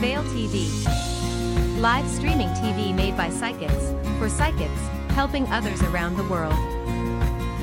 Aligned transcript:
the 0.00 0.06
Veil 0.06 0.22
TV. 0.24 1.80
Live 1.80 2.08
streaming 2.08 2.48
TV 2.48 2.94
made 2.94 3.16
by 3.16 3.28
psychics, 3.30 3.94
for 4.18 4.28
psychics, 4.28 4.80
helping 5.10 5.46
others 5.48 5.82
around 5.82 6.16
the 6.16 6.24
world. 6.24 6.54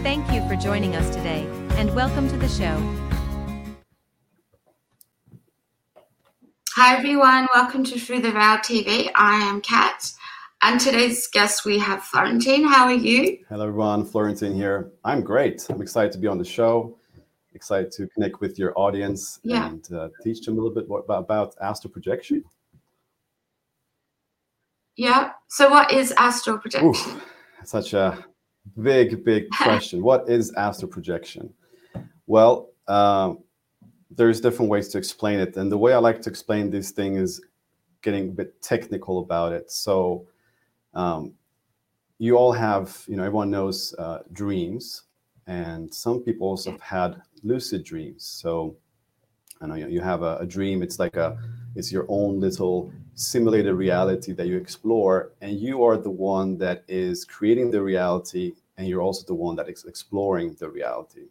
Thank 0.03 0.31
you 0.31 0.47
for 0.47 0.55
joining 0.55 0.95
us 0.95 1.15
today, 1.15 1.47
and 1.77 1.93
welcome 1.95 2.27
to 2.29 2.37
the 2.37 2.47
show. 2.47 2.77
Hi 6.75 6.95
everyone, 6.95 7.47
welcome 7.55 7.83
to 7.85 7.99
Through 7.99 8.21
the 8.21 8.31
Veil 8.31 8.57
TV. 8.57 9.09
I 9.15 9.37
am 9.37 9.61
Kat, 9.61 10.11
and 10.61 10.79
today's 10.79 11.27
guest 11.27 11.65
we 11.65 11.79
have 11.79 12.03
Florentin. 12.03 12.65
How 12.65 12.85
are 12.85 12.93
you? 12.93 13.39
Hello 13.49 13.67
everyone, 13.67 14.05
Florentin 14.05 14.53
here. 14.53 14.91
I'm 15.03 15.21
great. 15.21 15.65
I'm 15.69 15.81
excited 15.81 16.11
to 16.11 16.19
be 16.19 16.27
on 16.27 16.37
the 16.37 16.45
show. 16.45 16.96
Excited 17.57 17.91
to 17.93 18.05
connect 18.13 18.39
with 18.39 18.59
your 18.59 18.71
audience 18.77 19.39
Yeah. 19.43 19.69
and 19.69 19.91
uh, 19.91 20.09
teach 20.23 20.45
them 20.45 20.59
a 20.59 20.61
little 20.61 20.75
bit 20.79 20.85
about 21.09 21.55
astral 21.59 21.91
projection. 21.91 22.43
Yeah. 24.95 25.31
So, 25.47 25.69
what 25.69 25.91
is 25.91 26.11
astral 26.17 26.59
projection? 26.59 26.89
Oof, 26.89 27.23
such 27.63 27.93
a 27.93 28.23
big, 28.79 29.23
big 29.25 29.49
question. 29.61 30.03
what 30.03 30.29
is 30.29 30.53
astral 30.53 30.91
projection? 30.91 31.51
Well, 32.27 32.69
um, 32.87 33.39
there's 34.11 34.39
different 34.39 34.69
ways 34.69 34.87
to 34.89 34.99
explain 34.99 35.39
it, 35.39 35.57
and 35.57 35.71
the 35.71 35.77
way 35.79 35.93
I 35.93 35.97
like 35.97 36.21
to 36.21 36.29
explain 36.29 36.69
this 36.69 36.91
thing 36.91 37.15
is 37.15 37.41
getting 38.03 38.29
a 38.29 38.31
bit 38.31 38.61
technical 38.61 39.19
about 39.19 39.51
it. 39.51 39.71
So, 39.71 40.27
um, 40.93 41.33
you 42.19 42.37
all 42.37 42.51
have, 42.51 43.03
you 43.07 43.15
know, 43.17 43.23
everyone 43.23 43.49
knows 43.49 43.95
uh, 43.97 44.19
dreams, 44.31 45.03
and 45.47 45.91
some 45.93 46.19
people 46.21 46.47
also 46.47 46.71
have 46.71 46.81
had 46.81 47.21
lucid 47.43 47.83
dreams. 47.83 48.25
So, 48.25 48.77
I 49.61 49.67
know 49.67 49.75
you 49.75 49.87
you 49.87 50.01
have 50.01 50.21
a, 50.23 50.37
a 50.37 50.45
dream. 50.45 50.83
It's 50.83 50.99
like 50.99 51.15
a, 51.17 51.37
it's 51.75 51.91
your 51.91 52.05
own 52.09 52.39
little 52.39 52.91
simulated 53.15 53.73
reality 53.75 54.33
that 54.33 54.47
you 54.47 54.57
explore, 54.57 55.33
and 55.41 55.59
you 55.59 55.83
are 55.83 55.97
the 55.97 56.11
one 56.11 56.57
that 56.59 56.83
is 56.87 57.25
creating 57.25 57.71
the 57.71 57.81
reality, 57.81 58.53
and 58.77 58.87
you're 58.87 59.01
also 59.01 59.25
the 59.25 59.33
one 59.35 59.55
that 59.55 59.69
is 59.69 59.85
exploring 59.85 60.55
the 60.59 60.69
reality. 60.69 61.27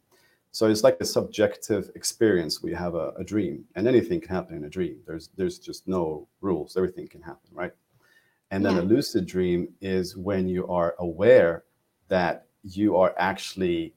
So 0.53 0.69
it's 0.69 0.83
like 0.83 0.97
a 1.01 1.05
subjective 1.05 1.91
experience. 1.95 2.63
We 2.63 2.73
have 2.73 2.95
a, 2.95 3.13
a 3.19 3.25
dream, 3.25 3.65
and 3.77 3.87
anything 3.87 4.21
can 4.21 4.35
happen 4.35 4.57
in 4.57 4.65
a 4.65 4.71
dream. 4.71 4.99
There's 5.07 5.29
there's 5.37 5.59
just 5.59 5.87
no 5.87 6.27
rules. 6.41 6.77
Everything 6.77 7.07
can 7.09 7.23
happen, 7.23 7.51
right? 7.53 7.73
And 8.51 8.65
then 8.65 8.75
Yeah. 8.77 8.83
a 8.83 8.85
lucid 8.85 9.27
dream 9.27 9.69
is 9.81 10.17
when 10.17 10.49
you 10.49 10.67
are 10.69 10.95
aware 10.99 11.65
that 12.09 12.47
you 12.63 12.97
are 12.97 13.15
actually 13.19 13.95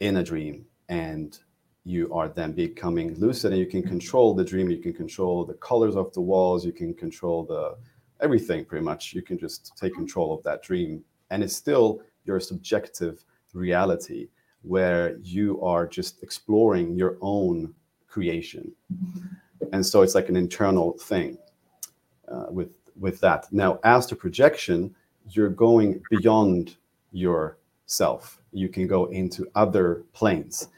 in 0.00 0.16
a 0.18 0.22
dream 0.22 0.66
and 0.88 1.38
you 1.84 2.12
are 2.12 2.28
then 2.28 2.52
becoming 2.52 3.14
lucid 3.14 3.52
and 3.52 3.60
you 3.60 3.66
can 3.66 3.82
control 3.82 4.34
the 4.34 4.44
dream 4.44 4.68
you 4.68 4.78
can 4.78 4.92
control 4.92 5.44
the 5.44 5.54
colors 5.54 5.94
of 5.94 6.12
the 6.14 6.20
walls 6.20 6.64
you 6.64 6.72
can 6.72 6.92
control 6.94 7.44
the 7.44 7.76
everything 8.20 8.64
pretty 8.64 8.84
much. 8.84 9.12
You 9.12 9.22
can 9.22 9.38
just 9.38 9.76
take 9.76 9.94
control 9.94 10.34
of 10.34 10.42
that 10.44 10.62
dream. 10.62 11.04
And 11.30 11.42
it's 11.42 11.56
still 11.56 12.00
your 12.24 12.40
subjective 12.40 13.24
reality 13.52 14.28
where 14.62 15.16
you 15.22 15.62
are 15.62 15.86
just 15.86 16.22
exploring 16.22 16.96
your 16.96 17.18
own 17.20 17.74
creation. 18.08 18.72
And 19.72 19.84
so 19.84 20.02
it's 20.02 20.14
like 20.14 20.28
an 20.28 20.36
internal 20.36 20.92
thing 20.98 21.38
uh, 22.30 22.46
with 22.50 22.78
with 22.98 23.20
that. 23.20 23.46
Now 23.52 23.78
as 23.84 24.06
to 24.06 24.16
projection 24.16 24.94
you're 25.30 25.50
going 25.50 26.00
beyond 26.10 26.76
yourself. 27.10 28.40
You 28.52 28.68
can 28.68 28.86
go 28.86 29.06
into 29.06 29.46
other 29.54 30.04
planes 30.12 30.68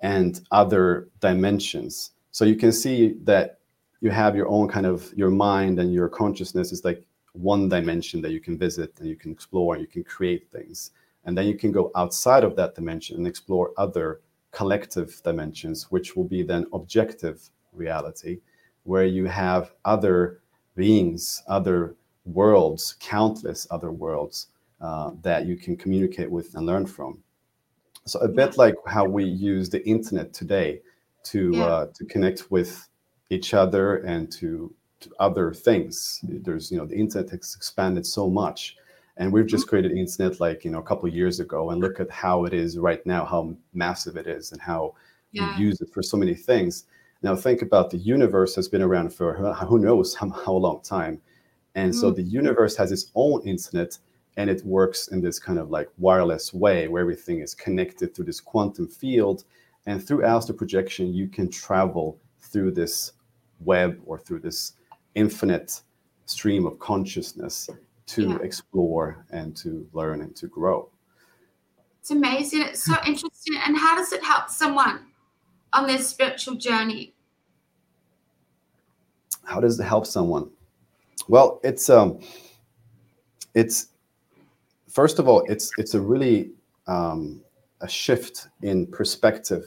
and 0.00 0.40
other 0.50 1.08
dimensions. 1.20 2.12
So 2.30 2.44
you 2.44 2.56
can 2.56 2.72
see 2.72 3.14
that 3.24 3.60
you 4.00 4.10
have 4.10 4.36
your 4.36 4.48
own 4.48 4.68
kind 4.68 4.86
of 4.86 5.12
your 5.16 5.30
mind 5.30 5.78
and 5.78 5.92
your 5.92 6.08
consciousness 6.08 6.72
is 6.72 6.84
like 6.84 7.06
one 7.32 7.68
dimension 7.68 8.20
that 8.22 8.32
you 8.32 8.40
can 8.40 8.58
visit 8.58 8.92
and 8.98 9.08
you 9.08 9.16
can 9.16 9.32
explore 9.32 9.74
and 9.74 9.82
you 9.82 9.88
can 9.88 10.04
create 10.04 10.50
things. 10.50 10.90
And 11.24 11.36
then 11.36 11.46
you 11.46 11.56
can 11.56 11.72
go 11.72 11.90
outside 11.96 12.44
of 12.44 12.56
that 12.56 12.74
dimension 12.74 13.16
and 13.16 13.26
explore 13.26 13.72
other 13.76 14.20
collective 14.56 15.20
dimensions 15.22 15.90
which 15.90 16.16
will 16.16 16.24
be 16.24 16.42
then 16.42 16.66
objective 16.72 17.50
reality 17.74 18.40
where 18.84 19.04
you 19.04 19.26
have 19.26 19.72
other 19.84 20.40
beings 20.74 21.42
other 21.46 21.94
worlds 22.24 22.96
countless 22.98 23.66
other 23.70 23.92
worlds 23.92 24.48
uh, 24.80 25.10
that 25.20 25.44
you 25.44 25.56
can 25.56 25.76
communicate 25.76 26.30
with 26.30 26.54
and 26.54 26.64
learn 26.64 26.86
from 26.86 27.18
so 28.06 28.18
a 28.20 28.28
bit 28.28 28.56
like 28.56 28.74
how 28.86 29.04
we 29.04 29.24
use 29.24 29.68
the 29.70 29.86
internet 29.86 30.32
today 30.32 30.80
to 31.24 31.50
Yeah. 31.54 31.64
uh, 31.64 31.86
to 31.94 32.04
connect 32.04 32.50
with 32.50 32.88
each 33.30 33.52
other 33.54 33.96
and 34.12 34.30
to, 34.38 34.72
to 35.00 35.10
other 35.18 35.52
things 35.52 36.20
there's 36.22 36.70
you 36.70 36.78
know 36.78 36.86
the 36.86 36.96
internet 36.96 37.30
has 37.30 37.54
expanded 37.56 38.06
so 38.06 38.30
much 38.30 38.76
and 39.18 39.32
we've 39.32 39.46
just 39.46 39.66
created 39.68 39.92
internet 39.92 40.38
like 40.40 40.64
you 40.64 40.70
know 40.70 40.78
a 40.78 40.82
couple 40.90 41.08
of 41.08 41.14
years 41.14 41.40
ago 41.40 41.70
and 41.70 41.80
look 41.80 41.98
at 42.00 42.10
how 42.10 42.44
it 42.44 42.54
is 42.54 42.78
right 42.78 43.04
now 43.06 43.24
how 43.24 43.54
massive 43.74 44.16
it 44.16 44.26
is 44.26 44.52
and 44.52 44.60
how 44.60 44.94
Yeah. 45.32 45.56
we 45.58 45.64
use 45.66 45.80
it 45.80 45.90
for 45.92 46.02
so 46.02 46.16
many 46.16 46.34
things 46.34 46.84
now 47.22 47.34
think 47.34 47.60
about 47.62 47.90
the 47.90 47.98
universe 47.98 48.54
has 48.54 48.68
been 48.68 48.82
around 48.82 49.12
for 49.12 49.34
who- 49.68 49.78
knows 49.86 50.14
how, 50.14 50.28
how 50.30 50.52
long 50.66 50.80
time 50.82 51.20
and 51.74 51.92
so 51.94 52.10
Mm. 52.12 52.16
the 52.16 52.22
universe 52.22 52.74
has 52.76 52.92
its 52.92 53.10
own 53.14 53.42
internet 53.42 53.98
and 54.36 54.50
it 54.50 54.64
works 54.64 55.08
in 55.08 55.20
this 55.20 55.38
kind 55.38 55.58
of 55.58 55.70
like 55.70 55.88
wireless 55.98 56.52
way 56.52 56.88
where 56.88 57.00
everything 57.02 57.40
is 57.40 57.54
connected 57.54 58.14
through 58.14 58.24
this 58.26 58.40
quantum 58.40 58.86
field 58.86 59.44
and 59.86 60.04
through 60.06 60.24
astral 60.24 60.56
projection 60.58 61.12
you 61.14 61.26
can 61.28 61.50
travel 61.50 62.18
through 62.40 62.70
this 62.70 63.12
web 63.60 63.98
or 64.04 64.18
through 64.18 64.40
this 64.40 64.74
infinite 65.14 65.80
stream 66.26 66.66
of 66.66 66.78
consciousness 66.78 67.70
to 68.06 68.28
Yeah. 68.28 68.38
explore 68.42 69.24
and 69.30 69.56
to 69.56 69.88
learn 69.92 70.20
and 70.20 70.34
to 70.36 70.46
grow 70.48 70.88
It's 72.00 72.10
amazing. 72.12 72.62
It's 72.62 72.84
so 72.84 72.94
interesting. 73.04 73.56
And 73.66 73.76
how 73.76 73.96
does 73.96 74.12
it 74.12 74.22
help 74.22 74.48
someone 74.48 75.06
on 75.72 75.86
their 75.88 75.98
spiritual 75.98 76.54
journey? 76.56 77.14
how 79.44 79.60
does 79.60 79.78
it 79.78 79.84
help 79.84 80.04
someone 80.06 80.50
well 81.28 81.60
it's 81.62 81.88
um 81.88 82.18
it's 83.54 83.88
first 84.96 85.18
of 85.18 85.28
all 85.28 85.40
it's 85.52 85.66
it's 85.76 85.94
a 86.00 86.00
really 86.12 86.38
um, 86.86 87.42
a 87.82 87.88
shift 88.02 88.48
in 88.62 88.86
perspective 88.98 89.64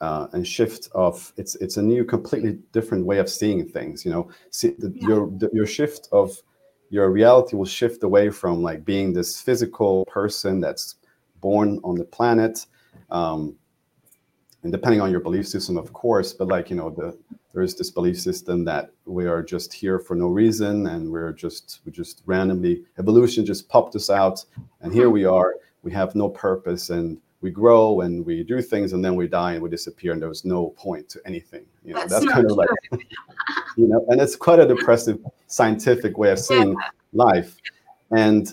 uh, 0.00 0.26
and 0.32 0.42
shift 0.56 0.82
of 0.92 1.32
it's 1.36 1.54
it's 1.64 1.76
a 1.76 1.84
new 1.92 2.02
completely 2.04 2.52
different 2.72 3.06
way 3.10 3.18
of 3.18 3.28
seeing 3.28 3.60
things 3.76 4.04
you 4.04 4.10
know 4.14 4.24
see 4.50 4.70
the, 4.82 4.90
Yeah. 4.94 5.08
your 5.08 5.20
the, 5.40 5.48
your 5.58 5.66
shift 5.66 6.08
of 6.20 6.28
your 6.96 7.06
reality 7.10 7.54
will 7.58 7.72
shift 7.80 8.02
away 8.02 8.26
from 8.40 8.54
like 8.68 8.84
being 8.84 9.12
this 9.12 9.40
physical 9.40 10.04
person 10.06 10.60
that's 10.64 10.96
born 11.40 11.68
on 11.84 11.94
the 12.02 12.08
planet 12.16 12.66
um, 13.18 13.40
and 14.62 14.72
depending 14.72 15.00
on 15.00 15.10
your 15.12 15.22
belief 15.28 15.46
system 15.46 15.76
of 15.76 15.92
course 15.92 16.30
but 16.38 16.48
like 16.48 16.66
you 16.70 16.76
know 16.80 16.90
the 16.90 17.08
there's 17.52 17.74
this 17.74 17.90
belief 17.90 18.20
system 18.20 18.64
that 18.64 18.90
we 19.04 19.26
are 19.26 19.42
just 19.42 19.72
here 19.72 19.98
for 19.98 20.14
no 20.14 20.28
reason 20.28 20.86
and 20.86 21.10
we're 21.10 21.32
just 21.32 21.80
we 21.84 21.92
just 21.92 22.22
randomly 22.26 22.84
evolution 22.98 23.44
just 23.44 23.68
popped 23.68 23.94
us 23.96 24.10
out 24.10 24.44
and 24.80 24.92
here 24.92 25.10
we 25.10 25.24
are. 25.24 25.54
We 25.82 25.92
have 25.92 26.14
no 26.14 26.28
purpose 26.28 26.90
and 26.90 27.18
we 27.40 27.50
grow 27.50 28.02
and 28.02 28.24
we 28.24 28.44
do 28.44 28.60
things 28.60 28.92
and 28.92 29.04
then 29.04 29.16
we 29.16 29.26
die 29.26 29.54
and 29.54 29.62
we 29.62 29.70
disappear 29.70 30.12
and 30.12 30.20
there 30.20 30.28
was 30.28 30.44
no 30.44 30.68
point 30.70 31.08
to 31.08 31.20
anything 31.24 31.64
you 31.82 31.94
know 31.94 32.00
That's 32.00 32.12
that's, 32.12 32.32
kind 32.32 32.50
of 32.50 32.52
like 32.52 32.68
you 33.76 33.88
know 33.88 34.04
and 34.08 34.20
it's 34.20 34.36
quite 34.36 34.58
a 34.58 34.66
depressive 34.66 35.18
scientific 35.46 36.16
way 36.18 36.30
of 36.30 36.38
seeing 36.38 36.76
life. 37.12 37.56
And 38.16 38.52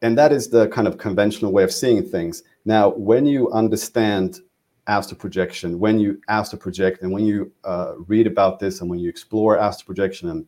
and 0.00 0.16
that 0.16 0.32
is 0.32 0.48
the 0.48 0.68
kind 0.68 0.86
of 0.86 0.96
conventional 0.96 1.52
way 1.52 1.64
of 1.64 1.72
seeing 1.72 2.08
things. 2.08 2.42
Now 2.64 2.90
when 2.90 3.26
you 3.26 3.50
understand 3.50 4.40
astral 4.88 5.18
projection 5.18 5.78
when 5.78 6.00
you 6.00 6.20
astral 6.28 6.60
project 6.60 7.02
and 7.02 7.12
when 7.12 7.24
you 7.24 7.52
uh, 7.64 7.92
read 8.06 8.26
about 8.26 8.58
this 8.58 8.80
and 8.80 8.90
when 8.90 8.98
you 8.98 9.08
explore 9.08 9.58
astral 9.58 9.86
projection 9.86 10.30
and, 10.30 10.46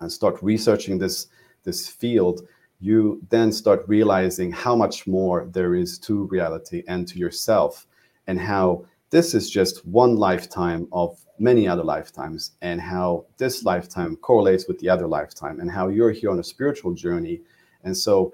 and 0.00 0.10
start 0.10 0.42
researching 0.42 0.98
this 0.98 1.28
this 1.62 1.86
field 1.88 2.42
you 2.80 3.20
then 3.28 3.52
start 3.52 3.84
realizing 3.86 4.50
how 4.50 4.74
much 4.74 5.06
more 5.06 5.46
there 5.52 5.74
is 5.74 5.98
to 5.98 6.24
reality 6.28 6.82
and 6.88 7.06
to 7.06 7.18
yourself 7.18 7.86
and 8.26 8.40
how 8.40 8.84
this 9.10 9.34
is 9.34 9.50
just 9.50 9.84
one 9.86 10.16
lifetime 10.16 10.88
of 10.92 11.18
many 11.38 11.66
other 11.66 11.82
lifetimes 11.82 12.52
and 12.62 12.80
how 12.80 13.26
this 13.38 13.64
lifetime 13.64 14.16
correlates 14.16 14.68
with 14.68 14.78
the 14.78 14.88
other 14.88 15.08
lifetime 15.08 15.58
and 15.60 15.70
how 15.70 15.88
you're 15.88 16.12
here 16.12 16.30
on 16.30 16.38
a 16.38 16.44
spiritual 16.44 16.92
journey. 16.92 17.40
And 17.82 17.96
so 17.96 18.32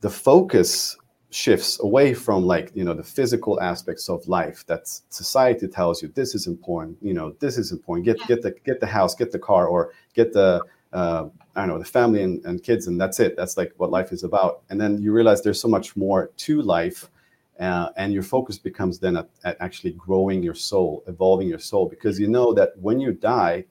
the 0.00 0.10
focus 0.10 0.96
shifts 1.34 1.80
away 1.80 2.14
from 2.14 2.44
like 2.44 2.70
you 2.74 2.84
know 2.84 2.94
the 2.94 3.02
physical 3.02 3.60
aspects 3.60 4.08
of 4.08 4.26
life 4.28 4.64
that 4.66 4.86
society 5.08 5.66
tells 5.66 6.00
you 6.00 6.08
this 6.14 6.32
is 6.32 6.46
important 6.46 6.96
you 7.02 7.12
know 7.12 7.34
this 7.40 7.58
is 7.58 7.72
important. 7.72 8.06
Get 8.06 8.18
get 8.26 8.42
the 8.42 8.52
get 8.64 8.80
the 8.80 8.86
house 8.86 9.14
get 9.14 9.32
the 9.32 9.38
car 9.38 9.66
or 9.66 9.92
get 10.14 10.32
the 10.32 10.62
uh, 10.92 11.26
I 11.56 11.60
don't 11.60 11.68
know 11.68 11.78
the 11.78 11.84
family 11.84 12.22
and, 12.22 12.44
and 12.44 12.62
kids 12.62 12.86
and 12.86 13.00
that's 13.00 13.18
it. 13.18 13.36
That's 13.36 13.56
like 13.56 13.72
what 13.78 13.90
life 13.90 14.12
is 14.12 14.22
about. 14.22 14.62
And 14.70 14.80
then 14.80 14.98
you 14.98 15.12
realize 15.12 15.42
there's 15.42 15.60
so 15.60 15.68
much 15.68 15.96
more 15.96 16.30
to 16.36 16.62
life 16.62 17.10
uh, 17.58 17.88
and 17.96 18.12
your 18.12 18.22
focus 18.22 18.58
becomes 18.58 18.98
then 19.00 19.16
at, 19.16 19.28
at 19.44 19.56
actually 19.60 19.92
growing 19.92 20.42
your 20.42 20.54
soul 20.54 21.02
evolving 21.06 21.48
your 21.48 21.58
soul 21.58 21.88
because 21.88 22.18
you 22.18 22.28
know 22.28 22.54
that 22.54 22.70
when 22.78 23.00
you 23.00 23.12
die 23.12 23.64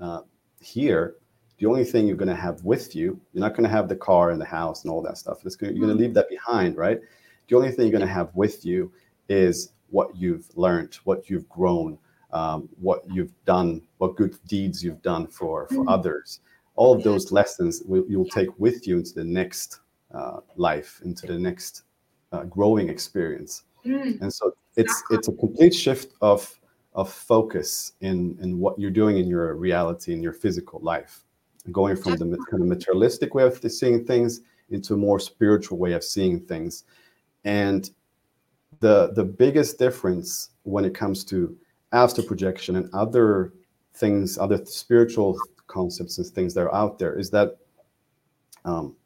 uh, 0.00 0.20
here, 0.60 1.16
the 1.58 1.66
only 1.66 1.84
thing 1.84 2.06
you're 2.06 2.16
going 2.16 2.28
to 2.28 2.34
have 2.34 2.64
with 2.64 2.94
you, 2.96 3.20
you're 3.32 3.40
not 3.40 3.52
going 3.52 3.64
to 3.64 3.70
have 3.70 3.88
the 3.88 3.96
car 3.96 4.30
and 4.30 4.40
the 4.40 4.46
house 4.46 4.82
and 4.82 4.90
all 4.90 5.02
that 5.02 5.18
stuff. 5.18 5.42
Gonna, 5.42 5.72
you're 5.72 5.86
going 5.86 5.96
to 5.96 6.02
leave 6.02 6.14
that 6.14 6.28
behind, 6.28 6.76
right? 6.76 7.00
The 7.48 7.56
only 7.56 7.70
thing 7.70 7.86
you're 7.86 7.98
going 7.98 8.08
to 8.08 8.12
have 8.12 8.34
with 8.34 8.64
you 8.64 8.92
is 9.28 9.72
what 9.90 10.16
you've 10.16 10.46
learned, 10.56 10.94
what 11.04 11.30
you've 11.30 11.48
grown, 11.48 11.98
um, 12.32 12.68
what 12.80 13.02
you've 13.10 13.32
done, 13.44 13.82
what 13.98 14.16
good 14.16 14.36
deeds 14.46 14.82
you've 14.82 15.02
done 15.02 15.26
for 15.28 15.68
for 15.68 15.74
mm-hmm. 15.74 15.88
others. 15.88 16.40
All 16.76 16.92
of 16.92 17.04
those 17.04 17.30
lessons 17.30 17.82
will, 17.86 18.04
you'll 18.08 18.28
take 18.28 18.48
with 18.58 18.86
you 18.86 18.96
into 18.96 19.14
the 19.14 19.24
next 19.24 19.80
uh, 20.12 20.40
life, 20.56 21.00
into 21.04 21.26
the 21.26 21.38
next 21.38 21.82
uh, 22.32 22.44
growing 22.44 22.88
experience. 22.88 23.62
Mm. 23.86 24.20
And 24.20 24.32
so 24.32 24.52
it's 24.76 25.02
it's 25.10 25.28
a 25.28 25.32
complete 25.32 25.74
shift 25.74 26.14
of 26.20 26.58
of 26.94 27.12
focus 27.12 27.92
in 28.00 28.36
in 28.40 28.58
what 28.58 28.78
you're 28.78 28.90
doing 28.90 29.18
in 29.18 29.28
your 29.28 29.54
reality 29.54 30.12
in 30.12 30.22
your 30.22 30.32
physical 30.32 30.80
life, 30.80 31.23
going 31.72 31.96
from 31.96 32.16
the 32.16 32.38
kind 32.50 32.62
of 32.62 32.68
materialistic 32.68 33.34
way 33.34 33.44
of 33.44 33.58
seeing 33.70 34.04
things 34.04 34.40
into 34.70 34.94
a 34.94 34.96
more 34.96 35.18
spiritual 35.18 35.78
way 35.78 35.92
of 35.92 36.04
seeing 36.04 36.40
things. 36.40 36.84
And 37.44 37.90
the 38.80 39.12
the 39.14 39.24
biggest 39.24 39.78
difference 39.78 40.50
when 40.64 40.84
it 40.84 40.94
comes 40.94 41.24
to 41.26 41.56
astral 41.92 42.26
projection 42.26 42.76
and 42.76 42.92
other 42.92 43.52
things, 43.94 44.38
other 44.38 44.64
spiritual 44.64 45.38
concepts 45.66 46.18
and 46.18 46.26
things 46.26 46.54
that 46.54 46.62
are 46.62 46.74
out 46.74 46.98
there, 46.98 47.18
is 47.18 47.30
that 47.30 47.56
um, 48.64 48.96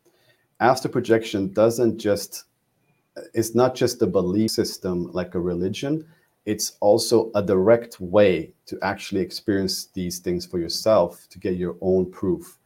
astral 0.60 0.92
projection 0.92 1.52
doesn't 1.52 1.98
just 1.98 2.44
it's 3.34 3.54
not 3.54 3.74
just 3.74 4.00
a 4.02 4.06
belief 4.06 4.50
system 4.52 5.10
like 5.12 5.34
a 5.34 5.40
religion 5.40 6.06
it's 6.48 6.78
also 6.80 7.30
a 7.34 7.42
direct 7.42 8.00
way 8.00 8.50
to 8.64 8.78
actually 8.80 9.20
experience 9.20 9.88
these 9.92 10.18
things 10.18 10.46
for 10.46 10.58
yourself 10.58 11.26
to 11.28 11.38
get 11.38 11.56
your 11.56 11.76
own 11.82 12.10
proof. 12.10 12.58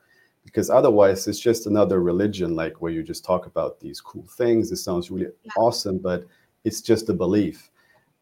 Because 0.44 0.70
otherwise 0.70 1.26
it's 1.26 1.40
just 1.40 1.66
another 1.66 2.00
religion 2.00 2.54
like 2.54 2.80
where 2.80 2.92
you 2.92 3.02
just 3.02 3.24
talk 3.24 3.46
about 3.46 3.80
these 3.80 4.00
cool 4.00 4.24
things. 4.28 4.70
It 4.70 4.76
sounds 4.76 5.10
really 5.10 5.32
yeah. 5.42 5.50
awesome 5.56 5.98
but 5.98 6.24
it's 6.62 6.80
just 6.80 7.08
a 7.08 7.12
belief. 7.12 7.70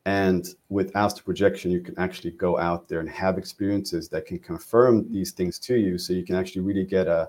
And 0.07 0.49
with 0.71 0.97
astral 0.97 1.27
projection 1.27 1.71
you 1.71 1.83
can 1.83 1.99
actually 1.99 2.31
go 2.31 2.59
out 2.59 2.89
there 2.89 3.01
and 3.01 3.11
have 3.11 3.37
experiences 3.37 4.09
that 4.09 4.25
can 4.25 4.39
confirm 4.39 5.13
these 5.13 5.33
things 5.33 5.59
to 5.59 5.77
you. 5.77 5.99
So 5.99 6.15
you 6.15 6.25
can 6.25 6.37
actually 6.37 6.63
really 6.63 6.87
get 6.87 7.07
a 7.07 7.29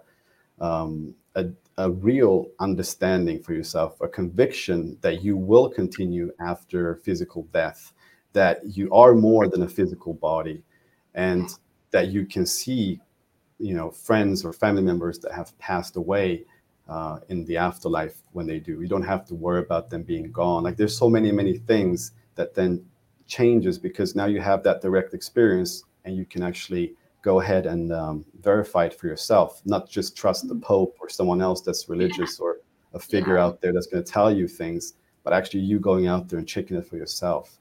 um, 0.61 1.15
a, 1.35 1.47
a 1.77 1.91
real 1.91 2.47
understanding 2.61 3.43
for 3.43 3.53
yourself, 3.53 3.99
a 3.99 4.07
conviction 4.07 4.97
that 5.01 5.21
you 5.21 5.35
will 5.35 5.67
continue 5.69 6.31
after 6.39 6.95
physical 6.95 7.43
death, 7.51 7.91
that 8.33 8.59
you 8.65 8.91
are 8.93 9.13
more 9.13 9.47
than 9.47 9.63
a 9.63 9.67
physical 9.67 10.13
body, 10.13 10.63
and 11.15 11.49
that 11.91 12.07
you 12.07 12.25
can 12.25 12.45
see, 12.45 12.99
you 13.59 13.73
know, 13.73 13.91
friends 13.91 14.45
or 14.45 14.53
family 14.53 14.81
members 14.81 15.19
that 15.19 15.33
have 15.33 15.57
passed 15.59 15.95
away 15.95 16.45
uh, 16.89 17.19
in 17.29 17.45
the 17.45 17.57
afterlife 17.57 18.21
when 18.33 18.45
they 18.45 18.59
do. 18.59 18.81
You 18.81 18.87
don't 18.87 19.01
have 19.03 19.25
to 19.27 19.35
worry 19.35 19.59
about 19.59 19.89
them 19.89 20.03
being 20.03 20.31
gone. 20.31 20.63
Like 20.63 20.77
there's 20.77 20.97
so 20.97 21.09
many, 21.09 21.31
many 21.31 21.57
things 21.57 22.11
that 22.35 22.53
then 22.53 22.83
changes 23.27 23.77
because 23.77 24.15
now 24.15 24.25
you 24.25 24.41
have 24.41 24.63
that 24.63 24.81
direct 24.81 25.13
experience 25.13 25.83
and 26.03 26.15
you 26.17 26.25
can 26.25 26.43
actually 26.43 26.95
go 27.21 27.39
ahead 27.39 27.65
and 27.65 27.93
um, 27.93 28.25
verify 28.41 28.85
it 28.85 28.93
for 28.93 29.07
yourself, 29.07 29.61
not 29.65 29.89
just 29.89 30.17
trust 30.17 30.47
the 30.47 30.55
Pope 30.55 30.97
or 30.99 31.07
someone 31.07 31.41
else 31.41 31.61
that's 31.61 31.87
religious 31.87 32.39
or 32.39 32.57
a 32.93 32.99
figure 32.99 33.35
yeah. 33.35 33.45
out 33.45 33.61
there 33.61 33.71
that's 33.71 33.87
going 33.87 34.03
to 34.03 34.11
tell 34.11 34.31
you 34.31 34.47
things, 34.47 34.95
but 35.23 35.31
actually 35.31 35.61
you 35.61 35.79
going 35.79 36.07
out 36.07 36.27
there 36.27 36.39
and 36.39 36.47
checking 36.47 36.75
it 36.77 36.85
for 36.85 36.97
yourself. 36.97 37.57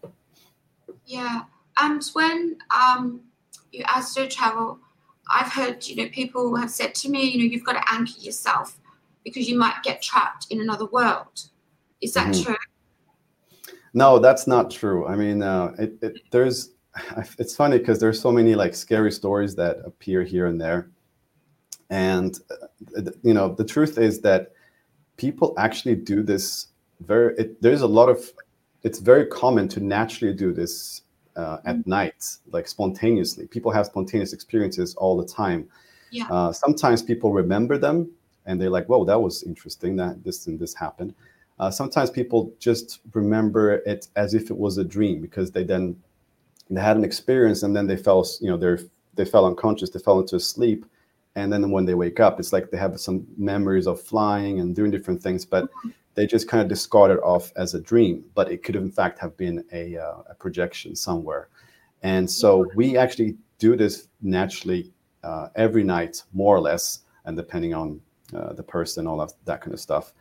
Yeah, 1.11 1.43
and 1.81 2.03
when 2.13 2.59
um, 2.71 3.23
you 3.73 3.83
astro 3.87 4.27
travel, 4.27 4.79
I've 5.31 5.53
heard 5.53 5.87
you 5.87 5.97
know 5.97 6.09
people 6.11 6.55
have 6.57 6.71
said 6.71 6.95
to 6.97 7.09
me, 7.09 7.25
you 7.25 7.39
know, 7.39 7.45
you've 7.45 7.65
got 7.65 7.73
to 7.73 7.93
anchor 7.93 8.21
yourself 8.21 8.79
because 9.25 9.49
you 9.49 9.59
might 9.59 9.83
get 9.83 10.03
trapped 10.03 10.47
in 10.51 10.61
another 10.61 10.87
world. 10.87 11.49
Is 12.01 12.15
that 12.15 12.29
mm-hmm. 12.29 12.45
true? 12.45 12.57
No, 13.93 14.19
that's 14.19 14.47
not 14.47 14.71
true. 14.71 15.07
I 15.07 15.17
mean, 15.17 15.43
uh, 15.43 15.75
it, 15.79 15.99
it, 16.01 16.21
there's 16.31 16.71
it's 17.39 17.57
funny 17.57 17.79
because 17.79 17.99
there's 17.99 18.21
so 18.21 18.31
many 18.31 18.55
like 18.55 18.75
scary 18.75 19.11
stories 19.13 19.55
that 19.57 19.79
appear 19.85 20.23
here 20.23 20.47
and 20.47 20.61
there 20.61 20.91
and 21.91 22.39
uh, 22.97 23.11
you 23.23 23.35
know 23.35 23.53
the 23.55 23.65
truth 23.65 23.99
is 23.99 24.21
that 24.21 24.53
people 25.17 25.55
actually 25.59 25.95
do 25.95 26.23
this 26.23 26.69
very 27.01 27.35
it, 27.37 27.61
there's 27.61 27.83
a 27.83 27.87
lot 27.87 28.09
of 28.09 28.33
it's 28.83 28.99
very 28.99 29.27
common 29.27 29.69
to 29.69 29.81
naturally 29.81 30.35
do 30.35 30.53
this 30.53 31.03
uh, 31.37 31.59
at 31.65 31.77
mm-hmm. 31.77 31.91
night 31.91 32.25
like 32.51 32.67
spontaneously 32.67 33.47
people 33.47 33.71
have 33.71 33.87
spontaneous 33.87 34.33
experiences 34.33 34.95
all 34.97 35.17
the 35.17 35.27
time 35.27 35.69
yeah. 36.13 36.27
Uh, 36.29 36.53
sometimes 36.53 37.03
people 37.03 37.33
remember 37.33 37.79
them 37.79 38.11
and 38.47 38.61
they're 38.61 38.71
like 38.71 38.87
whoa 38.87 39.05
that 39.05 39.21
was 39.21 39.43
interesting 39.45 39.97
that 39.97 40.23
this 40.25 40.47
and 40.47 40.59
this 40.59 40.75
happened 40.75 41.15
uh, 41.61 41.71
sometimes 41.71 42.11
people 42.11 42.53
just 42.59 43.01
remember 43.13 43.75
it 43.75 44.09
as 44.17 44.35
if 44.35 44.51
it 44.51 44.57
was 44.57 44.79
a 44.79 44.85
dream 44.85 45.21
because 45.21 45.51
they 45.51 45.63
then 45.63 45.95
they 46.71 46.81
had 46.81 46.97
an 46.97 47.05
experience 47.05 47.63
and 47.63 47.75
then 47.77 47.87
they 47.87 47.97
fell 47.97 48.27
you 48.41 48.49
know 48.49 48.57
they 48.57 48.83
they 49.15 49.25
fell 49.25 49.47
unconscious 49.47 49.91
they 49.91 49.99
fell 49.99 50.21
into 50.21 50.37
a 50.37 50.41
sleep 50.41 50.85
and 51.37 51.53
then 51.53 51.71
when 51.71 51.85
they 51.85 51.95
wake 51.95 52.19
up 52.19 52.41
it's 52.41 52.53
like 52.53 52.71
they 52.71 52.79
have 52.79 52.99
some 52.99 53.27
memories 53.37 53.87
of 53.87 54.01
flying 54.01 54.61
and 54.61 54.75
doing 54.75 54.91
different 54.91 55.23
things 55.23 55.45
but 55.45 55.69
they 56.21 56.27
just 56.27 56.49
kind 56.49 56.63
of 56.63 56.69
discard 56.69 57.11
it 57.11 57.19
off 57.23 57.51
as 57.57 57.73
a 57.73 57.81
dream 57.81 58.23
but 58.35 58.53
it 58.53 58.63
could 58.63 58.77
in 58.77 58.91
fact 58.91 59.19
have 59.19 59.35
been 59.39 59.65
a, 59.73 59.97
uh, 59.97 60.19
a 60.29 60.35
projection 60.35 60.95
somewhere 60.95 61.49
and 62.03 62.31
so 62.31 62.71
we 62.75 62.99
actually 62.99 63.37
do 63.59 63.75
this 63.75 64.09
naturally 64.21 64.93
uh, 65.25 65.49
every 65.57 65.83
night 65.83 66.23
more 66.35 66.55
or 66.55 66.61
less 66.61 67.01
and 67.25 67.37
depending 67.37 67.73
on 67.73 67.99
uh, 68.37 68.53
the 68.53 68.63
person 68.63 69.07
all 69.07 69.21
of 69.21 69.33
that 69.47 69.63
kind 69.63 69.73
of 69.73 69.81
stuff 69.81 70.13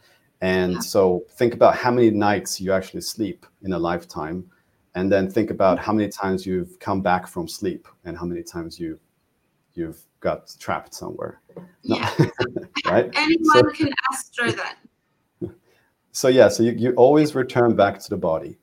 and 0.41 0.81
so 0.81 1.25
think 1.31 1.53
about 1.53 1.75
how 1.75 1.91
many 1.91 2.09
nights 2.09 2.61
you 2.61 2.71
actually 2.71 3.01
sleep 3.01 3.45
in 3.63 3.73
a 3.73 3.79
lifetime 3.79 4.49
and 4.95 5.11
then 5.11 5.29
think 5.29 5.51
about 5.51 5.77
how 5.77 5.91
many 5.91 6.07
times 6.07 6.45
you've 6.45 6.79
come 6.79 7.01
back 7.01 7.27
from 7.27 7.45
sleep 7.45 7.87
and 8.05 8.17
how 8.17 8.25
many 8.25 8.41
times 8.41 8.79
you 8.79 8.97
you've 9.73 10.01
got 10.19 10.53
trapped 10.59 10.93
somewhere. 10.93 11.41
Yeah. 11.83 12.09
right? 12.85 13.09
Anyone 13.13 13.45
so, 13.53 13.63
can 13.71 13.93
astro 14.11 14.51
then. 14.51 14.75
So 16.19 16.27
yeah, 16.27 16.49
so 16.49 16.63
you, 16.63 16.73
you 16.73 16.91
always 16.95 17.33
return 17.33 17.77
back 17.77 17.97
to 17.97 18.09
the 18.09 18.17
body. 18.17 18.57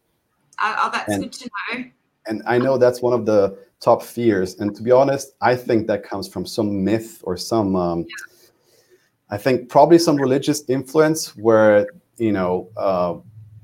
Oh, 0.60 0.90
that's 0.92 1.10
and, 1.10 1.22
good 1.22 1.32
to 1.32 1.50
know. 1.72 1.84
And 2.26 2.42
I 2.46 2.58
know 2.58 2.76
that's 2.76 3.00
one 3.00 3.14
of 3.14 3.25
the 3.25 3.56
top 3.80 4.02
fears. 4.02 4.56
And 4.60 4.76
to 4.76 4.82
be 4.82 4.90
honest, 4.90 5.32
I 5.40 5.56
think 5.56 5.86
that 5.86 6.02
comes 6.02 6.28
from 6.28 6.44
some 6.44 6.84
myth 6.84 7.22
or 7.22 7.38
some 7.38 7.75
um, 7.75 8.00
yeah. 8.00 8.14
I 9.30 9.38
think 9.38 9.70
probably 9.70 9.98
some 9.98 10.16
religious 10.16 10.68
influence 10.68 11.34
where, 11.34 11.86
you 12.18 12.30
know, 12.30 12.68
uh, 12.76 13.14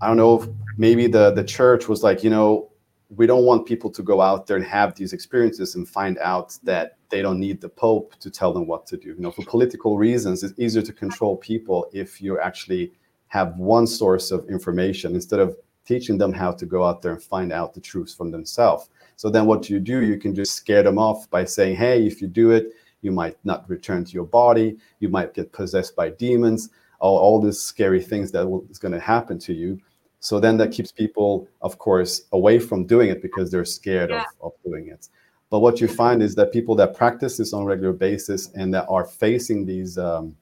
I 0.00 0.08
don't 0.08 0.16
know 0.16 0.40
if 0.40 0.48
maybe 0.78 1.06
the 1.06 1.32
the 1.32 1.44
church 1.44 1.86
was 1.86 2.02
like, 2.02 2.24
you 2.24 2.30
know, 2.30 2.70
we 3.14 3.26
don't 3.26 3.44
want 3.44 3.66
people 3.66 3.90
to 3.90 4.02
go 4.02 4.22
out 4.22 4.46
there 4.46 4.56
and 4.56 4.64
have 4.64 4.94
these 4.94 5.12
experiences 5.12 5.74
and 5.74 5.86
find 5.86 6.16
out 6.20 6.58
that 6.62 6.96
they 7.10 7.20
don't 7.20 7.38
need 7.38 7.60
the 7.60 7.68
pope 7.68 8.14
to 8.20 8.30
tell 8.30 8.54
them 8.54 8.66
what 8.66 8.86
to 8.86 8.96
do. 8.96 9.08
You 9.08 9.20
know, 9.20 9.30
for 9.30 9.44
political 9.44 9.98
reasons, 9.98 10.42
it's 10.42 10.58
easier 10.58 10.80
to 10.80 10.94
control 10.94 11.36
people 11.36 11.90
if 11.92 12.22
you're 12.22 12.40
actually 12.40 12.90
have 13.32 13.56
one 13.56 13.86
source 13.86 14.30
of 14.30 14.46
information 14.50 15.14
instead 15.14 15.40
of 15.40 15.56
teaching 15.86 16.18
them 16.18 16.34
how 16.34 16.52
to 16.52 16.66
go 16.66 16.84
out 16.84 17.00
there 17.00 17.12
and 17.12 17.22
find 17.22 17.50
out 17.50 17.72
the 17.72 17.80
truths 17.80 18.14
from 18.14 18.30
themselves. 18.30 18.90
So 19.16 19.30
then 19.30 19.46
what 19.46 19.70
you 19.70 19.80
do, 19.80 20.04
you 20.04 20.18
can 20.18 20.34
just 20.34 20.52
scare 20.52 20.82
them 20.82 20.98
off 20.98 21.30
by 21.30 21.46
saying, 21.46 21.76
hey, 21.76 22.06
if 22.06 22.20
you 22.20 22.28
do 22.28 22.50
it, 22.50 22.74
you 23.00 23.10
might 23.10 23.38
not 23.42 23.66
return 23.70 24.04
to 24.04 24.12
your 24.12 24.26
body, 24.26 24.76
you 25.00 25.08
might 25.08 25.32
get 25.32 25.50
possessed 25.50 25.96
by 25.96 26.10
demons, 26.10 26.68
all, 27.00 27.16
all 27.16 27.40
these 27.40 27.58
scary 27.58 28.02
things 28.02 28.30
that 28.32 28.46
will, 28.46 28.66
is 28.68 28.78
going 28.78 28.92
to 28.92 29.00
happen 29.00 29.38
to 29.38 29.54
you. 29.54 29.80
So 30.20 30.38
then 30.38 30.58
that 30.58 30.70
keeps 30.70 30.92
people, 30.92 31.48
of 31.62 31.78
course, 31.78 32.26
away 32.32 32.58
from 32.58 32.84
doing 32.84 33.08
it 33.08 33.22
because 33.22 33.50
they're 33.50 33.64
scared 33.64 34.10
yeah. 34.10 34.24
of, 34.42 34.52
of 34.52 34.62
doing 34.62 34.88
it. 34.88 35.08
But 35.48 35.60
what 35.60 35.80
you 35.80 35.88
find 35.88 36.22
is 36.22 36.34
that 36.34 36.52
people 36.52 36.74
that 36.74 36.94
practice 36.94 37.38
this 37.38 37.54
on 37.54 37.62
a 37.62 37.64
regular 37.64 37.94
basis 37.94 38.50
and 38.52 38.74
that 38.74 38.84
are 38.90 39.06
facing 39.06 39.64
these 39.64 39.96
um, 39.96 40.36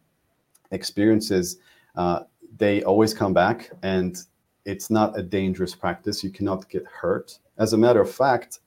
experiences, 0.72 1.58
uh, 1.94 2.24
they 2.60 2.82
always 2.84 3.12
come 3.14 3.32
back 3.32 3.70
and 3.82 4.22
it's 4.66 4.90
not 4.90 5.18
a 5.18 5.22
dangerous 5.22 5.74
practice. 5.74 6.22
You 6.22 6.30
cannot 6.30 6.68
get 6.68 6.84
hurt. 6.86 7.38
As 7.58 7.72
a 7.72 7.78
matter 7.78 8.00
of 8.00 8.10
fact, 8.10 8.60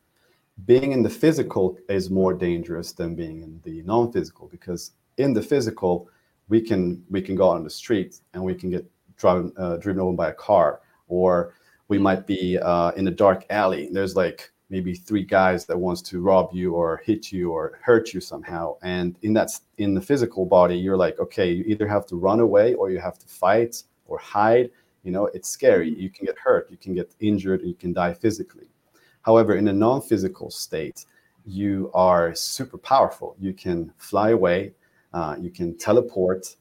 being 0.66 0.92
in 0.92 1.04
the 1.04 1.10
physical 1.10 1.78
is 1.88 2.10
more 2.10 2.34
dangerous 2.34 2.92
than 2.92 3.16
being 3.16 3.42
in 3.42 3.62
the 3.64 3.84
non-physical 3.84 4.48
because 4.48 4.92
in 5.18 5.34
the 5.34 5.42
physical 5.42 6.10
we 6.50 6.60
can 6.60 7.04
we 7.10 7.22
can 7.22 7.36
go 7.36 7.52
out 7.52 7.58
on 7.58 7.64
the 7.64 7.70
street 7.70 8.20
and 8.34 8.44
we 8.44 8.56
can 8.56 8.70
get 8.70 8.86
driven 9.16 9.54
uh, 9.58 9.78
driven 9.78 10.02
over 10.02 10.16
by 10.16 10.30
a 10.30 10.34
car 10.34 10.82
or 11.08 11.54
we 11.88 11.98
might 11.98 12.26
be 12.26 12.58
uh, 12.60 12.92
in 12.92 13.08
a 13.08 13.12
dark 13.12 13.46
alley. 13.50 13.90
There's 13.92 14.16
like 14.16 14.52
maybe 14.74 14.96
three 14.96 15.24
guys 15.24 15.68
that 15.68 15.78
wants 15.78 16.02
to 16.02 16.20
rob 16.20 16.50
you 16.52 16.74
or 16.74 17.02
hit 17.06 17.32
you 17.32 17.52
or 17.52 17.80
hurt 17.88 18.12
you 18.12 18.20
somehow. 18.20 18.76
And 18.82 19.16
in 19.22 19.32
that 19.34 19.50
in 19.78 19.94
the 19.94 20.02
physical 20.02 20.46
body, 20.58 20.76
you're 20.76 21.02
like, 21.06 21.20
okay, 21.20 21.50
you 21.52 21.64
either 21.68 21.88
have 21.88 22.08
to 22.08 22.16
run 22.16 22.40
away 22.40 22.74
or 22.74 22.90
you 22.90 23.00
have 23.00 23.20
to 23.20 23.28
fight 23.28 23.84
or 24.08 24.18
hide. 24.18 24.72
You 25.04 25.12
know, 25.12 25.26
it's 25.28 25.48
scary. 25.48 25.90
You 26.04 26.10
can 26.10 26.26
get 26.26 26.38
hurt, 26.40 26.72
you 26.72 26.78
can 26.78 26.94
get 26.96 27.14
injured, 27.20 27.62
you 27.62 27.76
can 27.76 27.94
die 27.94 28.14
physically. 28.14 28.68
However, 29.22 29.56
in 29.62 29.68
a 29.68 29.74
non-physical 29.86 30.50
state, 30.50 31.06
you 31.46 31.92
are 31.94 32.34
super 32.34 32.80
powerful. 32.80 33.36
You 33.40 33.54
can 33.54 33.94
fly 33.98 34.30
away, 34.32 34.74
uh, 35.14 35.36
you 35.40 35.52
can 35.52 35.78
teleport, 35.78 36.56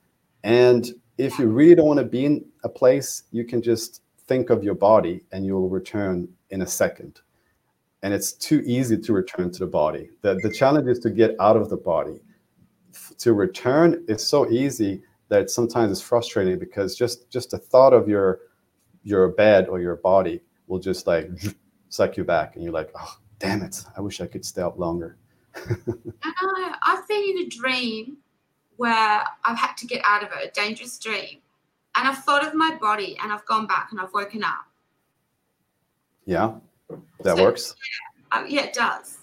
and 0.45 0.93
if 1.17 1.39
you 1.39 1.47
really 1.47 1.75
don't 1.75 1.87
want 1.87 2.01
to 2.01 2.05
be 2.19 2.25
in 2.27 2.45
a 2.65 2.69
place, 2.69 3.23
you 3.31 3.45
can 3.45 3.63
just 3.63 4.03
think 4.29 4.51
of 4.51 4.63
your 4.63 4.75
body 4.75 5.25
and 5.33 5.47
you'll 5.47 5.69
return 5.69 6.29
in 6.51 6.63
a 6.63 6.67
second. 6.67 7.21
And 8.03 8.13
it's 8.13 8.33
too 8.33 8.63
easy 8.67 8.99
to 8.99 9.13
return 9.13 9.51
to 9.53 9.59
the 9.61 9.67
body. 9.67 10.11
The, 10.23 10.35
the 10.43 10.53
challenge 10.53 10.89
is 10.89 10.99
to 11.01 11.11
get 11.11 11.37
out 11.41 11.57
of 11.57 11.71
the 11.71 11.77
body. 11.77 12.21
To 13.19 13.33
return 13.33 14.05
is 14.09 14.27
so 14.27 14.51
easy 14.51 15.03
that 15.29 15.51
sometimes 15.51 15.93
it's 15.93 16.01
frustrating 16.01 16.59
because 16.59 16.95
just 16.95 17.31
just 17.31 17.53
the 17.53 17.59
thought 17.59 17.95
of 17.95 18.09
your 18.09 18.41
your 19.03 19.29
bed 19.29 19.69
or 19.69 19.81
your 19.81 19.97
body 19.97 20.41
will 20.67 20.79
just 20.79 21.07
like 21.07 21.31
suck 21.89 22.17
you 22.17 22.25
back 22.25 22.55
and 22.55 22.65
you're 22.65 22.73
like, 22.73 22.91
oh 22.99 23.17
damn 23.39 23.63
it, 23.63 23.83
I 23.97 24.01
wish 24.01 24.21
I 24.21 24.27
could 24.27 24.45
stay 24.45 24.63
up 24.63 24.79
longer. 24.79 25.17
I 25.57 26.77
I've 26.85 27.09
been 27.09 27.23
in 27.23 27.39
a 27.39 27.49
dream 27.49 28.19
where 28.77 29.23
I've 29.45 29.59
had 29.59 29.77
to 29.79 29.87
get 29.87 30.03
out 30.05 30.23
of 30.23 30.31
it, 30.33 30.49
a 30.49 30.61
dangerous 30.61 30.99
dream. 30.99 31.39
And 31.97 32.09
I've 32.09 32.25
thought 32.25 32.47
of 32.47 32.55
my 32.55 32.77
body 32.81 33.17
and 33.23 33.33
I've 33.33 33.45
gone 33.47 33.67
back 33.67 33.89
and 33.91 34.01
I've 34.01 34.13
woken 34.13 34.43
up. 34.43 34.67
Yeah, 36.25 36.55
that 37.23 37.37
So, 37.37 37.43
works. 37.43 37.75
Yeah, 38.33 38.41
uh, 38.41 38.45
yeah, 38.49 38.63
it 38.63 38.75
does. 38.75 39.19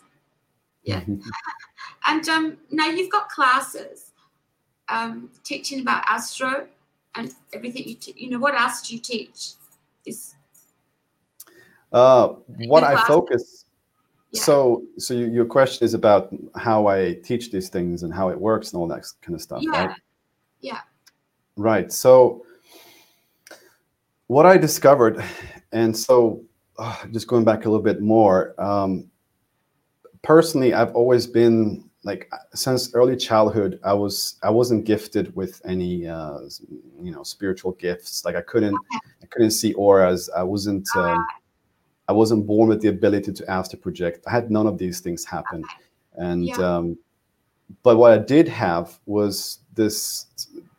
Yeah. 0.84 1.02
Mhm. 1.02 1.24
And 2.08 2.28
um, 2.30 2.58
now 2.72 2.88
you've 2.88 3.12
got 3.12 3.30
classes 3.30 4.12
um, 4.90 5.30
teaching 5.44 5.82
about 5.82 6.04
astro 6.08 6.68
and 7.16 7.34
everything 7.54 7.88
you, 7.88 7.96
te- 7.96 8.16
you 8.18 8.30
know, 8.30 8.40
what 8.40 8.56
else 8.56 8.88
do 8.88 8.96
you 8.96 9.02
teach? 9.02 9.54
Is 10.06 10.36
Uh, 11.92 12.30
what 12.68 12.84
I 12.84 13.06
focus. 13.06 13.66
Yeah. 14.32 14.42
So, 14.42 14.84
so 14.98 15.14
you, 15.14 15.28
your 15.28 15.46
question 15.46 15.86
is 15.86 15.94
about 15.94 16.34
how 16.56 16.88
I 16.88 17.14
teach 17.24 17.52
these 17.52 17.70
things 17.70 18.04
and 18.04 18.14
how 18.14 18.30
it 18.30 18.40
works 18.40 18.72
and 18.72 18.80
all 18.80 18.88
that 18.88 19.04
kind 19.22 19.36
of 19.36 19.42
stuff, 19.42 19.64
yeah, 19.64 19.86
right? 19.86 19.96
yeah, 20.62 20.82
Right. 21.56 21.92
So, 21.92 22.46
what 24.28 24.46
I 24.46 24.58
discovered, 24.58 25.24
and 25.72 25.96
so 25.98 26.44
uh, 26.80 26.96
just 27.12 27.28
going 27.28 27.44
back 27.44 27.66
a 27.66 27.70
little 27.70 27.84
bit 27.84 28.02
more, 28.02 28.56
um, 28.58 29.10
personally, 30.24 30.74
I've 30.74 30.96
always 30.96 31.28
been 31.28 31.90
like 32.04 32.32
since 32.54 32.94
early 32.94 33.16
childhood, 33.18 33.80
I 33.84 33.94
was 33.94 34.36
I 34.42 34.50
wasn't 34.50 34.86
gifted 34.86 35.36
with 35.36 35.62
any 35.66 36.08
uh, 36.08 36.40
you 37.02 37.12
know 37.12 37.24
spiritual 37.24 37.74
gifts. 37.74 38.24
Like 38.26 38.36
I 38.36 38.42
couldn't 38.42 38.78
I 38.94 39.26
couldn't 39.30 39.52
see 39.52 39.74
auras. 39.74 40.30
I 40.36 40.44
wasn't 40.44 40.88
um, 40.96 41.26
I 42.08 42.14
wasn't 42.14 42.48
born 42.48 42.70
with 42.70 42.82
the 42.82 42.88
ability 42.88 43.34
to 43.34 43.52
astral 43.52 43.82
project. 43.82 44.24
I 44.28 44.32
had 44.32 44.50
none 44.50 44.66
of 44.68 44.78
these 44.78 45.00
things 45.02 45.26
happen, 45.26 45.64
and 46.16 46.46
Yeah. 46.46 46.56
um, 46.56 46.98
but 47.84 47.98
what 47.98 48.12
I 48.12 48.18
did 48.18 48.48
have 48.48 48.98
was 49.06 49.60
this 49.76 50.28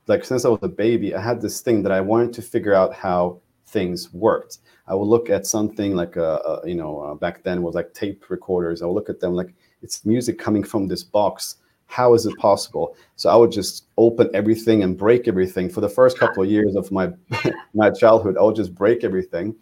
like 0.06 0.24
since 0.24 0.44
I 0.44 0.48
was 0.48 0.60
a 0.62 0.68
baby, 0.68 1.14
I 1.14 1.20
had 1.20 1.40
this 1.40 1.60
thing 1.60 1.82
that 1.82 1.92
I 1.92 2.00
wanted 2.00 2.32
to 2.32 2.42
figure 2.42 2.74
out 2.74 2.94
how 2.94 3.40
things 3.70 4.12
worked. 4.12 4.58
I 4.86 4.94
would 4.94 5.06
look 5.08 5.30
at 5.30 5.46
something 5.46 5.94
like 5.94 6.16
a, 6.16 6.36
a 6.36 6.68
you 6.68 6.74
know 6.74 7.00
uh, 7.00 7.14
back 7.14 7.42
then 7.42 7.62
was 7.62 7.74
like 7.74 7.94
tape 7.94 8.28
recorders. 8.28 8.82
I 8.82 8.86
would 8.86 8.94
look 8.94 9.10
at 9.10 9.20
them 9.20 9.34
like 9.34 9.54
it's 9.82 10.04
music 10.04 10.38
coming 10.38 10.64
from 10.64 10.88
this 10.88 11.02
box. 11.02 11.56
How 11.86 12.14
is 12.14 12.26
it 12.26 12.36
possible? 12.38 12.96
So 13.16 13.30
I 13.30 13.36
would 13.36 13.50
just 13.50 13.86
open 13.96 14.30
everything 14.32 14.82
and 14.82 14.96
break 14.96 15.26
everything. 15.26 15.68
For 15.68 15.80
the 15.80 15.88
first 15.88 16.18
couple 16.18 16.42
of 16.42 16.50
years 16.50 16.76
of 16.76 16.90
my 16.92 17.12
my 17.74 17.90
childhood, 17.90 18.36
I 18.38 18.42
would 18.42 18.56
just 18.56 18.74
break 18.74 19.04
everything, 19.04 19.54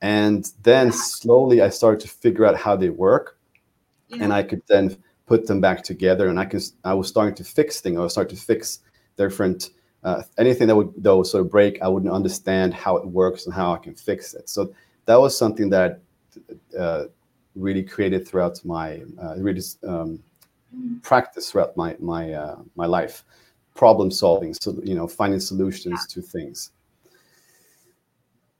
and 0.00 0.50
then 0.62 0.92
slowly 0.92 1.60
I 1.62 1.68
started 1.68 2.00
to 2.00 2.08
figure 2.08 2.46
out 2.46 2.56
how 2.56 2.76
they 2.76 2.90
work 2.90 3.38
yeah. 4.10 4.24
and 4.24 4.32
I 4.32 4.42
could 4.42 4.62
then 4.68 4.96
put 5.26 5.46
them 5.46 5.60
back 5.60 5.82
together. 5.82 6.28
And 6.28 6.38
I 6.38 6.44
could 6.44 6.62
I 6.84 6.94
was 6.94 7.08
starting 7.08 7.34
to 7.36 7.44
fix 7.44 7.80
things. 7.80 7.98
I 7.98 8.00
was 8.00 8.12
starting 8.12 8.36
to 8.36 8.42
fix 8.42 8.80
different 9.16 9.70
uh, 10.04 10.22
anything 10.38 10.66
that 10.68 10.76
would 10.76 10.92
that 10.96 11.24
sort 11.26 11.44
of 11.44 11.50
break. 11.50 11.80
I 11.82 11.88
wouldn't 11.88 12.12
understand 12.12 12.72
how 12.72 12.96
it 12.96 13.06
works 13.06 13.46
and 13.46 13.54
how 13.54 13.74
I 13.74 13.78
can 13.78 13.94
fix 13.94 14.34
it. 14.34 14.48
So 14.48 14.72
that 15.06 15.20
was 15.20 15.36
something 15.36 15.68
that 15.70 16.00
uh, 16.78 17.04
really 17.54 17.82
created 17.82 18.26
throughout 18.26 18.64
my 18.64 19.02
uh, 19.20 19.34
really 19.36 19.62
um, 19.86 20.22
practice 21.02 21.50
throughout 21.50 21.76
my 21.76 21.96
my 21.98 22.32
uh, 22.32 22.56
my 22.76 22.86
life, 22.86 23.24
problem 23.74 24.10
solving. 24.10 24.54
So 24.54 24.80
you 24.82 24.94
know, 24.94 25.06
finding 25.06 25.40
solutions 25.40 26.06
to 26.08 26.22
things. 26.22 26.70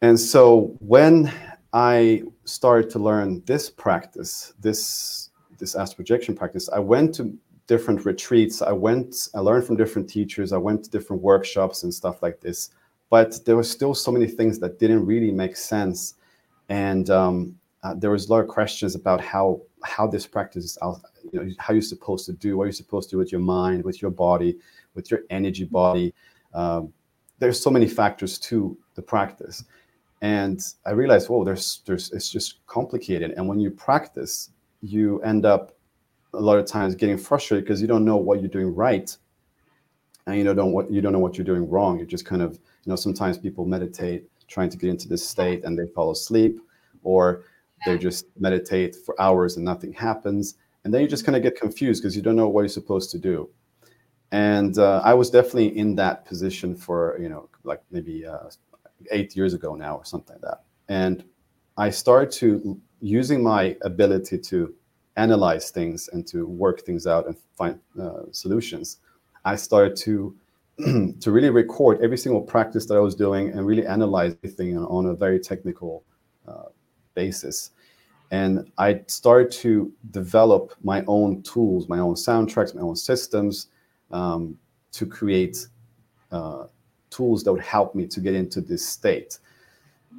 And 0.02 0.18
so 0.18 0.76
when 0.80 1.32
I 1.72 2.22
started 2.44 2.90
to 2.90 2.98
learn 2.98 3.42
this 3.46 3.70
practice, 3.70 4.54
this 4.60 5.30
this 5.58 5.74
astral 5.74 5.96
projection 5.96 6.34
practice, 6.34 6.68
I 6.68 6.78
went 6.78 7.14
to 7.16 7.36
different 7.70 8.04
retreats. 8.04 8.62
I 8.62 8.72
went, 8.72 9.28
I 9.32 9.38
learned 9.38 9.64
from 9.64 9.76
different 9.76 10.10
teachers. 10.10 10.52
I 10.52 10.56
went 10.56 10.82
to 10.84 10.90
different 10.90 11.22
workshops 11.22 11.84
and 11.84 11.94
stuff 11.94 12.20
like 12.20 12.40
this. 12.40 12.70
But 13.10 13.44
there 13.44 13.54
were 13.54 13.70
still 13.76 13.94
so 13.94 14.10
many 14.10 14.26
things 14.26 14.58
that 14.58 14.80
didn't 14.80 15.06
really 15.06 15.30
make 15.30 15.56
sense, 15.56 16.14
and 16.68 17.10
um, 17.10 17.54
uh, 17.84 17.94
there 17.94 18.10
was 18.10 18.28
a 18.28 18.32
lot 18.32 18.40
of 18.40 18.48
questions 18.48 18.94
about 18.96 19.20
how 19.20 19.62
how 19.84 20.06
this 20.06 20.26
practice 20.26 20.64
is, 20.64 20.78
you 21.32 21.38
know, 21.38 21.50
how 21.58 21.72
you're 21.72 21.90
supposed 21.94 22.26
to 22.26 22.32
do, 22.32 22.56
what 22.56 22.64
you're 22.64 22.82
supposed 22.84 23.08
to 23.10 23.14
do 23.14 23.18
with 23.18 23.32
your 23.32 23.40
mind, 23.40 23.84
with 23.84 24.02
your 24.02 24.10
body, 24.10 24.56
with 24.94 25.10
your 25.10 25.20
energy 25.30 25.64
body. 25.64 26.12
Um, 26.54 26.92
there's 27.38 27.60
so 27.60 27.70
many 27.70 27.88
factors 27.88 28.38
to 28.38 28.76
the 28.96 29.02
practice 29.02 29.64
and 30.22 30.74
i 30.84 30.90
realized 30.90 31.28
whoa 31.30 31.42
there's 31.44 31.80
there's 31.86 32.12
it's 32.12 32.30
just 32.30 32.48
complicated 32.66 33.30
and 33.36 33.48
when 33.48 33.58
you 33.58 33.70
practice 33.70 34.50
you 34.82 35.20
end 35.22 35.46
up 35.46 35.72
a 36.34 36.40
lot 36.40 36.58
of 36.58 36.66
times 36.66 36.94
getting 36.94 37.18
frustrated 37.18 37.64
because 37.64 37.80
you 37.80 37.88
don't 37.88 38.04
know 38.04 38.16
what 38.16 38.40
you're 38.40 38.48
doing 38.48 38.74
right 38.74 39.16
and 40.26 40.36
you 40.36 40.44
know 40.44 40.54
don't 40.54 40.72
what 40.72 40.90
you 40.90 41.00
don't 41.00 41.12
know 41.12 41.18
what 41.18 41.36
you're 41.36 41.44
doing 41.44 41.68
wrong. 41.68 41.98
You're 41.98 42.06
just 42.06 42.24
kind 42.24 42.42
of 42.42 42.54
you 42.54 42.90
know 42.90 42.96
sometimes 42.96 43.38
people 43.38 43.64
meditate 43.64 44.24
trying 44.48 44.70
to 44.70 44.76
get 44.76 44.90
into 44.90 45.08
this 45.08 45.26
state 45.26 45.64
and 45.64 45.78
they 45.78 45.86
fall 45.86 46.10
asleep 46.10 46.60
or 47.02 47.44
they 47.86 47.96
just 47.96 48.26
meditate 48.38 48.94
for 48.94 49.20
hours 49.20 49.56
and 49.56 49.64
nothing 49.64 49.92
happens 49.92 50.56
and 50.84 50.92
then 50.92 51.02
you 51.02 51.08
just 51.08 51.24
kind 51.24 51.36
of 51.36 51.42
get 51.42 51.56
confused 51.56 52.02
because 52.02 52.16
you 52.16 52.22
don't 52.22 52.36
know 52.36 52.48
what 52.48 52.62
you're 52.62 52.68
supposed 52.68 53.10
to 53.10 53.18
do. 53.18 53.48
And 54.32 54.78
uh, 54.78 55.02
i 55.04 55.12
was 55.12 55.28
definitely 55.28 55.76
in 55.76 55.96
that 55.96 56.24
position 56.24 56.76
for 56.76 57.18
you 57.20 57.28
know 57.28 57.48
like 57.64 57.82
maybe 57.90 58.24
uh, 58.24 58.50
eight 59.10 59.34
years 59.34 59.54
ago 59.54 59.74
now 59.74 59.96
or 59.96 60.04
something 60.04 60.36
like 60.36 60.42
that. 60.42 60.60
And 60.88 61.24
i 61.76 61.90
started 61.90 62.30
to 62.40 62.80
using 63.00 63.42
my 63.42 63.76
ability 63.82 64.38
to 64.38 64.74
analyze 65.20 65.70
things 65.70 66.08
and 66.12 66.26
to 66.26 66.46
work 66.46 66.80
things 66.86 67.06
out 67.06 67.26
and 67.26 67.36
find 67.56 67.78
uh, 68.00 68.22
solutions 68.32 68.98
i 69.44 69.54
started 69.56 69.94
to 69.96 70.34
to 71.20 71.30
really 71.30 71.50
record 71.50 72.00
every 72.02 72.18
single 72.18 72.40
practice 72.40 72.86
that 72.86 72.96
i 72.96 73.00
was 73.08 73.14
doing 73.14 73.50
and 73.50 73.66
really 73.66 73.86
analyze 73.86 74.32
everything 74.42 74.76
on, 74.76 74.84
on 74.84 75.06
a 75.06 75.14
very 75.14 75.38
technical 75.38 76.02
uh, 76.48 76.68
basis 77.14 77.70
and 78.30 78.70
i 78.78 79.00
started 79.06 79.50
to 79.50 79.92
develop 80.10 80.74
my 80.82 81.04
own 81.06 81.42
tools 81.42 81.88
my 81.88 81.98
own 81.98 82.14
soundtracks 82.14 82.74
my 82.74 82.82
own 82.82 82.96
systems 82.96 83.68
um, 84.10 84.58
to 84.92 85.06
create 85.06 85.68
uh, 86.32 86.66
tools 87.10 87.42
that 87.44 87.52
would 87.52 87.62
help 87.62 87.94
me 87.94 88.06
to 88.06 88.20
get 88.20 88.34
into 88.34 88.60
this 88.60 88.86
state. 88.86 89.38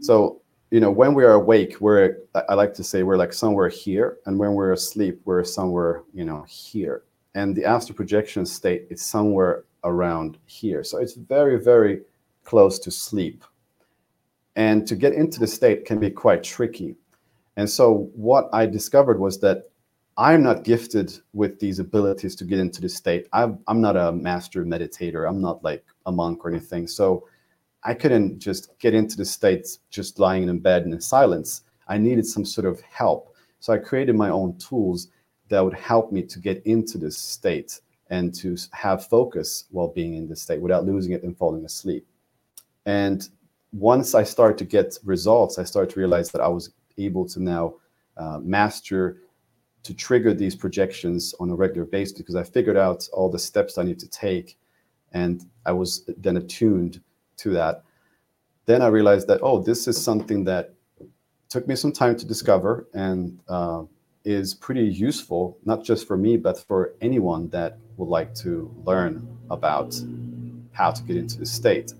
So, 0.01 0.41
you 0.71 0.79
know, 0.79 0.89
when 0.89 1.13
we 1.13 1.25
are 1.25 1.33
awake, 1.33 1.79
we're, 1.81 2.17
I 2.33 2.43
I 2.49 2.53
like 2.55 2.73
to 2.75 2.83
say, 2.83 3.03
we're 3.03 3.17
like 3.17 3.33
somewhere 3.33 3.69
here. 3.69 4.17
And 4.25 4.39
when 4.39 4.53
we're 4.53 4.71
asleep, 4.71 5.21
we're 5.25 5.43
somewhere, 5.43 6.03
you 6.13 6.23
know, 6.23 6.45
here. 6.47 7.03
And 7.35 7.55
the 7.55 7.65
astral 7.65 7.95
projection 7.95 8.45
state 8.45 8.87
is 8.89 9.01
somewhere 9.01 9.65
around 9.83 10.37
here. 10.45 10.83
So 10.83 10.97
it's 10.97 11.13
very, 11.13 11.61
very 11.61 12.01
close 12.45 12.79
to 12.79 12.91
sleep. 12.91 13.43
And 14.55 14.87
to 14.87 14.95
get 14.95 15.13
into 15.13 15.39
the 15.39 15.47
state 15.47 15.85
can 15.85 15.99
be 15.99 16.09
quite 16.09 16.43
tricky. 16.43 16.95
And 17.57 17.69
so, 17.69 18.09
what 18.15 18.49
I 18.53 18.65
discovered 18.65 19.19
was 19.19 19.39
that 19.41 19.69
I'm 20.17 20.43
not 20.43 20.63
gifted 20.63 21.17
with 21.33 21.59
these 21.59 21.79
abilities 21.79 22.35
to 22.37 22.45
get 22.45 22.59
into 22.59 22.81
the 22.81 22.89
state. 22.89 23.27
I'm, 23.33 23.59
I'm 23.67 23.81
not 23.81 23.97
a 23.97 24.11
master 24.11 24.65
meditator. 24.65 25.27
I'm 25.27 25.41
not 25.41 25.63
like 25.63 25.85
a 26.05 26.11
monk 26.11 26.43
or 26.43 26.49
anything. 26.49 26.87
So 26.87 27.27
I 27.83 27.93
couldn't 27.93 28.39
just 28.39 28.77
get 28.79 28.93
into 28.93 29.17
the 29.17 29.25
state 29.25 29.67
just 29.89 30.19
lying 30.19 30.47
in 30.47 30.59
bed 30.59 30.83
in 30.83 31.01
silence. 31.01 31.61
I 31.87 31.97
needed 31.97 32.25
some 32.25 32.45
sort 32.45 32.67
of 32.67 32.79
help. 32.81 33.35
So 33.59 33.73
I 33.73 33.77
created 33.77 34.15
my 34.15 34.29
own 34.29 34.57
tools 34.57 35.07
that 35.49 35.63
would 35.63 35.73
help 35.73 36.11
me 36.11 36.23
to 36.23 36.39
get 36.39 36.61
into 36.65 36.97
this 36.97 37.17
state 37.17 37.81
and 38.09 38.33
to 38.35 38.57
have 38.71 39.07
focus 39.07 39.65
while 39.71 39.87
being 39.87 40.15
in 40.15 40.27
this 40.27 40.41
state 40.41 40.61
without 40.61 40.85
losing 40.85 41.13
it 41.13 41.23
and 41.23 41.37
falling 41.37 41.65
asleep. 41.65 42.05
And 42.85 43.27
once 43.73 44.15
I 44.15 44.23
started 44.23 44.57
to 44.59 44.65
get 44.65 44.97
results, 45.03 45.57
I 45.57 45.63
started 45.63 45.93
to 45.93 45.99
realize 45.99 46.29
that 46.31 46.41
I 46.41 46.47
was 46.47 46.71
able 46.97 47.27
to 47.29 47.41
now 47.41 47.75
uh, 48.17 48.39
master 48.39 49.17
to 49.83 49.93
trigger 49.93 50.33
these 50.33 50.55
projections 50.55 51.33
on 51.39 51.49
a 51.49 51.55
regular 51.55 51.87
basis 51.87 52.17
because 52.17 52.35
I 52.35 52.43
figured 52.43 52.77
out 52.77 53.07
all 53.13 53.29
the 53.29 53.39
steps 53.39 53.77
I 53.77 53.83
need 53.83 53.99
to 53.99 54.09
take 54.09 54.57
and 55.13 55.45
I 55.65 55.71
was 55.71 56.09
then 56.17 56.37
attuned 56.37 57.01
to 57.37 57.51
that. 57.51 57.83
Then 58.65 58.81
I 58.81 58.87
realized 58.87 59.27
that, 59.27 59.39
oh, 59.41 59.61
this 59.61 59.87
is 59.87 60.01
something 60.01 60.43
that 60.45 60.73
took 61.49 61.67
me 61.67 61.75
some 61.75 61.91
time 61.91 62.15
to 62.17 62.25
discover 62.25 62.87
and 62.93 63.39
uh, 63.49 63.83
is 64.23 64.53
pretty 64.53 64.85
useful, 64.85 65.57
not 65.65 65.83
just 65.83 66.07
for 66.07 66.15
me, 66.15 66.37
but 66.37 66.57
for 66.57 66.93
anyone 67.01 67.49
that 67.49 67.77
would 67.97 68.07
like 68.07 68.33
to 68.35 68.73
learn 68.85 69.27
about 69.49 69.99
how 70.71 70.91
to 70.91 71.03
get 71.03 71.17
into 71.17 71.37
the 71.37 71.45
state. 71.45 71.93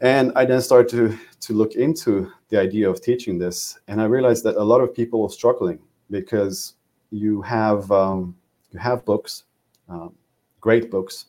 And 0.00 0.32
I 0.36 0.44
then 0.44 0.60
started 0.60 0.88
to, 0.90 1.18
to 1.40 1.52
look 1.52 1.74
into 1.74 2.30
the 2.48 2.60
idea 2.60 2.88
of 2.88 3.00
teaching 3.00 3.38
this, 3.38 3.78
and 3.88 4.00
I 4.00 4.04
realized 4.04 4.44
that 4.44 4.56
a 4.56 4.62
lot 4.62 4.80
of 4.80 4.94
people 4.94 5.22
are 5.22 5.30
struggling 5.30 5.78
because 6.10 6.74
you 7.10 7.42
have 7.42 7.90
um, 7.90 8.36
you 8.72 8.78
have 8.78 9.04
books, 9.04 9.44
um, 9.88 10.14
great 10.60 10.90
books, 10.90 11.26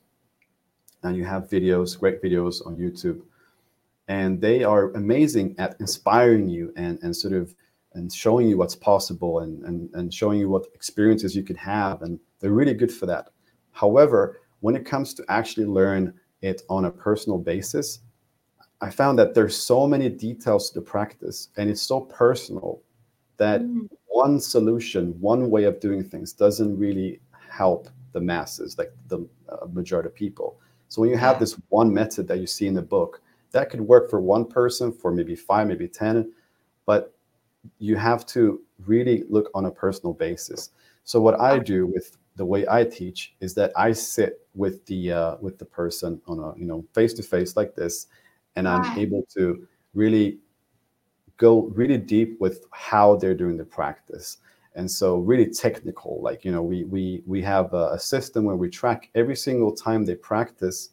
and 1.04 1.16
you 1.16 1.26
have 1.26 1.50
videos, 1.50 1.98
great 2.00 2.22
videos 2.22 2.66
on 2.66 2.76
YouTube, 2.76 3.22
and 4.08 4.42
they 4.42 4.64
are 4.64 4.92
amazing 4.94 5.56
at 5.58 5.76
inspiring 5.80 6.50
you 6.50 6.74
and 6.76 7.00
and 7.04 7.16
sort 7.16 7.34
of 7.34 7.54
and 7.98 8.14
showing 8.14 8.48
you 8.48 8.58
what's 8.58 8.76
possible 8.76 9.40
and, 9.40 9.64
and, 9.64 9.90
and 9.96 10.14
showing 10.14 10.40
you 10.40 10.48
what 10.50 10.68
experiences 10.74 11.36
you 11.36 11.44
can 11.44 11.56
have. 11.56 12.04
And 12.04 12.20
they're 12.40 12.52
really 12.52 12.76
good 12.76 12.92
for 12.92 13.08
that. 13.08 13.30
However, 13.72 14.40
when 14.60 14.76
it 14.76 14.86
comes 14.86 15.14
to 15.16 15.26
actually 15.30 15.66
learn 15.66 16.14
it 16.42 16.62
on 16.70 16.86
a 16.86 16.92
personal 16.92 17.40
basis, 17.40 18.00
I 18.82 18.92
found 18.92 19.18
that 19.18 19.34
there's 19.34 19.56
so 19.56 19.88
many 19.88 20.10
details 20.10 20.70
to 20.70 20.80
the 20.80 20.86
practice 20.86 21.50
and 21.58 21.70
it's 21.70 21.82
so 21.82 22.02
personal 22.02 22.82
that 23.38 23.62
mm. 23.62 23.90
one 24.08 24.40
solution, 24.40 25.20
one 25.20 25.50
way 25.50 25.64
of 25.64 25.80
doing 25.80 26.04
things 26.04 26.34
doesn't 26.34 26.78
really 26.78 27.20
help 27.50 27.90
the 28.14 28.22
masses, 28.22 28.78
like 28.78 28.92
the 29.08 29.28
uh, 29.50 29.66
majority 29.72 30.08
of 30.08 30.16
people. 30.16 30.60
So 30.90 31.02
when 31.02 31.10
you 31.10 31.18
have 31.18 31.40
this 31.40 31.60
one 31.70 31.94
method 31.94 32.28
that 32.28 32.40
you 32.40 32.48
see 32.48 32.68
in 32.68 32.74
the 32.74 32.82
book, 32.82 33.22
that 33.52 33.70
could 33.70 33.82
work 33.82 34.10
for 34.10 34.20
one 34.20 34.46
person, 34.46 34.92
for 34.92 35.12
maybe 35.12 35.36
five, 35.36 35.68
maybe 35.68 35.88
10, 35.88 36.32
but 36.86 37.14
you 37.80 37.96
have 37.96 38.26
to 38.28 38.62
really 38.86 39.24
look 39.30 39.50
on 39.54 39.66
a 39.66 39.72
personal 39.72 40.14
basis. 40.14 40.72
So 41.04 41.20
what 41.22 41.40
I 41.40 41.60
do 41.60 41.86
with 41.86 42.18
the 42.36 42.46
way 42.46 42.66
I 42.68 42.84
teach 42.84 43.34
is 43.40 43.54
that 43.56 43.72
I 43.76 43.92
sit 43.92 44.48
with 44.54 44.86
the 44.86 45.12
uh, 45.12 45.38
with 45.42 45.58
the 45.58 45.66
person 45.66 46.22
on 46.28 46.40
a 46.40 46.58
you 46.58 46.66
know 46.66 46.86
face 46.94 47.14
to 47.16 47.24
face 47.24 47.56
like 47.56 47.76
this, 47.76 48.08
and 48.56 48.68
I'm 48.68 48.98
able 48.98 49.24
to 49.36 49.68
really 49.94 50.40
go 51.38 51.64
really 51.76 51.98
deep 51.98 52.40
with 52.40 52.66
how 52.72 53.16
they're 53.16 53.34
doing 53.34 53.58
the 53.58 53.66
practice. 53.66 54.38
And 54.78 54.90
so 54.90 55.18
really 55.18 55.50
technical, 55.50 56.22
like 56.22 56.46
you 56.46 56.52
know, 56.52 56.62
we 56.62 56.86
we 56.86 57.24
we 57.26 57.42
have 57.42 57.74
a, 57.74 58.00
system 58.00 58.46
where 58.46 58.56
we 58.56 58.70
track 58.70 59.10
every 59.16 59.36
single 59.36 59.74
time 59.74 60.06
they 60.06 60.16
practice. 60.16 60.92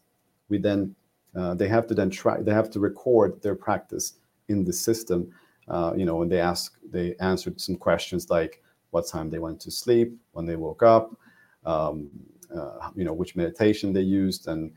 We 0.48 0.58
then 0.58 0.96
uh, 1.36 1.54
they 1.54 1.68
have 1.68 1.86
to 1.88 1.94
then 1.94 2.10
try 2.10 2.40
they 2.40 2.52
have 2.52 2.70
to 2.70 2.80
record 2.80 3.40
their 3.42 3.54
practice 3.54 4.14
in 4.48 4.64
the 4.64 4.72
system 4.72 5.30
uh, 5.68 5.92
you 5.96 6.04
know, 6.04 6.16
when 6.16 6.28
they 6.28 6.40
asked, 6.40 6.76
they 6.90 7.14
answered 7.20 7.60
some 7.60 7.76
questions 7.76 8.30
like 8.30 8.62
what 8.90 9.06
time 9.06 9.30
they 9.30 9.38
went 9.38 9.60
to 9.60 9.70
sleep, 9.70 10.16
when 10.32 10.44
they 10.44 10.56
woke 10.56 10.82
up, 10.82 11.16
um, 11.64 12.10
uh, 12.54 12.90
you 12.94 13.04
know, 13.04 13.12
which 13.12 13.34
meditation 13.34 13.92
they 13.92 14.02
used, 14.02 14.46
and 14.48 14.72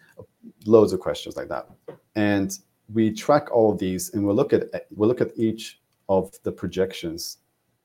loads 0.65 0.93
of 0.93 0.99
questions 0.99 1.35
like 1.35 1.49
that. 1.49 1.67
And 2.15 2.57
we 2.93 3.11
track 3.11 3.51
all 3.51 3.71
of 3.73 3.79
these, 3.79 4.13
and 4.13 4.25
we'll 4.25 4.35
look 4.35 4.53
at 4.53 4.87
we'll 4.95 5.09
look 5.09 5.21
at 5.21 5.37
each 5.37 5.81
of 6.09 6.31
the 6.43 6.51
projections 6.51 7.37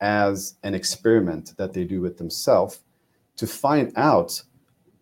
as 0.02 0.56
an 0.62 0.74
experiment 0.74 1.54
that 1.56 1.72
they 1.72 1.84
do 1.84 2.02
with 2.02 2.18
themselves 2.18 2.80
to 3.36 3.46
find 3.46 3.90
out 3.96 4.42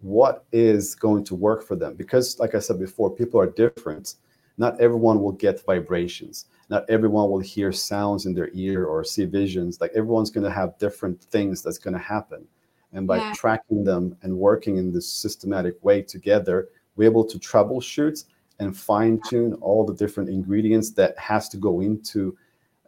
what 0.02 0.44
is 0.52 0.94
going 0.94 1.24
to 1.24 1.34
work 1.34 1.66
for 1.66 1.74
them. 1.74 1.94
Because, 1.94 2.38
like 2.38 2.54
I 2.54 2.60
said 2.60 2.78
before, 2.78 3.10
people 3.10 3.40
are 3.40 3.50
different. 3.50 4.14
Not 4.56 4.80
everyone 4.80 5.20
will 5.20 5.32
get 5.32 5.64
vibrations 5.64 6.46
not 6.70 6.88
everyone 6.88 7.28
will 7.28 7.40
hear 7.40 7.72
sounds 7.72 8.24
in 8.24 8.32
their 8.32 8.48
ear 8.54 8.86
or 8.86 9.04
see 9.04 9.24
visions 9.26 9.80
like 9.80 9.90
everyone's 9.94 10.30
going 10.30 10.44
to 10.44 10.50
have 10.50 10.78
different 10.78 11.20
things 11.20 11.62
that's 11.62 11.78
going 11.78 11.92
to 11.92 12.00
happen 12.00 12.46
and 12.92 13.06
by 13.06 13.18
yeah. 13.18 13.32
tracking 13.34 13.84
them 13.84 14.16
and 14.22 14.34
working 14.34 14.78
in 14.78 14.92
this 14.92 15.12
systematic 15.12 15.74
way 15.84 16.00
together 16.00 16.68
we're 16.96 17.04
able 17.04 17.24
to 17.24 17.38
troubleshoot 17.38 18.24
and 18.60 18.76
fine 18.76 19.20
tune 19.28 19.52
all 19.54 19.84
the 19.84 19.94
different 19.94 20.30
ingredients 20.30 20.92
that 20.92 21.18
has 21.18 21.48
to 21.48 21.56
go 21.56 21.80
into 21.80 22.36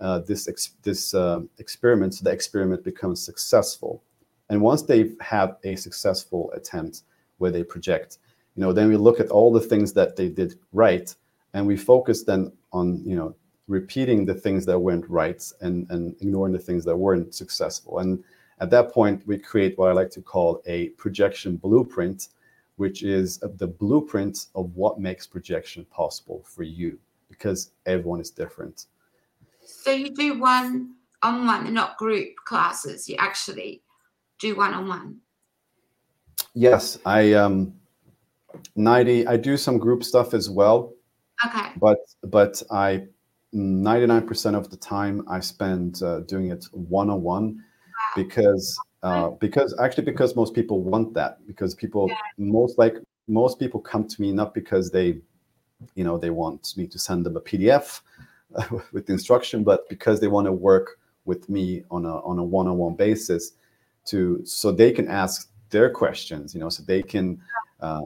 uh, 0.03 0.19
this 0.21 0.49
ex- 0.49 0.75
this 0.83 1.15
uh, 1.15 1.41
experiment 1.59 2.15
so 2.15 2.25
the 2.25 2.31
experiment 2.31 2.83
becomes 2.85 3.23
successful 3.23 4.03
and 4.51 4.61
once 4.61 4.83
they 4.83 5.13
have 5.21 5.57
a 5.65 5.75
successful 5.77 6.53
attempt 6.55 7.03
where 7.39 7.51
they 7.51 7.65
project 7.65 8.19
you 8.57 8.61
know 8.63 8.73
then 8.73 8.89
we 8.89 8.97
look 8.97 9.21
at 9.21 9.31
all 9.31 9.53
the 9.53 9.61
things 9.61 9.93
that 9.93 10.17
they 10.17 10.29
did 10.29 10.59
right 10.73 11.15
and 11.55 11.67
we 11.67 11.77
focus 11.77 12.23
then 12.23 12.53
on 12.73 13.03
you 13.05 13.17
know 13.17 13.35
repeating 13.69 14.25
the 14.25 14.35
things 14.35 14.67
that 14.67 14.79
went 14.79 15.09
right 15.09 15.43
and, 15.61 15.87
and 15.91 16.15
ignoring 16.21 16.53
the 16.53 16.59
things 16.59 16.85
that 16.85 16.97
weren't 16.97 17.35
successful. 17.35 18.01
And 18.01 18.23
at 18.61 18.71
that 18.71 18.93
point, 18.93 19.27
we 19.27 19.39
create 19.39 19.77
what 19.79 19.89
I 19.89 19.93
like 19.93 20.11
to 20.11 20.21
call 20.21 20.63
a 20.67 20.91
projection 20.91 21.57
blueprint, 21.57 22.29
which 22.77 23.03
is 23.03 23.39
the 23.39 23.67
blueprint 23.67 24.47
of 24.55 24.75
what 24.77 25.01
makes 25.01 25.27
projection 25.27 25.85
possible 25.87 26.45
for 26.45 26.63
you 26.63 26.99
because 27.29 27.71
everyone 27.87 28.21
is 28.21 28.31
different. 28.31 28.87
So 29.65 29.91
you 29.91 30.15
do 30.15 30.39
one 30.39 30.95
on 31.23 31.47
one, 31.47 31.73
not 31.73 31.97
group 31.99 32.35
classes. 32.47 33.09
You 33.09 33.17
actually 33.19 33.83
do 34.39 34.57
one 34.57 34.75
on 34.75 34.89
one. 34.89 35.17
Yes, 36.55 36.99
I 37.07 37.33
um 37.35 37.75
90 38.77 39.27
I 39.27 39.37
do 39.37 39.57
some 39.57 39.79
group 39.79 40.05
stuff 40.05 40.35
as 40.35 40.51
well. 40.51 40.93
Okay. 41.47 41.71
But 41.77 41.99
but 42.25 42.63
I 42.71 43.07
99% 43.55 44.55
of 44.55 44.71
the 44.71 44.77
time 44.77 45.25
I 45.29 45.41
spend 45.41 46.03
uh, 46.03 46.21
doing 46.21 46.51
it 46.51 46.65
one-on-one 46.73 47.63
because 48.17 48.79
uh, 49.03 49.31
because 49.31 49.79
actually 49.79 50.05
because 50.05 50.35
most 50.35 50.55
people 50.55 50.83
want 50.83 51.13
that 51.15 51.47
because 51.47 51.75
people 51.75 52.09
yeah. 52.09 52.17
most 52.39 52.79
like 52.79 52.97
most 53.29 53.59
people 53.59 53.81
come 53.81 54.07
to 54.07 54.23
me 54.23 54.33
not 54.33 54.55
because 54.55 54.91
they 54.91 55.19
you 55.95 56.05
know 56.05 56.17
they 56.17 56.31
want 56.31 56.75
me 56.77 56.87
to 56.87 56.99
send 56.99 57.27
them 57.27 57.37
a 57.37 57.41
PDF 57.41 58.01
with 58.93 59.07
the 59.07 59.13
instruction 59.13 59.65
but 59.65 59.89
because 59.89 60.21
they 60.21 60.29
want 60.29 60.47
to 60.47 60.53
work 60.53 60.99
with 61.25 61.49
me 61.49 61.83
on 61.91 62.05
a 62.05 62.17
on 62.21 62.39
a 62.39 62.45
one-on-one 62.45 62.95
basis 62.95 63.53
to 64.05 64.41
so 64.45 64.73
they 64.73 64.91
can 64.91 65.09
ask 65.09 65.51
their 65.71 65.89
questions 65.89 66.55
you 66.55 66.61
know 66.61 66.69
so 66.69 66.83
they 66.83 67.03
can 67.03 67.41
uh, 67.81 68.03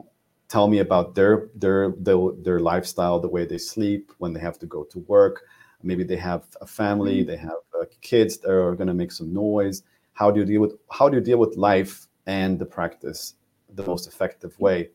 tell 0.47 0.67
me 0.67 0.79
about 0.79 1.15
their, 1.15 1.49
their 1.55 1.91
their 1.91 2.17
their 2.41 2.59
lifestyle, 2.59 3.19
the 3.19 3.27
way 3.27 3.45
they 3.45 3.57
sleep, 3.57 4.11
when 4.17 4.33
they 4.33 4.39
have 4.39 4.59
to 4.59 4.65
go 4.65 4.83
to 4.85 4.99
work. 4.99 5.43
Maybe 5.83 6.03
they 6.03 6.17
have 6.17 6.45
a 6.61 6.67
family, 6.67 7.19
mm-hmm. 7.19 7.29
they 7.29 7.37
have 7.37 7.61
uh, 7.79 7.85
kids 8.01 8.37
that 8.39 8.51
are 8.51 8.75
going 8.75 8.87
to 8.87 8.93
make 8.93 9.11
some 9.11 9.33
noise. 9.33 9.83
How 10.13 10.31
do 10.31 10.39
you 10.39 10.45
deal 10.45 10.61
with 10.61 10.73
how 10.91 11.09
do 11.09 11.17
you 11.17 11.23
deal 11.23 11.37
with 11.37 11.55
life 11.55 12.07
and 12.25 12.57
the 12.57 12.65
practice 12.65 13.35
the 13.75 13.83
most 13.83 14.07
effective 14.07 14.59
way? 14.59 14.89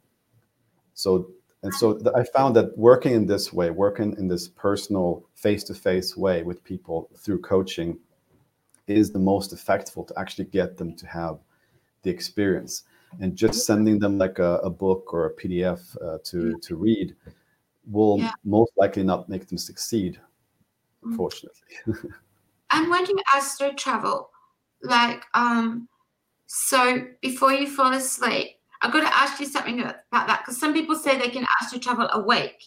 So 0.94 1.30
and 1.62 1.72
so 1.74 1.94
th- 1.94 2.14
I 2.14 2.24
found 2.24 2.56
that 2.56 2.76
working 2.76 3.12
in 3.12 3.26
this 3.26 3.52
way, 3.52 3.70
working 3.70 4.16
in 4.18 4.28
this 4.28 4.48
personal 4.48 5.24
face-to-face 5.34 6.16
way 6.16 6.42
with 6.42 6.64
people 6.64 7.08
through 7.16 7.40
coaching, 7.40 7.98
is 8.88 9.12
the 9.12 9.18
most 9.18 9.52
effective 9.52 10.06
to 10.06 10.18
actually 10.18 10.46
get 10.46 10.76
them 10.76 10.94
to 10.96 11.06
have 11.06 11.38
the 12.02 12.10
experience 12.10 12.84
and 13.20 13.36
just 13.36 13.66
sending 13.66 13.98
them 13.98 14.18
like 14.18 14.38
a, 14.38 14.58
a 14.58 14.70
book 14.70 15.12
or 15.12 15.26
a 15.26 15.34
PDF 15.34 15.80
uh, 16.02 16.18
to 16.24 16.58
to 16.60 16.76
read 16.76 17.14
will 17.86 18.18
yeah. 18.18 18.30
most 18.44 18.72
likely 18.76 19.02
not 19.02 19.28
make 19.28 19.46
them 19.48 19.58
succeed, 19.58 20.18
mm. 21.04 21.10
unfortunately. 21.10 21.76
and 22.72 22.90
when 22.90 23.04
you 23.06 23.16
astral 23.34 23.74
travel, 23.74 24.30
like 24.82 25.24
um, 25.34 25.88
so 26.46 27.06
before 27.20 27.52
you 27.52 27.66
fall 27.66 27.92
asleep, 27.92 28.58
I've 28.82 28.92
got 28.92 29.00
to 29.00 29.16
ask 29.16 29.40
you 29.40 29.46
something 29.46 29.80
about 29.80 30.26
that 30.26 30.40
because 30.40 30.58
some 30.58 30.72
people 30.72 30.96
say 30.96 31.18
they 31.18 31.28
can 31.28 31.46
astral 31.60 31.80
travel 31.80 32.08
awake. 32.12 32.64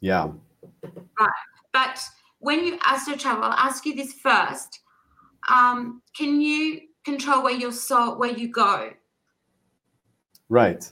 Yeah. 0.00 0.30
Right, 1.18 1.30
but 1.72 2.00
when 2.38 2.64
you 2.64 2.78
astral 2.84 3.18
travel, 3.18 3.44
I'll 3.44 3.52
ask 3.52 3.84
you 3.84 3.94
this 3.94 4.14
first. 4.14 4.80
Um, 5.50 6.02
can 6.16 6.40
you 6.40 6.80
control 7.04 7.42
where 7.42 7.54
your 7.54 7.72
soul, 7.72 8.18
where 8.18 8.30
you 8.30 8.48
go? 8.48 8.90
Right. 10.48 10.90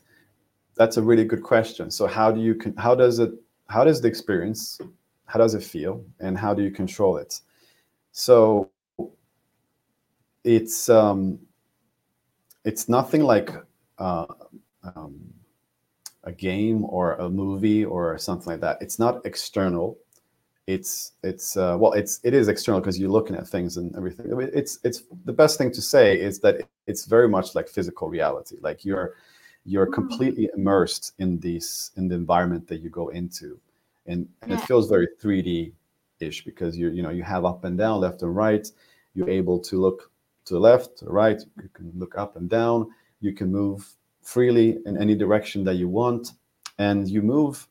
That's 0.77 0.97
a 0.97 1.03
really 1.03 1.25
good 1.25 1.43
question. 1.43 1.91
So 1.91 2.07
how 2.07 2.31
do 2.31 2.41
you 2.41 2.59
how 2.77 2.95
does 2.95 3.19
it 3.19 3.33
how 3.69 3.83
does 3.85 4.01
the 4.01 4.09
experience 4.09 4.81
how 5.27 5.39
does 5.39 5.55
it 5.55 5.63
feel 5.63 6.05
and 6.21 6.39
how 6.39 6.55
do 6.55 6.63
you 6.63 6.71
control 6.71 7.17
it? 7.17 7.41
So 8.13 8.71
it's 10.45 10.89
um, 10.89 11.39
it's 12.65 12.89
nothing 12.89 13.23
like 13.23 13.51
uh, 13.99 14.27
um, 14.83 15.19
a 16.25 16.33
game 16.33 16.85
or 16.85 17.15
a 17.15 17.29
movie 17.29 17.85
or 17.85 18.19
something 18.19 18.53
like 18.53 18.61
that. 18.61 18.79
It's 18.81 18.99
not 18.99 19.25
external. 19.25 19.99
It's 20.67 21.13
it's 21.23 21.57
uh, 21.57 21.77
well, 21.79 21.93
it's 21.93 22.21
it 22.25 22.35
is 22.35 22.49
external 22.49 22.81
because 22.81 22.99
you're 22.99 23.11
looking 23.11 23.37
at 23.37 23.49
things 23.49 23.77
and 23.77 23.95
everything. 23.97 24.27
It's 24.53 24.79
it's 24.85 25.03
the 25.25 25.33
best 25.33 25.57
thing 25.57 25.73
to 25.73 25.81
say 25.81 26.21
is 26.21 26.41
that 26.41 26.63
it's 26.87 27.07
very 27.07 27.29
much 27.29 27.55
like 27.55 27.69
physical 27.69 28.09
reality. 28.09 28.57
Like 28.61 28.85
you're 28.85 29.15
you're 29.65 29.87
mm. 29.87 29.95
completely 29.95 30.51
immersed 30.55 31.15
in 31.19 31.41
these 31.41 31.91
in 31.97 32.09
the 32.09 32.15
environment 32.15 32.69
that 32.69 32.81
you 32.81 32.91
go 32.91 33.09
into 33.09 33.59
and, 34.07 34.29
and 34.43 34.51
yeah. 34.51 34.59
it 34.59 34.65
feels 34.65 34.89
very 34.89 35.09
3d 35.21 35.73
ish 36.21 36.45
because 36.45 36.77
you 36.77 36.89
you 36.91 37.03
know 37.03 37.11
you 37.11 37.23
have 37.23 37.45
up 37.45 37.65
and 37.65 37.77
down 37.77 38.01
left 38.01 38.23
and 38.23 38.35
right 38.35 38.71
you're 39.15 39.29
able 39.29 39.59
to 39.59 39.81
look 39.81 40.11
to 40.49 40.55
the 40.55 40.61
left, 40.61 40.99
to 40.99 41.05
the 41.05 41.13
right. 41.13 41.41
You 41.63 41.69
can 41.73 41.93
look 41.95 42.19
up 42.19 42.37
and 42.37 42.49
down. 42.49 42.91
You 43.21 43.33
can 43.33 43.51
move 43.51 43.89
freely 44.23 44.79
in 44.87 44.97
any 44.97 45.15
direction 45.15 45.65
that 45.65 45.75
you 45.75 45.89
want, 45.89 46.33
and 46.79 47.09
you 47.09 47.23
move 47.23 47.67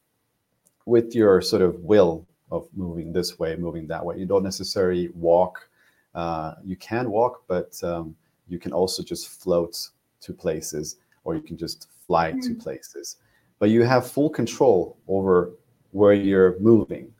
with 0.86 1.14
your 1.14 1.42
sort 1.42 1.62
of 1.62 1.80
will 1.82 2.26
of 2.50 2.68
moving 2.74 3.12
this 3.12 3.38
way, 3.38 3.56
moving 3.56 3.88
that 3.88 4.04
way. 4.04 4.18
You 4.18 4.26
don't 4.26 4.44
necessarily 4.44 5.10
walk. 5.10 5.70
Uh, 6.16 6.56
you 6.64 6.76
can 6.76 7.12
walk, 7.12 7.44
but 7.48 7.82
um, 7.84 8.16
you 8.48 8.58
can 8.58 8.74
also 8.74 9.04
just 9.04 9.28
float 9.42 9.90
to 10.22 10.34
places, 10.34 10.96
or 11.24 11.36
you 11.36 11.42
can 11.42 11.58
just 11.58 11.88
fly 12.08 12.32
mm. 12.32 12.42
to 12.42 12.56
places. 12.56 13.18
But 13.60 13.70
you 13.70 13.84
have 13.84 14.10
full 14.10 14.30
control 14.30 14.98
over 15.08 15.52
where 15.92 16.14
you're 16.14 16.60
moving, 16.60 17.14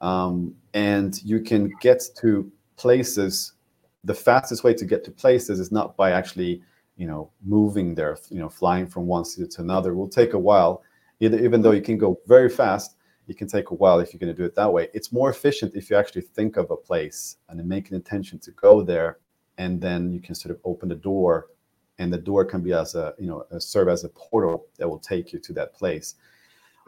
um, 0.00 0.54
and 0.74 1.20
you 1.24 1.40
can 1.40 1.72
get 1.80 2.02
to 2.20 2.50
places. 2.76 3.52
The 4.04 4.14
fastest 4.14 4.64
way 4.64 4.74
to 4.74 4.84
get 4.84 5.04
to 5.04 5.10
places 5.10 5.58
is 5.58 5.72
not 5.72 5.96
by 5.96 6.12
actually, 6.12 6.62
you 6.98 7.06
know, 7.06 7.30
moving 7.42 7.94
there. 7.94 8.18
You 8.28 8.40
know, 8.40 8.50
flying 8.50 8.86
from 8.86 9.06
one 9.06 9.24
city 9.24 9.48
to 9.48 9.62
another 9.62 9.94
will 9.94 10.08
take 10.08 10.34
a 10.34 10.38
while. 10.38 10.82
Either, 11.20 11.38
even 11.38 11.62
though 11.62 11.70
you 11.70 11.80
can 11.80 11.96
go 11.96 12.20
very 12.26 12.50
fast, 12.50 12.96
it 13.28 13.38
can 13.38 13.48
take 13.48 13.70
a 13.70 13.74
while 13.74 14.00
if 14.00 14.12
you're 14.12 14.18
going 14.18 14.34
to 14.34 14.36
do 14.36 14.44
it 14.44 14.54
that 14.56 14.72
way. 14.72 14.88
It's 14.92 15.12
more 15.12 15.30
efficient 15.30 15.74
if 15.74 15.88
you 15.88 15.96
actually 15.96 16.22
think 16.22 16.56
of 16.56 16.70
a 16.70 16.76
place 16.76 17.36
and 17.48 17.64
make 17.66 17.88
an 17.88 17.96
intention 17.96 18.38
to 18.40 18.50
go 18.50 18.82
there, 18.82 19.18
and 19.56 19.80
then 19.80 20.12
you 20.12 20.20
can 20.20 20.34
sort 20.34 20.54
of 20.54 20.60
open 20.64 20.88
the 20.88 20.96
door, 20.96 21.46
and 21.98 22.12
the 22.12 22.18
door 22.18 22.44
can 22.44 22.62
be 22.62 22.72
as 22.72 22.94
a 22.94 23.14
you 23.18 23.26
know 23.26 23.44
serve 23.58 23.88
as 23.88 24.04
a 24.04 24.08
portal 24.10 24.66
that 24.78 24.88
will 24.88 24.98
take 24.98 25.32
you 25.32 25.38
to 25.38 25.52
that 25.54 25.74
place, 25.74 26.16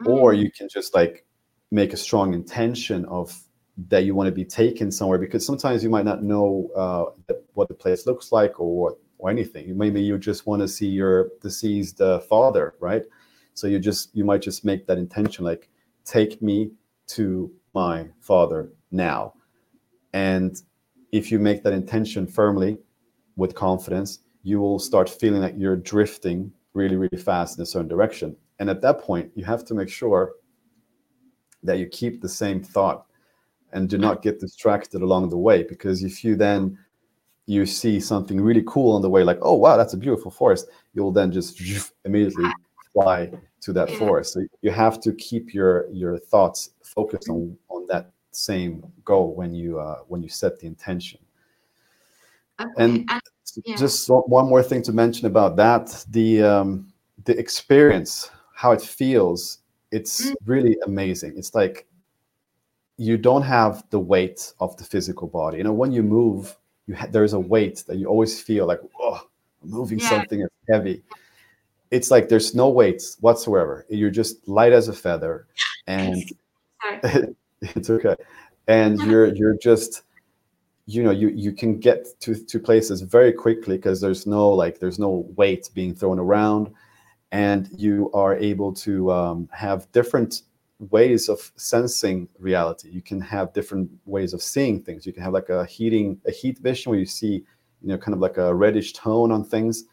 mm-hmm. 0.01 0.11
or 0.11 0.33
you 0.33 0.51
can 0.51 0.67
just 0.69 0.93
like 0.93 1.25
make 1.71 1.93
a 1.93 1.97
strong 1.97 2.33
intention 2.33 3.05
of 3.05 3.41
that 3.87 4.03
you 4.03 4.13
want 4.13 4.27
to 4.27 4.31
be 4.31 4.43
taken 4.43 4.91
somewhere 4.91 5.17
because 5.17 5.45
sometimes 5.45 5.83
you 5.83 5.89
might 5.89 6.03
not 6.03 6.21
know 6.21 6.69
uh, 6.75 7.33
what 7.53 7.69
the 7.69 7.73
place 7.73 8.05
looks 8.05 8.31
like 8.31 8.59
or 8.59 8.75
what 8.75 8.99
or 9.21 9.29
anything. 9.29 9.77
Maybe 9.77 10.01
you 10.01 10.17
just 10.17 10.47
want 10.47 10.61
to 10.63 10.67
see 10.67 10.87
your 10.87 11.29
deceased 11.41 12.01
uh, 12.01 12.19
father, 12.19 12.73
right? 12.79 13.03
So 13.53 13.67
you 13.67 13.79
just 13.79 14.13
you 14.15 14.25
might 14.25 14.41
just 14.41 14.65
make 14.65 14.87
that 14.87 14.97
intention 14.97 15.45
like 15.45 15.69
take 16.03 16.41
me 16.41 16.71
to 17.07 17.51
my 17.73 18.07
father 18.19 18.73
now. 18.89 19.33
And 20.13 20.59
if 21.11 21.31
you 21.31 21.39
make 21.39 21.63
that 21.63 21.73
intention 21.73 22.25
firmly 22.25 22.79
with 23.35 23.53
confidence, 23.53 24.19
you 24.43 24.59
will 24.59 24.79
start 24.79 25.07
feeling 25.07 25.41
like 25.41 25.53
you're 25.55 25.77
drifting 25.77 26.51
really, 26.73 26.95
really 26.95 27.17
fast 27.17 27.57
in 27.57 27.63
a 27.63 27.65
certain 27.65 27.87
direction. 27.87 28.35
And 28.59 28.69
at 28.69 28.81
that 28.81 28.99
point, 28.99 29.31
you 29.35 29.45
have 29.45 29.63
to 29.65 29.73
make 29.75 29.89
sure 29.89 30.33
that 31.63 31.77
you 31.77 31.87
keep 31.87 32.21
the 32.21 32.29
same 32.29 32.63
thought 32.63 33.05
and 33.71 33.87
do 33.87 33.97
not 33.97 34.23
get 34.23 34.39
distracted 34.39 35.01
along 35.01 35.29
the 35.29 35.37
way. 35.37 35.63
Because 35.63 36.03
if 36.03 36.23
you 36.23 36.35
then 36.35 36.77
you 37.45 37.65
see 37.65 37.99
something 37.99 38.39
really 38.39 38.63
cool 38.65 38.95
on 38.95 39.01
the 39.01 39.09
way, 39.09 39.23
like, 39.23 39.39
oh 39.41 39.55
wow, 39.55 39.77
that's 39.77 39.93
a 39.93 39.97
beautiful 39.97 40.31
forest, 40.31 40.67
you'll 40.93 41.11
then 41.11 41.31
just 41.31 41.61
immediately 42.05 42.49
fly 42.93 43.31
to 43.61 43.73
that 43.73 43.89
forest. 43.91 44.33
So 44.33 44.45
you 44.61 44.71
have 44.71 44.99
to 45.01 45.13
keep 45.13 45.53
your 45.53 45.89
your 45.91 46.17
thoughts 46.17 46.71
focused 46.83 47.29
on 47.29 47.57
on 47.69 47.87
that 47.87 48.11
same 48.31 48.83
goal 49.05 49.33
when 49.35 49.53
you 49.53 49.79
uh, 49.79 49.99
when 50.07 50.21
you 50.21 50.29
set 50.29 50.59
the 50.59 50.67
intention. 50.67 51.19
Okay. 52.59 52.71
And, 52.77 53.09
and 53.09 53.21
yeah. 53.65 53.75
just 53.75 54.07
one 54.09 54.47
more 54.47 54.63
thing 54.63 54.83
to 54.83 54.93
mention 54.93 55.27
about 55.27 55.55
that 55.57 56.05
the 56.09 56.43
um, 56.43 56.91
the 57.25 57.37
experience, 57.37 58.29
how 58.55 58.71
it 58.71 58.81
feels. 58.81 59.59
It's 59.91 60.27
mm. 60.29 60.35
really 60.45 60.77
amazing. 60.85 61.33
It's 61.37 61.53
like 61.53 61.85
you 62.97 63.17
don't 63.17 63.41
have 63.41 63.83
the 63.89 63.99
weight 63.99 64.53
of 64.59 64.77
the 64.77 64.83
physical 64.83 65.27
body. 65.27 65.57
You 65.57 65.63
know, 65.63 65.73
when 65.73 65.91
you 65.91 66.03
move, 66.03 66.55
you 66.91 66.97
ha- 66.97 67.07
there's 67.09 67.33
a 67.33 67.39
weight 67.39 67.83
that 67.87 67.97
you 67.97 68.07
always 68.07 68.41
feel 68.41 68.65
like, 68.65 68.79
oh, 68.99 69.21
I'm 69.63 69.69
moving 69.69 69.99
yeah. 69.99 70.09
something 70.09 70.39
that's 70.39 70.53
heavy 70.69 71.03
it's 71.91 72.09
like 72.09 72.29
there's 72.29 72.55
no 72.55 72.69
weights 72.69 73.17
whatsoever. 73.19 73.85
You're 73.89 74.09
just 74.09 74.47
light 74.47 74.71
as 74.71 74.87
a 74.87 74.93
feather, 74.93 75.47
and 75.87 76.23
it's 77.61 77.89
okay. 77.89 78.15
And 78.67 78.99
you're 79.01 79.33
you're 79.35 79.57
just 79.57 80.03
you 80.87 81.03
know 81.03 81.11
you 81.11 81.29
you 81.29 81.51
can 81.51 81.79
get 81.79 82.19
to 82.21 82.33
to 82.33 82.59
places 82.59 83.01
very 83.01 83.33
quickly 83.33 83.75
because 83.75 84.01
there's 84.01 84.25
no 84.25 84.49
like 84.49 84.79
there's 84.79 84.99
no 84.99 85.25
weight 85.35 85.69
being 85.73 85.93
thrown 85.93 86.17
around, 86.17 86.71
and 87.31 87.69
you 87.75 88.09
are 88.13 88.35
able 88.37 88.73
to 88.73 89.11
um, 89.11 89.49
have 89.51 89.91
different 89.91 90.43
ways 90.89 91.29
of 91.29 91.51
sensing 91.55 92.27
reality. 92.39 92.89
You 92.89 93.01
can 93.01 93.21
have 93.21 93.53
different 93.53 93.89
ways 94.05 94.33
of 94.33 94.41
seeing 94.41 94.81
things. 94.81 95.05
You 95.05 95.13
can 95.13 95.23
have 95.23 95.33
like 95.33 95.49
a 95.49 95.65
heating 95.65 96.19
a 96.25 96.31
heat 96.31 96.57
vision 96.59 96.89
where 96.89 96.99
you 96.99 97.05
see 97.05 97.43
you 97.81 97.87
know 97.87 97.97
kind 97.97 98.13
of 98.13 98.19
like 98.19 98.37
a 98.37 98.53
reddish 98.53 98.93
tone 98.93 99.31
on 99.31 99.43
things. 99.43 99.85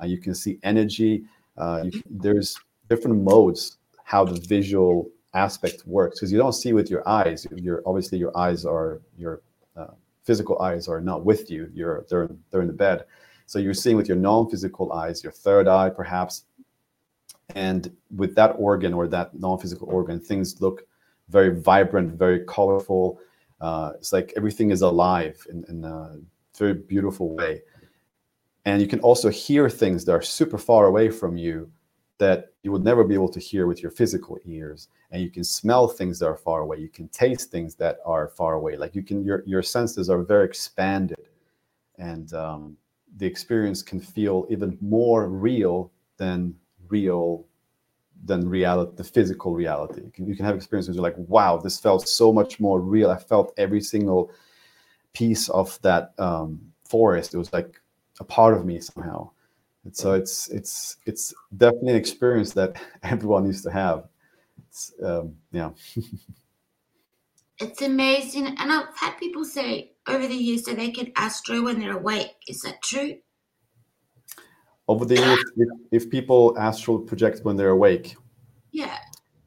Uh, 0.00 0.06
you 0.06 0.18
can 0.18 0.34
see 0.34 0.58
energy 0.62 1.24
uh, 1.56 1.84
you, 1.84 2.02
there's 2.10 2.58
different 2.88 3.22
modes 3.22 3.78
how 4.04 4.24
the 4.24 4.38
visual 4.40 5.10
aspect 5.34 5.86
works 5.86 6.20
because 6.20 6.30
you 6.32 6.38
don't 6.38 6.52
see 6.52 6.72
with 6.72 6.90
your 6.90 7.06
eyes. 7.08 7.46
You're 7.54 7.82
obviously 7.86 8.18
your 8.18 8.36
eyes 8.36 8.64
are 8.64 9.00
your 9.16 9.42
uh, 9.76 9.88
physical 10.24 10.60
eyes 10.60 10.88
are 10.88 11.00
not 11.00 11.24
with 11.24 11.50
you. 11.50 11.70
You're 11.74 12.04
they're 12.08 12.28
they're 12.50 12.60
in 12.62 12.66
the 12.66 12.72
bed, 12.72 13.04
so 13.46 13.58
you're 13.58 13.74
seeing 13.74 13.96
with 13.96 14.08
your 14.08 14.16
non-physical 14.16 14.92
eyes, 14.92 15.22
your 15.22 15.32
third 15.32 15.66
eye 15.66 15.90
perhaps, 15.90 16.44
and 17.54 17.94
with 18.14 18.34
that 18.34 18.54
organ 18.58 18.92
or 18.92 19.06
that 19.08 19.34
non-physical 19.38 19.88
organ, 19.88 20.20
things 20.20 20.60
look 20.60 20.86
very 21.28 21.60
vibrant, 21.60 22.18
very 22.18 22.40
colorful. 22.44 23.18
Uh, 23.60 23.92
it's 23.94 24.12
like 24.12 24.32
everything 24.36 24.70
is 24.70 24.82
alive 24.82 25.46
in, 25.50 25.64
in 25.68 25.84
a 25.84 26.18
very 26.58 26.74
beautiful 26.74 27.34
way. 27.34 27.62
And 28.64 28.82
you 28.82 28.88
can 28.88 29.00
also 29.00 29.30
hear 29.30 29.70
things 29.70 30.04
that 30.04 30.12
are 30.12 30.22
super 30.22 30.58
far 30.58 30.86
away 30.86 31.08
from 31.10 31.36
you 31.36 31.70
that 32.18 32.52
you 32.62 32.72
would 32.72 32.82
never 32.82 33.04
be 33.04 33.14
able 33.14 33.28
to 33.28 33.38
hear 33.38 33.66
with 33.66 33.82
your 33.82 33.90
physical 33.90 34.38
ears. 34.44 34.88
And 35.10 35.22
you 35.22 35.30
can 35.30 35.44
smell 35.44 35.86
things 35.86 36.18
that 36.18 36.26
are 36.26 36.36
far 36.36 36.62
away. 36.62 36.78
You 36.78 36.88
can 36.88 37.08
taste 37.08 37.50
things 37.50 37.74
that 37.76 37.98
are 38.04 38.28
far 38.28 38.54
away. 38.54 38.76
Like 38.76 38.94
you 38.94 39.02
can 39.02 39.22
your, 39.22 39.42
your 39.46 39.62
senses 39.62 40.10
are 40.10 40.22
very 40.22 40.44
expanded. 40.46 41.28
And 41.98 42.32
um, 42.32 42.76
the 43.16 43.26
experience 43.26 43.82
can 43.82 44.00
feel 44.00 44.46
even 44.50 44.76
more 44.80 45.28
real 45.28 45.92
than 46.16 46.54
real 46.88 47.44
than 48.24 48.48
reality 48.48 48.92
the 48.96 49.04
physical 49.04 49.54
reality 49.54 50.00
you 50.02 50.10
can, 50.10 50.26
you 50.26 50.34
can 50.34 50.44
have 50.44 50.56
experiences 50.56 50.96
like 50.96 51.14
wow 51.18 51.58
this 51.58 51.78
felt 51.78 52.08
so 52.08 52.32
much 52.32 52.58
more 52.58 52.80
real 52.80 53.10
i 53.10 53.18
felt 53.18 53.52
every 53.58 53.80
single 53.80 54.30
piece 55.12 55.48
of 55.50 55.80
that 55.82 56.12
um, 56.18 56.60
forest 56.84 57.34
it 57.34 57.38
was 57.38 57.52
like 57.52 57.80
a 58.20 58.24
part 58.24 58.54
of 58.54 58.64
me 58.64 58.80
somehow. 58.80 59.30
And 59.84 59.96
so 59.96 60.14
it's 60.14 60.48
it's 60.48 60.96
it's 61.06 61.34
definitely 61.56 61.90
an 61.90 61.96
experience 61.96 62.52
that 62.54 62.76
everyone 63.02 63.44
needs 63.44 63.62
to 63.62 63.70
have. 63.70 64.08
It's 64.68 64.92
um, 65.02 65.36
yeah. 65.52 65.70
it's 67.60 67.82
amazing, 67.82 68.46
and 68.46 68.72
I've 68.72 68.96
had 68.96 69.16
people 69.18 69.44
say 69.44 69.92
over 70.08 70.26
the 70.26 70.34
years 70.34 70.62
that 70.62 70.76
they 70.76 70.90
can 70.90 71.12
astro 71.16 71.62
when 71.62 71.78
they're 71.78 71.98
awake. 71.98 72.36
Is 72.48 72.62
that 72.62 72.82
true? 72.82 73.16
Over 74.88 75.04
the 75.04 75.16
years, 75.16 75.44
if, 75.56 75.68
if 76.04 76.10
people 76.10 76.56
astral 76.58 76.98
project 76.98 77.40
when 77.44 77.56
they're 77.56 77.70
awake, 77.70 78.16
yeah, 78.70 78.98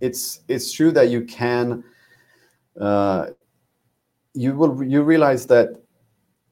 it's 0.01 0.41
it's 0.47 0.71
true 0.71 0.91
that 0.91 1.09
you 1.09 1.23
can. 1.23 1.83
Uh, 2.79 3.27
you 4.33 4.53
will 4.53 4.83
you 4.83 5.01
realize 5.01 5.45
that 5.47 5.81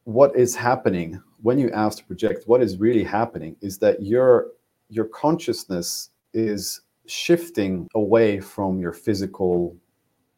what 0.05 0.35
is 0.35 0.55
happening 0.55 1.21
when 1.41 1.59
you 1.59 1.69
astral 1.71 2.07
project, 2.07 2.47
what 2.47 2.61
is 2.61 2.77
really 2.77 3.03
happening 3.03 3.55
is 3.61 3.77
that 3.79 4.01
your 4.01 4.47
your 4.89 5.05
consciousness 5.05 6.09
is 6.33 6.81
shifting 7.05 7.87
away 7.95 8.39
from 8.39 8.79
your 8.79 8.93
physical 8.93 9.75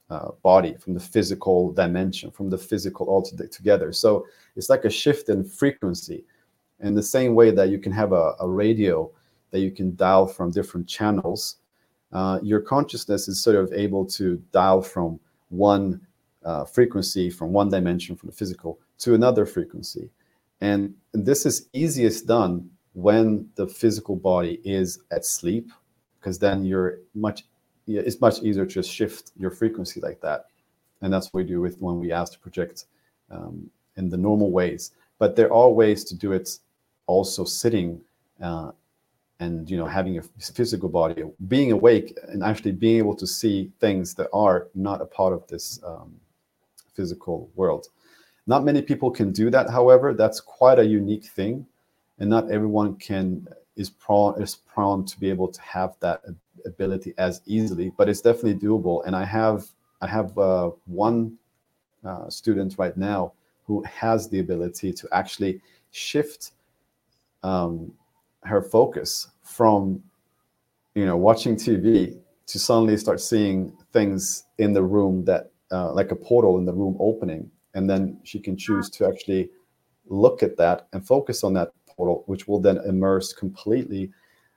uh, 0.09 0.29
body, 0.43 0.75
from 0.75 0.93
the 0.93 0.99
physical 0.99 1.71
dimension, 1.71 2.31
from 2.31 2.49
the 2.49 2.57
physical 2.57 3.07
altogether. 3.09 3.91
So 3.93 4.25
it's 4.55 4.69
like 4.69 4.85
a 4.85 4.89
shift 4.89 5.29
in 5.29 5.43
frequency. 5.43 6.25
In 6.81 6.95
the 6.95 7.03
same 7.03 7.35
way 7.35 7.51
that 7.51 7.69
you 7.69 7.79
can 7.79 7.91
have 7.91 8.13
a, 8.13 8.35
a 8.39 8.47
radio 8.47 9.11
that 9.51 9.59
you 9.59 9.71
can 9.71 9.95
dial 9.95 10.27
from 10.27 10.51
different 10.51 10.87
channels, 10.87 11.57
uh, 12.11 12.39
your 12.41 12.61
consciousness 12.61 13.27
is 13.27 13.41
sort 13.41 13.55
of 13.55 13.71
able 13.73 14.05
to 14.05 14.41
dial 14.51 14.81
from 14.81 15.19
one 15.49 16.01
uh, 16.45 16.63
frequency, 16.65 17.29
from 17.29 17.51
one 17.51 17.69
dimension, 17.69 18.15
from 18.15 18.29
the 18.29 18.35
physical, 18.35 18.79
to 18.99 19.13
another 19.13 19.45
frequency. 19.45 20.09
And 20.61 20.93
this 21.13 21.45
is 21.45 21.67
easiest 21.73 22.27
done 22.27 22.69
when 22.93 23.49
the 23.55 23.67
physical 23.67 24.15
body 24.15 24.59
is 24.63 24.99
at 25.11 25.25
sleep, 25.25 25.71
because 26.19 26.39
then 26.39 26.63
you're 26.63 26.99
much 27.13 27.45
it's 27.87 28.21
much 28.21 28.43
easier 28.43 28.67
to 28.67 28.83
shift 28.83 29.31
your 29.35 29.49
frequency 29.49 29.99
like 29.99 30.21
that. 30.21 30.45
And 31.01 31.11
that's 31.11 31.33
what 31.33 31.43
we 31.43 31.49
do 31.49 31.59
with 31.59 31.81
when 31.81 31.99
we 31.99 32.11
astral 32.11 32.41
project 32.43 32.85
um, 33.31 33.67
in 33.97 34.09
the 34.09 34.17
normal 34.17 34.51
ways. 34.51 34.91
But 35.17 35.35
there 35.35 35.51
are 35.51 35.71
ways 35.71 36.03
to 36.05 36.15
do 36.15 36.31
it 36.33 36.59
also 37.09 37.43
sitting 37.43 37.99
uh, 38.41 38.71
and 39.39 39.69
you 39.69 39.77
know 39.77 39.85
having 39.85 40.17
a 40.17 40.21
physical 40.57 40.89
body, 40.89 41.23
being 41.47 41.71
awake 41.71 42.17
and 42.27 42.43
actually 42.43 42.71
being 42.71 42.97
able 42.97 43.15
to 43.15 43.27
see 43.27 43.71
things 43.79 44.13
that 44.13 44.29
are 44.31 44.67
not 44.75 45.01
a 45.01 45.05
part 45.05 45.33
of 45.33 45.41
this 45.47 45.79
um, 45.83 46.09
physical 46.95 47.49
world. 47.55 47.87
not 48.53 48.63
many 48.69 48.81
people 48.91 49.11
can 49.19 49.29
do 49.41 49.45
that. 49.55 49.65
However, 49.79 50.07
that's 50.21 50.39
quite 50.59 50.79
a 50.79 50.87
unique 51.01 51.27
thing, 51.37 51.65
and 52.19 52.29
not 52.35 52.43
everyone 52.57 52.89
can 53.09 53.47
is 53.81 53.89
prone 53.89 54.33
is 54.43 54.53
prone 54.73 55.01
to 55.11 55.15
be 55.23 55.29
able 55.35 55.49
to 55.57 55.61
have 55.75 55.91
that 56.05 56.19
ability 56.65 57.11
as 57.17 57.41
easily. 57.55 57.87
But 57.97 58.05
it's 58.09 58.23
definitely 58.29 58.59
doable. 58.67 58.97
And 59.05 59.13
I 59.23 59.25
have 59.39 59.59
I 60.05 60.07
have 60.17 60.29
uh, 60.37 60.71
one 61.05 61.37
uh, 62.09 62.29
student 62.29 62.71
right 62.83 62.97
now 62.97 63.21
who 63.65 63.75
has 64.01 64.19
the 64.31 64.39
ability 64.45 64.91
to 64.99 65.05
actually 65.11 65.53
shift 65.91 66.41
um, 67.43 67.91
her 68.43 68.61
focus 68.61 69.27
from 69.43 70.01
you 70.95 71.05
know 71.05 71.17
watching 71.17 71.55
TV 71.55 72.19
to 72.47 72.59
suddenly 72.59 72.97
start 72.97 73.21
seeing 73.21 73.71
things 73.93 74.45
in 74.57 74.73
the 74.73 74.81
room 74.81 75.23
that 75.25 75.51
uh, 75.71 75.91
like 75.93 76.11
a 76.11 76.15
portal 76.15 76.57
in 76.57 76.65
the 76.65 76.73
room 76.73 76.97
opening. 76.99 77.49
And 77.75 77.87
then 77.87 78.19
she 78.23 78.39
can 78.39 78.57
choose 78.57 78.89
to 78.91 79.07
actually 79.07 79.51
look 80.07 80.41
at 80.41 80.57
that 80.57 80.87
and 80.91 81.05
focus 81.05 81.43
on 81.43 81.53
that 81.53 81.71
portal 81.87 82.23
which 82.25 82.47
will 82.47 82.59
then 82.59 82.77
immerse 82.87 83.31
completely 83.33 84.11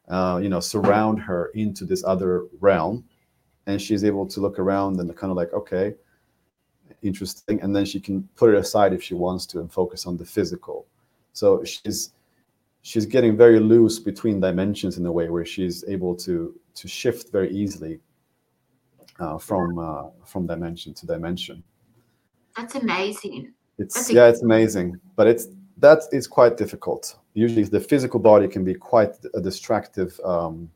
uh, 0.08 0.40
you 0.42 0.48
know 0.48 0.60
surround 0.60 1.20
her 1.20 1.50
into 1.54 1.84
this 1.84 2.02
other 2.04 2.46
realm. 2.60 3.04
And 3.66 3.80
she's 3.80 4.04
able 4.04 4.26
to 4.26 4.40
look 4.40 4.58
around 4.58 4.98
and 4.98 5.14
kind 5.16 5.30
of 5.30 5.36
like 5.36 5.52
okay 5.52 5.94
interesting. 7.02 7.60
And 7.60 7.74
then 7.74 7.84
she 7.84 8.00
can 8.00 8.28
put 8.36 8.54
it 8.54 8.56
aside 8.56 8.92
if 8.92 9.02
she 9.02 9.14
wants 9.14 9.46
to 9.46 9.60
and 9.60 9.70
focus 9.70 10.06
on 10.06 10.16
the 10.16 10.24
physical. 10.24 10.86
So 11.32 11.64
she's 11.64 12.12
she's 12.82 13.06
getting 13.06 13.36
very 13.36 13.58
loose 13.58 13.98
between 13.98 14.40
dimensions 14.40 14.98
in 14.98 15.06
a 15.06 15.12
way 15.12 15.30
where 15.30 15.44
she's 15.44 15.84
able 15.88 16.14
to 16.16 16.54
to 16.74 16.88
shift 16.88 17.30
very 17.32 17.50
easily 17.50 18.00
uh, 19.20 19.38
from 19.38 19.78
uh, 19.78 20.04
from 20.24 20.46
dimension 20.46 20.92
to 20.94 21.06
dimension. 21.06 21.62
That's 22.56 22.74
amazing. 22.74 23.52
It's 23.78 23.94
That's 23.94 24.12
yeah, 24.12 24.28
it's 24.28 24.42
amazing, 24.42 25.00
but 25.16 25.26
it's 25.26 25.48
that 25.78 26.02
is 26.12 26.26
quite 26.26 26.56
difficult. 26.56 27.16
Usually, 27.34 27.64
the 27.64 27.80
physical 27.80 28.20
body 28.20 28.46
can 28.46 28.64
be 28.64 28.74
quite 28.74 29.14
a 29.34 29.40
distractive 29.40 30.18
um, 30.24 30.70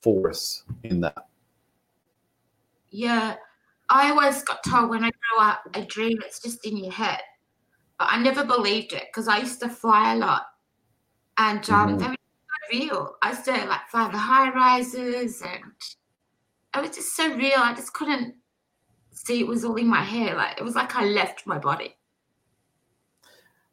force 0.00 0.62
in 0.84 1.00
that. 1.00 1.26
Yeah, 2.90 3.34
I 3.90 4.10
always 4.10 4.42
got 4.44 4.62
told 4.64 4.90
when 4.90 5.04
I 5.04 5.10
grow 5.10 5.44
up, 5.44 5.62
a 5.74 5.82
dream 5.82 6.18
it's 6.24 6.40
just 6.40 6.64
in 6.64 6.76
your 6.76 6.92
head, 6.92 7.20
but 7.98 8.08
I 8.10 8.22
never 8.22 8.44
believed 8.44 8.92
it 8.92 9.04
because 9.08 9.28
I 9.28 9.38
used 9.38 9.60
to 9.60 9.68
fly 9.68 10.14
a 10.14 10.16
lot, 10.16 10.46
and 11.38 11.68
um, 11.70 11.96
Mhm. 11.96 11.98
they 11.98 12.06
were 12.08 12.14
so 12.14 12.78
real. 12.78 13.16
I 13.22 13.30
used 13.30 13.44
to 13.44 13.52
like 13.66 13.88
fly 13.90 14.10
the 14.10 14.18
high 14.18 14.50
rises, 14.50 15.42
and 15.42 15.72
it 16.74 16.80
was 16.80 16.96
just 16.96 17.16
so 17.16 17.34
real. 17.34 17.58
I 17.58 17.74
just 17.74 17.92
couldn't 17.92 18.34
see 19.12 19.40
it 19.40 19.46
was 19.46 19.64
all 19.64 19.76
in 19.76 19.86
my 19.86 20.02
head. 20.02 20.36
Like 20.36 20.58
it 20.58 20.64
was 20.64 20.74
like 20.74 20.94
I 20.96 21.04
left 21.06 21.46
my 21.46 21.58
body. 21.58 21.94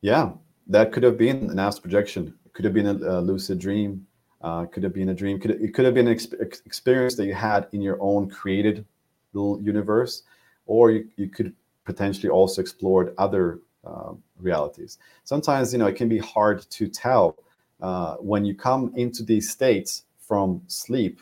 Yeah, 0.02 0.32
that 0.68 0.92
could 0.92 1.04
have 1.04 1.18
been 1.18 1.50
an 1.50 1.60
astral 1.60 1.84
projection. 1.84 2.34
It 2.46 2.54
could 2.54 2.66
have 2.66 2.74
been 2.74 2.88
a, 2.88 2.94
a 2.94 3.22
lucid 3.22 3.60
dream. 3.60 4.06
Uh, 4.42 4.66
could 4.66 4.84
have 4.84 4.94
been 4.94 5.10
a 5.10 5.14
dream. 5.14 5.40
Could 5.40 5.52
it 5.52 5.74
could 5.74 5.86
have 5.86 5.94
been 5.94 6.08
an 6.08 6.14
ex- 6.14 6.62
experience 6.66 7.16
that 7.16 7.26
you 7.26 7.34
had 7.34 7.68
in 7.72 7.82
your 7.82 7.98
own 8.02 8.30
created 8.30 8.86
little 9.32 9.62
universe, 9.62 10.24
or 10.66 10.92
you, 10.92 11.08
you 11.16 11.30
could 11.30 11.54
potentially 11.86 12.30
also 12.30 12.62
explored 12.62 13.14
other 13.18 13.60
um, 13.86 14.22
realities. 14.40 14.98
Sometimes 15.24 15.72
you 15.72 15.80
know 15.80 15.88
it 15.88 15.96
can 15.96 16.10
be 16.10 16.18
hard 16.20 16.70
to 16.72 16.88
tell 16.90 17.38
uh, 17.84 18.16
when 18.16 18.46
you 18.46 18.56
come 18.56 18.92
into 18.96 19.24
these 19.24 19.52
states 19.52 20.06
from 20.18 20.62
sleep. 20.68 21.22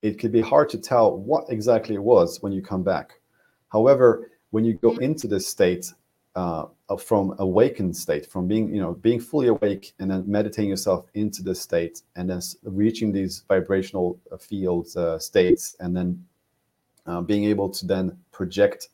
It 0.00 0.18
could 0.18 0.32
be 0.32 0.40
hard 0.40 0.68
to 0.70 0.78
tell 0.78 1.16
what 1.16 1.44
exactly 1.48 1.94
it 1.94 2.02
was 2.02 2.42
when 2.42 2.52
you 2.52 2.62
come 2.62 2.82
back. 2.82 3.20
However, 3.70 4.30
when 4.50 4.64
you 4.64 4.74
go 4.74 4.96
into 4.96 5.28
this 5.28 5.46
state 5.46 5.92
uh, 6.34 6.64
from 6.98 7.34
awakened 7.38 7.96
state, 7.96 8.26
from 8.26 8.48
being 8.48 8.74
you 8.74 8.80
know 8.80 8.94
being 8.94 9.20
fully 9.20 9.48
awake 9.48 9.92
and 9.98 10.10
then 10.10 10.24
meditating 10.26 10.70
yourself 10.70 11.06
into 11.14 11.42
this 11.42 11.60
state, 11.60 12.02
and 12.16 12.28
then 12.28 12.40
reaching 12.64 13.12
these 13.12 13.44
vibrational 13.46 14.18
uh, 14.32 14.38
fields 14.38 14.96
uh, 14.96 15.18
states, 15.18 15.76
and 15.78 15.94
then 15.96 16.08
uh, 17.06 17.20
being 17.20 17.44
able 17.44 17.68
to 17.68 17.86
then 17.86 18.16
project, 18.32 18.88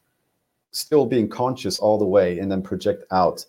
still 0.73 1.07
being 1.07 1.29
conscious 1.29 1.79
all 1.79 1.97
the 1.97 2.11
way, 2.19 2.41
and 2.41 2.51
then 2.51 2.61
project 2.61 3.05
out, 3.13 3.47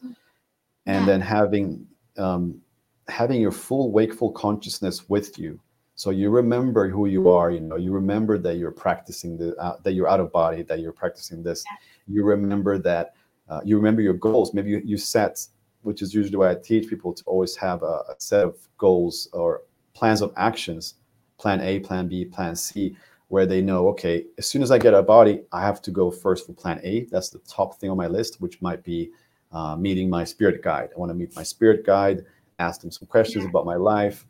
and 0.85 1.01
Yeah. 1.01 1.05
then 1.05 1.21
having 1.21 1.87
um, 2.17 2.61
having 3.09 3.41
your 3.41 3.51
full 3.51 3.91
wakeful 3.91 4.31
consciousness 4.31 5.09
with 5.09 5.37
you. 5.37 5.59
So 5.95 6.11
you 6.11 6.29
remember 6.29 6.87
who 6.89 7.07
you 7.07 7.29
are. 7.29 7.51
You 7.51 7.59
know, 7.59 7.75
you 7.75 7.91
remember 7.91 8.37
that 8.37 8.55
you're 8.55 8.71
practicing 8.71 9.37
the 9.37 9.55
uh, 9.57 9.77
that 9.83 9.93
you're 9.93 10.07
out 10.07 10.21
of 10.21 10.31
body, 10.31 10.63
that 10.63 10.79
you're 10.79 10.93
practicing 10.93 11.43
this. 11.43 11.65
You 12.07 12.23
remember 12.23 12.77
that 12.77 13.15
uh, 13.49 13.61
you 13.65 13.75
remember 13.75 14.01
your 14.01 14.13
goals. 14.13 14.53
Maybe 14.53 14.69
you, 14.69 14.81
you 14.85 14.97
set, 14.97 15.45
which 15.81 16.01
is 16.01 16.13
usually 16.13 16.37
why 16.37 16.51
I 16.51 16.55
teach 16.55 16.89
people 16.89 17.13
to 17.13 17.23
always 17.25 17.55
have 17.57 17.83
a, 17.83 18.03
a 18.07 18.15
set 18.17 18.45
of 18.45 18.57
goals 18.77 19.27
or 19.33 19.63
plans 19.93 20.21
of 20.21 20.31
actions, 20.37 20.95
plan 21.37 21.59
A, 21.61 21.79
plan 21.79 22.07
B, 22.07 22.23
plan 22.23 22.55
C, 22.55 22.95
where 23.27 23.45
they 23.45 23.61
know, 23.61 23.87
okay, 23.89 24.25
as 24.37 24.47
soon 24.47 24.61
as 24.61 24.71
I 24.71 24.77
get 24.77 24.93
a 24.93 25.03
body, 25.03 25.41
I 25.51 25.61
have 25.61 25.81
to 25.83 25.91
go 25.91 26.09
first 26.11 26.45
for 26.45 26.53
plan 26.53 26.79
A. 26.83 27.05
That's 27.05 27.29
the 27.29 27.39
top 27.39 27.79
thing 27.79 27.89
on 27.89 27.97
my 27.97 28.07
list, 28.07 28.39
which 28.39 28.61
might 28.61 28.83
be 28.83 29.11
uh, 29.51 29.75
meeting 29.75 30.09
my 30.09 30.23
spirit 30.23 30.61
guide. 30.63 30.89
I 30.95 30.99
want 30.99 31.09
to 31.09 31.15
meet 31.15 31.35
my 31.35 31.43
spirit 31.43 31.85
guide, 31.85 32.25
ask 32.59 32.81
them 32.81 32.91
some 32.91 33.07
questions 33.07 33.45
about 33.45 33.65
my 33.65 33.75
life. 33.75 34.25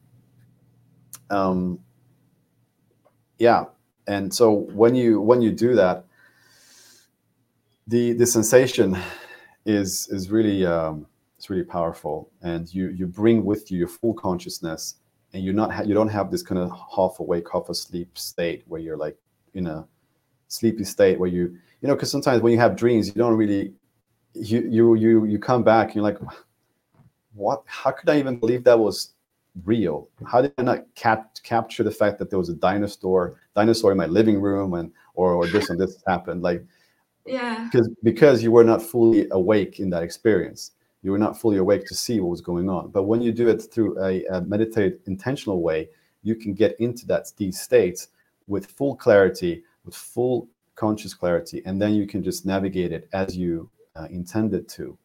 Um, 1.29 1.79
yeah, 3.37 3.65
and 4.07 4.33
so 4.33 4.51
when 4.51 4.95
you 4.95 5.21
when 5.21 5.41
you 5.41 5.51
do 5.51 5.75
that, 5.75 6.05
the 7.87 8.13
the 8.13 8.25
sensation 8.25 8.97
is 9.65 10.07
is 10.09 10.31
really 10.31 10.65
um, 10.65 11.05
it's 11.37 11.49
really 11.49 11.63
powerful, 11.63 12.29
and 12.41 12.73
you 12.73 12.89
you 12.89 13.07
bring 13.07 13.45
with 13.45 13.71
you 13.71 13.77
your 13.77 13.87
full 13.87 14.13
consciousness, 14.13 14.95
and 15.33 15.43
you're 15.43 15.53
not 15.53 15.71
ha- 15.71 15.83
you 15.83 15.93
don't 15.93 16.09
have 16.09 16.31
this 16.31 16.43
kind 16.43 16.59
of 16.59 16.71
half 16.95 17.19
awake, 17.19 17.47
half 17.51 17.69
asleep 17.69 18.17
state 18.17 18.63
where 18.67 18.81
you're 18.81 18.97
like 18.97 19.17
in 19.53 19.67
a 19.67 19.87
sleepy 20.47 20.83
state 20.83 21.19
where 21.19 21.29
you 21.29 21.55
you 21.81 21.87
know 21.87 21.95
because 21.95 22.11
sometimes 22.11 22.41
when 22.41 22.51
you 22.51 22.59
have 22.59 22.75
dreams 22.75 23.07
you 23.07 23.13
don't 23.13 23.35
really 23.35 23.71
you 24.33 24.61
you 24.67 24.95
you 24.95 25.25
you 25.25 25.39
come 25.39 25.63
back 25.63 25.87
and 25.87 25.95
you're 25.95 26.03
like 26.03 26.17
what 27.39 27.63
how 27.65 27.91
could 27.91 28.09
i 28.09 28.19
even 28.19 28.37
believe 28.37 28.63
that 28.65 28.77
was 28.77 29.13
real? 29.65 30.07
How 30.25 30.41
did 30.41 30.53
i 30.57 30.61
not 30.61 30.85
cap- 30.95 31.37
capture 31.43 31.83
the 31.83 31.91
fact 32.01 32.19
that 32.19 32.29
there 32.29 32.39
was 32.39 32.49
a 32.49 32.53
dinosaur 32.53 33.39
dinosaur 33.55 33.91
in 33.91 33.97
my 33.97 34.05
living 34.05 34.39
room 34.39 34.73
and 34.73 34.91
or, 35.15 35.33
or 35.33 35.47
this 35.47 35.69
and 35.69 35.79
this 35.79 36.03
happened? 36.07 36.41
Like 36.43 36.63
Yeah. 37.25 37.63
because 37.65 37.89
because 38.03 38.43
you 38.43 38.51
were 38.51 38.63
not 38.63 38.81
fully 38.81 39.27
awake 39.31 39.79
in 39.79 39.89
that 39.91 40.03
experience. 40.03 40.71
You 41.01 41.11
were 41.11 41.23
not 41.25 41.39
fully 41.39 41.57
awake 41.57 41.85
to 41.87 41.95
see 41.95 42.19
what 42.19 42.29
was 42.29 42.41
going 42.41 42.69
on. 42.69 42.91
But 42.91 43.03
when 43.03 43.21
you 43.21 43.31
do 43.31 43.47
it 43.47 43.59
through 43.71 43.91
a, 44.03 44.25
a 44.25 44.41
meditated 44.41 44.99
intentional 45.07 45.61
way 45.61 45.89
you 46.21 46.35
can 46.35 46.53
get 46.53 46.75
into 46.79 47.05
that 47.07 47.31
these 47.37 47.59
states 47.59 48.09
with 48.47 48.65
full 48.65 48.95
clarity 48.95 49.63
with 49.85 49.95
full 49.95 50.47
conscious 50.75 51.13
clarity 51.13 51.61
and 51.65 51.81
then 51.81 51.93
you 51.93 52.05
can 52.05 52.21
just 52.23 52.45
navigate 52.45 52.91
it 52.91 53.07
as 53.13 53.37
you 53.37 53.69
uh, 53.95 54.07
intended 54.09 54.67
to 54.67 54.97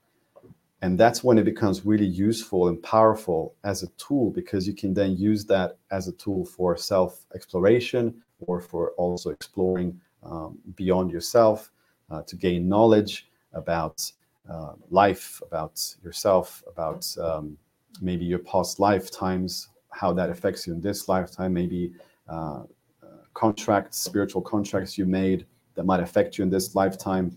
and 0.85 1.01
that's 1.01 1.25
when 1.25 1.39
it 1.39 1.47
becomes 1.47 1.87
really 1.87 2.05
useful 2.05 2.69
and 2.69 2.83
powerful 2.83 3.55
as 3.65 3.83
a 3.83 3.87
tool 3.97 4.31
because 4.31 4.69
you 4.69 4.75
can 4.75 4.93
then 4.93 5.17
use 5.17 5.47
that 5.47 5.79
as 5.91 6.09
a 6.09 6.13
tool 6.13 6.45
for 6.45 6.77
self 6.77 7.25
exploration 7.35 8.23
or 8.41 8.61
for 8.61 8.91
also 8.99 9.31
exploring 9.31 9.99
um, 10.23 10.59
beyond 10.77 11.11
yourself 11.11 11.73
uh, 12.11 12.21
to 12.25 12.37
gain 12.37 12.69
knowledge 12.69 13.31
about 13.55 14.13
uh, 14.51 14.75
life, 14.91 15.41
about 15.47 15.81
yourself, 16.03 16.63
about 16.69 17.03
um, 17.19 17.57
maybe 18.03 18.27
your 18.27 18.41
past 18.41 18.79
lifetimes, 18.79 19.69
how 19.89 20.13
that 20.13 20.29
affects 20.29 20.67
you 20.67 20.75
in 20.75 20.83
this 20.83 21.09
lifetime, 21.09 21.55
maybe 21.55 21.95
uh, 22.29 22.63
uh, 23.03 23.07
contracts, 23.33 23.97
spiritual 23.97 24.43
contracts 24.43 24.99
you 24.99 25.07
made 25.07 25.47
that 25.77 25.85
might 25.85 26.01
affect 26.01 26.37
you 26.37 26.45
in 26.45 26.51
this 26.51 26.75
lifetime. 26.75 27.35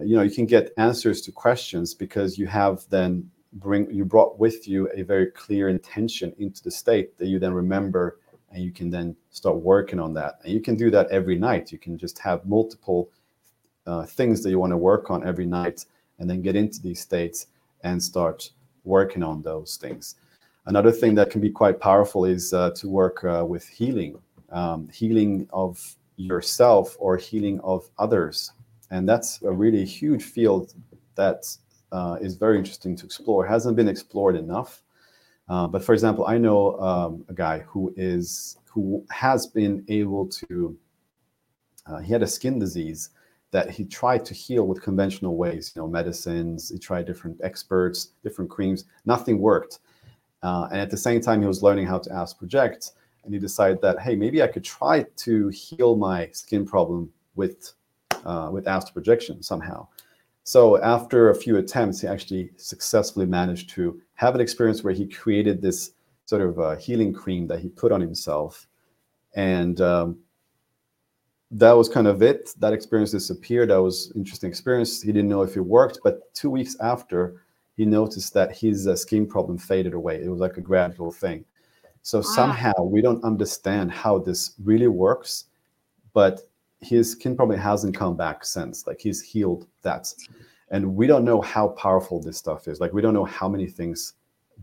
You 0.00 0.16
know, 0.16 0.22
you 0.22 0.30
can 0.30 0.46
get 0.46 0.72
answers 0.78 1.20
to 1.22 1.32
questions 1.32 1.94
because 1.94 2.38
you 2.38 2.46
have 2.46 2.84
then 2.88 3.30
bring 3.54 3.92
you 3.92 4.04
brought 4.04 4.38
with 4.38 4.66
you 4.66 4.88
a 4.94 5.02
very 5.02 5.26
clear 5.26 5.68
intention 5.68 6.34
into 6.38 6.62
the 6.62 6.70
state 6.70 7.18
that 7.18 7.26
you 7.26 7.38
then 7.38 7.52
remember 7.52 8.18
and 8.50 8.62
you 8.62 8.70
can 8.70 8.90
then 8.90 9.16
start 9.30 9.56
working 9.56 9.98
on 9.98 10.14
that. 10.14 10.38
And 10.44 10.52
you 10.52 10.60
can 10.60 10.76
do 10.76 10.90
that 10.90 11.10
every 11.10 11.38
night. 11.38 11.72
You 11.72 11.78
can 11.78 11.96
just 11.98 12.18
have 12.18 12.44
multiple 12.46 13.10
uh, 13.86 14.04
things 14.04 14.42
that 14.42 14.50
you 14.50 14.58
want 14.58 14.72
to 14.72 14.76
work 14.76 15.10
on 15.10 15.26
every 15.26 15.46
night 15.46 15.84
and 16.18 16.28
then 16.28 16.42
get 16.42 16.56
into 16.56 16.80
these 16.80 17.00
states 17.00 17.48
and 17.82 18.02
start 18.02 18.50
working 18.84 19.22
on 19.22 19.42
those 19.42 19.76
things. 19.76 20.16
Another 20.66 20.92
thing 20.92 21.14
that 21.16 21.30
can 21.30 21.40
be 21.40 21.50
quite 21.50 21.80
powerful 21.80 22.24
is 22.24 22.52
uh, 22.52 22.70
to 22.72 22.88
work 22.88 23.24
uh, 23.24 23.44
with 23.46 23.66
healing 23.68 24.18
um, 24.50 24.86
healing 24.92 25.48
of 25.52 25.96
yourself 26.16 26.94
or 26.98 27.16
healing 27.16 27.58
of 27.60 27.88
others 27.98 28.52
and 28.92 29.08
that's 29.08 29.42
a 29.42 29.50
really 29.50 29.84
huge 29.84 30.22
field 30.22 30.74
that 31.16 31.44
uh, 31.90 32.16
is 32.20 32.36
very 32.36 32.56
interesting 32.56 32.94
to 32.96 33.04
explore 33.04 33.44
hasn't 33.44 33.76
been 33.76 33.88
explored 33.88 34.36
enough 34.36 34.82
uh, 35.48 35.66
but 35.66 35.82
for 35.82 35.92
example 35.92 36.24
i 36.26 36.38
know 36.38 36.78
um, 36.78 37.24
a 37.28 37.34
guy 37.34 37.58
who 37.60 37.92
is 37.96 38.58
who 38.64 39.04
has 39.10 39.46
been 39.46 39.84
able 39.88 40.26
to 40.28 40.76
uh, 41.86 41.98
he 41.98 42.12
had 42.12 42.22
a 42.22 42.26
skin 42.26 42.58
disease 42.58 43.10
that 43.52 43.70
he 43.70 43.84
tried 43.84 44.24
to 44.24 44.34
heal 44.34 44.66
with 44.66 44.82
conventional 44.82 45.36
ways, 45.36 45.72
you 45.76 45.82
know, 45.82 45.86
medicines. 45.86 46.70
He 46.70 46.78
tried 46.78 47.06
different 47.06 47.38
experts, 47.44 48.12
different 48.24 48.50
creams. 48.50 48.86
Nothing 49.04 49.38
worked. 49.38 49.80
Uh, 50.42 50.68
and 50.72 50.80
at 50.80 50.90
the 50.90 50.96
same 50.96 51.20
time, 51.20 51.40
he 51.40 51.46
was 51.46 51.62
learning 51.62 51.86
how 51.86 51.98
to 51.98 52.12
astral 52.12 52.38
project. 52.38 52.92
And 53.24 53.32
he 53.32 53.38
decided 53.38 53.80
that, 53.82 54.00
hey, 54.00 54.16
maybe 54.16 54.42
I 54.42 54.48
could 54.48 54.64
try 54.64 55.04
to 55.16 55.48
heal 55.48 55.96
my 55.96 56.28
skin 56.32 56.64
problem 56.64 57.12
with 57.36 57.74
uh, 58.24 58.50
with 58.52 58.68
astral 58.68 58.94
projection 58.94 59.42
somehow. 59.42 59.86
So 60.44 60.82
after 60.82 61.30
a 61.30 61.34
few 61.34 61.56
attempts, 61.58 62.00
he 62.00 62.08
actually 62.08 62.50
successfully 62.56 63.26
managed 63.26 63.70
to 63.70 64.00
have 64.14 64.34
an 64.34 64.40
experience 64.40 64.82
where 64.82 64.94
he 64.94 65.06
created 65.06 65.62
this 65.62 65.92
sort 66.24 66.42
of 66.42 66.58
uh, 66.58 66.76
healing 66.76 67.12
cream 67.12 67.46
that 67.48 67.60
he 67.60 67.68
put 67.68 67.92
on 67.92 68.00
himself, 68.00 68.66
and 69.34 69.80
um, 69.80 70.18
that 71.52 71.72
was 71.72 71.88
kind 71.88 72.06
of 72.06 72.22
it. 72.22 72.50
That 72.58 72.72
experience 72.72 73.10
disappeared. 73.10 73.70
That 73.70 73.82
was 73.82 74.12
interesting 74.16 74.48
experience. 74.48 75.02
He 75.02 75.12
didn't 75.12 75.28
know 75.28 75.42
if 75.42 75.56
it 75.56 75.60
worked, 75.60 76.00
but 76.02 76.32
two 76.34 76.50
weeks 76.50 76.76
after, 76.80 77.42
he 77.76 77.84
noticed 77.84 78.34
that 78.34 78.56
his 78.56 78.88
uh, 78.88 78.96
skin 78.96 79.26
problem 79.26 79.58
faded 79.58 79.94
away. 79.94 80.22
It 80.22 80.28
was 80.28 80.40
like 80.40 80.56
a 80.56 80.60
gradual 80.60 81.12
thing. 81.12 81.44
So 82.02 82.18
wow. 82.18 82.24
somehow 82.24 82.72
we 82.82 83.00
don't 83.00 83.22
understand 83.22 83.92
how 83.92 84.18
this 84.18 84.54
really 84.62 84.88
works, 84.88 85.44
but 86.12 86.40
his 86.82 87.12
skin 87.12 87.36
probably 87.36 87.56
hasn't 87.56 87.96
come 87.96 88.16
back 88.16 88.44
since. 88.44 88.86
Like 88.86 89.00
he's 89.00 89.22
healed 89.22 89.66
that, 89.82 90.12
and 90.70 90.94
we 90.94 91.06
don't 91.06 91.24
know 91.24 91.40
how 91.40 91.68
powerful 91.68 92.20
this 92.20 92.36
stuff 92.36 92.68
is. 92.68 92.80
Like 92.80 92.92
we 92.92 93.02
don't 93.02 93.14
know 93.14 93.24
how 93.24 93.48
many 93.48 93.66
things 93.66 94.14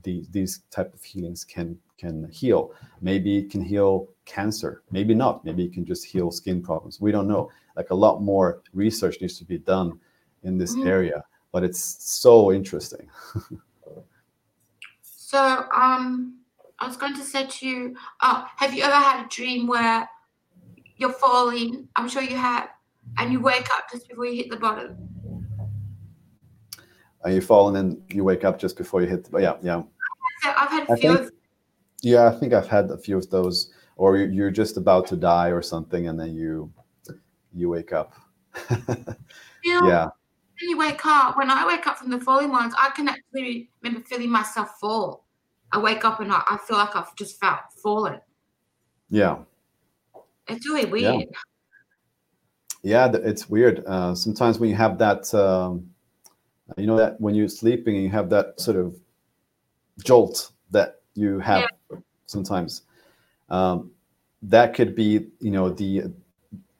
the, 0.03 0.25
these 0.31 0.61
type 0.69 0.93
of 0.93 1.03
healings 1.03 1.43
can 1.43 1.77
can 1.97 2.29
heal. 2.31 2.71
Maybe 3.01 3.37
it 3.37 3.49
can 3.49 3.61
heal 3.61 4.09
cancer. 4.25 4.83
Maybe 4.91 5.13
not. 5.13 5.43
Maybe 5.43 5.65
it 5.65 5.73
can 5.73 5.85
just 5.85 6.05
heal 6.05 6.31
skin 6.31 6.61
problems. 6.61 7.01
We 7.01 7.11
don't 7.11 7.27
know. 7.27 7.51
Like 7.75 7.89
a 7.89 7.95
lot 7.95 8.21
more 8.21 8.61
research 8.73 9.17
needs 9.21 9.37
to 9.39 9.45
be 9.45 9.57
done 9.57 9.99
in 10.43 10.57
this 10.57 10.75
mm. 10.75 10.87
area, 10.87 11.23
but 11.51 11.63
it's 11.63 11.81
so 11.99 12.51
interesting. 12.53 13.09
so 15.01 15.65
um 15.75 16.35
I 16.81 16.87
was 16.87 16.95
going 16.95 17.15
to 17.15 17.23
say 17.23 17.45
to 17.45 17.67
you, 17.67 17.95
uh, 18.21 18.45
have 18.55 18.73
you 18.73 18.83
ever 18.83 18.95
had 18.95 19.25
a 19.25 19.27
dream 19.27 19.67
where 19.67 20.09
you're 20.99 21.13
falling, 21.13 21.87
I'm 21.95 22.07
sure 22.09 22.21
you 22.21 22.35
have, 22.35 22.69
and 23.17 23.31
you 23.31 23.39
wake 23.39 23.67
up 23.75 23.89
just 23.91 24.07
before 24.07 24.25
you 24.25 24.35
hit 24.35 24.51
the 24.51 24.57
bottom. 24.57 24.97
Are 27.23 27.31
you 27.31 27.41
falling 27.41 27.77
and 27.77 28.01
you 28.13 28.23
wake 28.23 28.43
up 28.43 28.59
just 28.59 28.77
before 28.77 29.01
you 29.01 29.07
hit 29.07 29.23
the, 29.23 29.39
yeah, 29.39 29.55
yeah. 29.61 29.81
I've 30.43 30.69
had 30.69 30.89
a 30.89 30.95
few 30.95 31.17
think, 31.17 31.31
Yeah, 32.01 32.27
I 32.27 32.31
think 32.31 32.53
I've 32.53 32.67
had 32.67 32.91
a 32.91 32.97
few 32.97 33.17
of 33.17 33.29
those. 33.29 33.73
Or 33.95 34.15
you're 34.15 34.51
just 34.51 34.77
about 34.77 35.07
to 35.07 35.17
die 35.17 35.49
or 35.49 35.61
something 35.61 36.07
and 36.07 36.17
then 36.17 36.33
you 36.33 36.71
you 37.53 37.67
wake 37.67 37.91
up. 37.91 38.13
yeah. 39.63 40.05
When 40.05 40.69
you 40.69 40.77
wake 40.77 41.05
up, 41.05 41.37
when 41.37 41.49
I 41.49 41.65
wake 41.67 41.85
up 41.87 41.97
from 41.97 42.09
the 42.09 42.19
falling 42.19 42.51
ones, 42.51 42.73
I 42.77 42.91
can 42.91 43.09
actually 43.09 43.69
remember 43.81 44.05
feeling 44.05 44.29
myself 44.29 44.77
fall. 44.79 45.25
I 45.73 45.79
wake 45.79 46.05
up 46.05 46.21
and 46.21 46.31
I, 46.31 46.41
I 46.47 46.57
feel 46.57 46.77
like 46.77 46.95
I've 46.95 47.13
just 47.15 47.39
felt 47.39 47.59
fallen. 47.83 48.21
Yeah. 49.09 49.39
It's 50.49 50.67
really 50.67 50.85
weird. 50.85 51.27
Yeah, 52.81 53.05
yeah 53.13 53.19
it's 53.23 53.49
weird. 53.49 53.83
Uh, 53.85 54.15
sometimes 54.15 54.59
when 54.59 54.69
you 54.69 54.75
have 54.75 54.97
that, 54.97 55.31
um, 55.33 55.89
you 56.77 56.87
know, 56.87 56.97
that 56.97 57.19
when 57.21 57.35
you're 57.35 57.47
sleeping 57.47 57.95
and 57.95 58.03
you 58.03 58.09
have 58.09 58.29
that 58.29 58.59
sort 58.59 58.77
of 58.77 58.95
jolt 60.03 60.51
that 60.71 61.01
you 61.13 61.39
have 61.39 61.69
yeah. 61.91 61.97
sometimes, 62.25 62.83
um, 63.49 63.91
that 64.41 64.73
could 64.73 64.95
be, 64.95 65.27
you 65.39 65.51
know, 65.51 65.69
the 65.69 66.11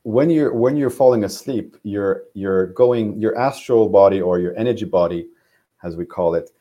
when 0.04 0.30
you're 0.30 0.54
when 0.54 0.78
you're 0.78 0.90
falling 0.90 1.24
asleep, 1.24 1.76
you're 1.84 2.24
you're 2.34 2.68
going 2.68 3.20
your 3.20 3.38
astral 3.38 3.90
body 3.90 4.22
or 4.22 4.40
your 4.40 4.56
energy 4.58 4.86
body, 4.86 5.28
as 5.84 5.96
we 5.96 6.06
call 6.06 6.36
it, 6.36 6.52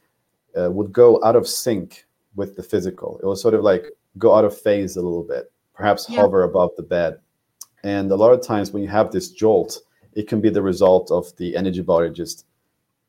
uh, 0.58 0.70
would 0.70 0.92
go 0.92 1.22
out 1.24 1.36
of 1.36 1.46
sync 1.46 2.04
with 2.34 2.56
the 2.56 2.62
physical. 2.62 3.18
It 3.22 3.26
will 3.26 3.36
sort 3.36 3.54
of 3.54 3.62
like 3.62 3.86
go 4.18 4.34
out 4.34 4.44
of 4.44 4.58
phase 4.58 4.96
a 4.96 5.02
little 5.02 5.22
bit 5.22 5.52
perhaps 5.78 6.06
yeah. 6.08 6.20
hover 6.20 6.42
above 6.42 6.70
the 6.76 6.82
bed. 6.82 7.20
And 7.84 8.10
a 8.10 8.16
lot 8.16 8.32
of 8.32 8.42
times 8.42 8.72
when 8.72 8.82
you 8.82 8.88
have 8.88 9.12
this 9.12 9.30
jolt, 9.30 9.78
it 10.12 10.26
can 10.26 10.40
be 10.40 10.50
the 10.50 10.60
result 10.60 11.10
of 11.12 11.34
the 11.36 11.56
energy 11.56 11.80
body 11.80 12.10
just 12.10 12.44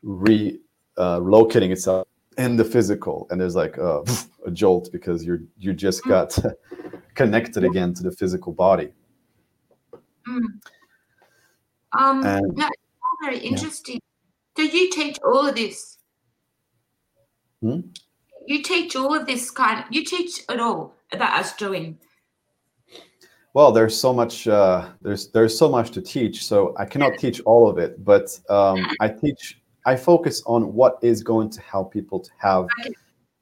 relocating 0.06 0.60
uh, 0.98 1.74
itself 1.74 2.08
in 2.38 2.56
the 2.56 2.64
physical. 2.64 3.28
And 3.32 3.42
there's 3.42 3.56
like 3.56 3.78
a, 3.78 4.04
a 4.46 4.52
jolt 4.52 4.90
because 4.92 5.26
you're 5.26 5.42
you 5.58 5.74
just 5.74 6.04
mm. 6.04 6.10
got 6.10 6.38
connected 7.16 7.64
again 7.64 7.94
to 7.96 8.04
the 8.04 8.12
physical 8.12 8.54
body. 8.54 8.90
Mm. 10.28 10.46
Um, 11.98 12.24
and, 12.24 12.56
no, 12.56 12.70
very 13.24 13.40
interesting. 13.40 13.96
Yeah. 13.96 14.68
Do 14.68 14.78
you 14.78 14.92
teach 14.92 15.18
all 15.26 15.48
of 15.48 15.56
this? 15.56 15.98
Hmm? 17.62 17.80
You 18.46 18.62
teach 18.62 18.96
all 18.96 19.16
of 19.16 19.26
this 19.26 19.50
kind. 19.50 19.80
Of, 19.80 19.86
you 19.90 20.06
teach 20.06 20.42
it 20.48 20.60
all 20.60 20.94
about 21.12 21.40
us 21.40 21.56
doing 21.56 21.98
well, 23.60 23.74
there's 23.74 23.99
so 23.99 24.14
much. 24.14 24.47
Uh, 24.47 24.88
there's 25.01 25.28
there's 25.32 25.57
so 25.57 25.68
much 25.68 25.91
to 25.91 26.01
teach, 26.01 26.45
so 26.45 26.74
I 26.78 26.86
cannot 26.86 27.18
teach 27.20 27.41
all 27.41 27.68
of 27.70 27.78
it. 27.78 28.05
But 28.05 28.39
um, 28.49 28.88
I 29.01 29.10
teach. 29.10 29.60
I 29.86 29.97
focus 29.97 30.41
on 30.45 30.74
what 30.74 30.97
is 31.01 31.24
going 31.24 31.49
to 31.49 31.62
help 31.62 31.91
people 31.91 32.22
to 32.22 32.32
have 32.38 32.68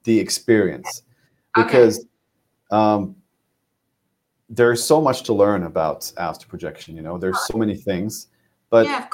the 0.06 0.20
experience, 0.20 1.04
because 1.54 2.08
um, 2.72 3.16
there's 4.50 4.84
so 4.84 5.00
much 5.00 5.22
to 5.28 5.34
learn 5.34 5.62
about 5.66 6.12
astral 6.18 6.50
projection. 6.50 6.96
You 6.96 7.04
know, 7.04 7.20
there's 7.20 7.40
so 7.46 7.56
many 7.56 7.76
things, 7.76 8.30
but. 8.72 8.88
Yeah, 8.88 9.08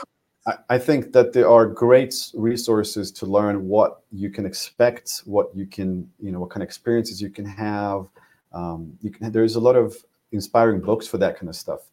I, 0.47 0.53
I 0.75 0.77
think 0.77 1.11
that 1.11 1.33
there 1.33 1.49
are 1.49 1.65
great 1.65 2.15
resources 2.33 3.11
to 3.19 3.25
learn 3.25 3.67
what 3.67 4.03
you 4.11 4.29
can 4.29 4.45
expect, 4.45 5.21
what 5.25 5.47
you 5.53 5.65
can, 5.65 6.09
you 6.17 6.31
know, 6.31 6.39
what 6.39 6.49
kind 6.49 6.63
of 6.63 6.67
experiences 6.67 7.21
you 7.21 7.29
can 7.29 7.45
have. 7.45 8.07
Um, 8.53 8.97
you 9.01 9.11
can. 9.11 9.31
There's 9.33 9.55
a 9.55 9.59
lot 9.59 9.75
of 9.75 9.97
inspiring 10.33 10.81
books 10.81 11.07
for 11.07 11.17
that 11.19 11.37
kind 11.37 11.49
of 11.49 11.55
stuff. 11.55 11.91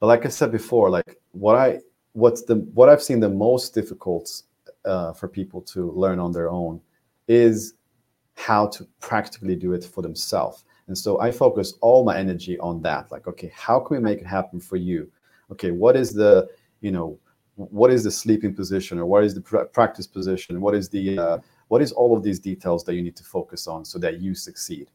But 0.00 0.06
like 0.06 0.26
I 0.26 0.30
said 0.30 0.50
before, 0.50 0.90
like 0.90 1.20
what 1.32 1.56
I 1.56 1.80
what's 2.12 2.42
the 2.42 2.56
what 2.74 2.88
I've 2.88 3.02
seen 3.02 3.20
the 3.20 3.28
most 3.28 3.74
difficult 3.74 4.42
uh, 4.84 5.12
for 5.12 5.28
people 5.28 5.60
to 5.62 5.92
learn 5.92 6.18
on 6.18 6.32
their 6.32 6.50
own 6.50 6.80
is 7.28 7.74
how 8.34 8.66
to 8.66 8.86
practically 9.00 9.54
do 9.54 9.72
it 9.72 9.84
for 9.84 10.02
themselves. 10.02 10.64
And 10.88 10.98
so 10.98 11.20
I 11.20 11.30
focus 11.30 11.74
all 11.80 12.04
my 12.04 12.18
energy 12.18 12.58
on 12.58 12.82
that. 12.82 13.12
Like, 13.12 13.28
okay, 13.28 13.52
how 13.54 13.78
can 13.78 13.96
we 13.96 14.02
make 14.02 14.20
it 14.20 14.26
happen 14.26 14.58
for 14.58 14.76
you? 14.76 15.10
Okay, 15.50 15.70
what 15.70 15.96
is 15.96 16.12
the 16.12 16.48
you 16.80 16.90
know 16.90 17.18
what 17.56 17.92
is 17.92 18.02
the 18.02 18.10
sleeping 18.10 18.54
position 18.54 18.98
or 18.98 19.06
what 19.06 19.22
is 19.24 19.34
the 19.34 19.40
pr- 19.40 19.58
practice 19.58 20.06
position? 20.06 20.60
What 20.60 20.74
is 20.74 20.88
the 20.88 21.18
uh, 21.18 21.38
what 21.68 21.82
is 21.82 21.92
all 21.92 22.16
of 22.16 22.22
these 22.22 22.40
details 22.40 22.84
that 22.84 22.94
you 22.94 23.02
need 23.02 23.16
to 23.16 23.24
focus 23.24 23.66
on 23.66 23.84
so 23.84 23.98
that 24.00 24.20
you 24.20 24.34
succeed? 24.34 24.90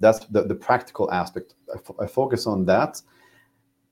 That's 0.00 0.20
the, 0.26 0.42
the 0.42 0.54
practical 0.54 1.10
aspect. 1.10 1.54
I, 2.00 2.06
focus 2.06 2.46
on 2.46 2.64
that. 2.66 3.00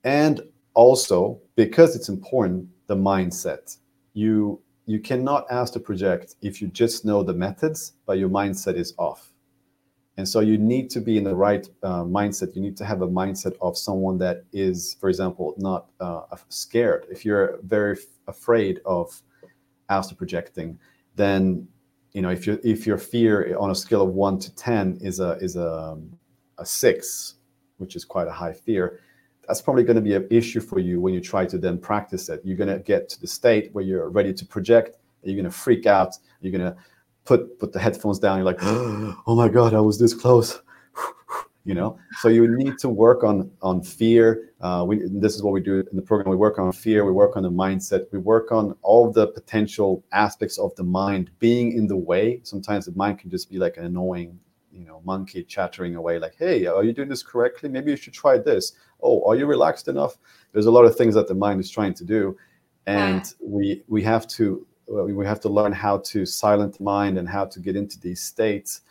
And 0.04 0.42
also 0.74 1.40
because 1.56 1.96
it's 1.96 2.08
important 2.08 2.68
the 2.86 2.96
mindset. 2.96 3.76
You 4.12 4.60
you 4.86 5.00
cannot 5.00 5.46
astral 5.50 5.82
project 5.82 6.34
if 6.42 6.60
you 6.60 6.68
just 6.68 7.06
know 7.06 7.22
the 7.22 7.32
methods 7.32 7.94
but 8.06 8.18
your 8.18 8.28
mindset 8.28 8.76
is 8.76 8.92
off. 8.98 9.32
And 10.16 10.28
so 10.28 10.40
you 10.40 10.58
need 10.58 10.90
to 10.90 11.00
be 11.00 11.16
in 11.16 11.24
the 11.24 11.34
right 11.34 11.66
uh, 11.82 12.04
mindset. 12.04 12.54
You 12.54 12.62
need 12.62 12.76
to 12.76 12.84
have 12.84 13.02
a 13.02 13.08
mindset 13.08 13.56
of 13.60 13.76
someone 13.76 14.18
that 14.18 14.44
is 14.52 14.96
for 15.00 15.08
example 15.08 15.54
not 15.56 15.86
uh, 16.00 16.22
scared. 16.50 17.06
If 17.10 17.24
you're 17.24 17.58
very 17.62 17.96
f- 17.96 18.04
afraid 18.26 18.80
of 18.84 19.22
astral 19.88 20.16
projecting 20.16 20.78
then 21.16 21.66
you 22.14 22.22
know 22.22 22.30
if 22.30 22.46
your 22.46 22.58
if 22.64 22.86
your 22.86 22.96
fear 22.96 23.56
on 23.58 23.70
a 23.70 23.74
scale 23.74 24.02
of 24.02 24.10
one 24.10 24.38
to 24.38 24.54
ten 24.54 24.96
is 25.02 25.20
a 25.20 25.32
is 25.40 25.56
a 25.56 25.98
a 26.58 26.64
six, 26.64 27.34
which 27.78 27.96
is 27.96 28.04
quite 28.04 28.28
a 28.28 28.32
high 28.32 28.52
fear, 28.52 29.00
that's 29.46 29.60
probably 29.60 29.82
going 29.82 29.96
to 29.96 30.02
be 30.02 30.14
an 30.14 30.26
issue 30.30 30.60
for 30.60 30.78
you 30.78 31.00
when 31.00 31.12
you 31.12 31.20
try 31.20 31.44
to 31.44 31.58
then 31.58 31.76
practice 31.76 32.28
it. 32.28 32.40
You're 32.44 32.56
going 32.56 32.72
to 32.72 32.78
get 32.78 33.08
to 33.10 33.20
the 33.20 33.26
state 33.26 33.70
where 33.72 33.84
you're 33.84 34.08
ready 34.08 34.32
to 34.32 34.46
project. 34.46 34.96
You're 35.22 35.34
going 35.34 35.44
to 35.44 35.50
freak 35.50 35.86
out. 35.86 36.16
You're 36.40 36.52
going 36.52 36.72
to 36.72 36.76
put 37.24 37.58
put 37.58 37.72
the 37.72 37.80
headphones 37.80 38.18
down. 38.18 38.38
You're 38.38 38.46
like, 38.46 38.58
oh 38.62 39.34
my 39.34 39.48
god, 39.48 39.74
I 39.74 39.80
was 39.80 39.98
this 39.98 40.14
close. 40.14 40.60
You 41.64 41.74
know? 41.74 41.98
So 42.20 42.28
you 42.28 42.46
need 42.56 42.78
to 42.78 42.88
work 42.88 43.24
on 43.24 43.50
on 43.62 43.82
fear. 43.82 44.50
Uh, 44.60 44.84
we, 44.86 45.02
this 45.10 45.34
is 45.34 45.42
what 45.42 45.52
we 45.52 45.60
do 45.60 45.80
in 45.90 45.96
the 45.96 46.02
program. 46.02 46.30
We 46.30 46.36
work 46.36 46.58
on 46.58 46.72
fear. 46.72 47.04
We 47.04 47.12
work 47.12 47.36
on 47.36 47.42
the 47.42 47.50
mindset. 47.50 48.06
We 48.12 48.18
work 48.18 48.52
on 48.52 48.76
all 48.82 49.10
the 49.10 49.26
potential 49.28 50.04
aspects 50.12 50.58
of 50.58 50.74
the 50.76 50.84
mind 50.84 51.30
being 51.38 51.72
in 51.72 51.86
the 51.86 51.96
way. 51.96 52.40
Sometimes 52.44 52.86
the 52.86 52.92
mind 52.92 53.18
can 53.18 53.30
just 53.30 53.50
be 53.50 53.58
like 53.58 53.76
an 53.76 53.84
annoying 53.84 54.38
you 54.70 54.84
know 54.84 55.00
monkey 55.04 55.44
chattering 55.44 55.94
away 55.94 56.18
like 56.18 56.34
hey 56.36 56.66
are 56.66 56.82
you 56.82 56.92
doing 56.92 57.08
this 57.08 57.22
correctly? 57.22 57.68
Maybe 57.68 57.90
you 57.90 57.96
should 57.96 58.12
try 58.12 58.38
this. 58.38 58.72
Oh 59.02 59.24
are 59.28 59.36
you 59.36 59.46
relaxed 59.46 59.88
enough? 59.88 60.18
There's 60.52 60.66
a 60.66 60.70
lot 60.70 60.84
of 60.84 60.96
things 60.96 61.14
that 61.14 61.28
the 61.28 61.34
mind 61.34 61.60
is 61.60 61.70
trying 61.70 61.94
to 61.94 62.04
do. 62.04 62.36
And 62.86 63.24
we 63.40 63.82
we 63.88 64.02
have 64.02 64.26
to 64.28 64.66
we 64.86 65.24
have 65.24 65.40
to 65.40 65.48
learn 65.48 65.72
how 65.72 65.98
to 65.98 66.26
silent 66.26 66.76
the 66.76 66.84
mind 66.84 67.16
and 67.16 67.26
how 67.26 67.46
to 67.46 67.58
get 67.58 67.74
into 67.74 67.98
these 67.98 68.22
states 68.22 68.82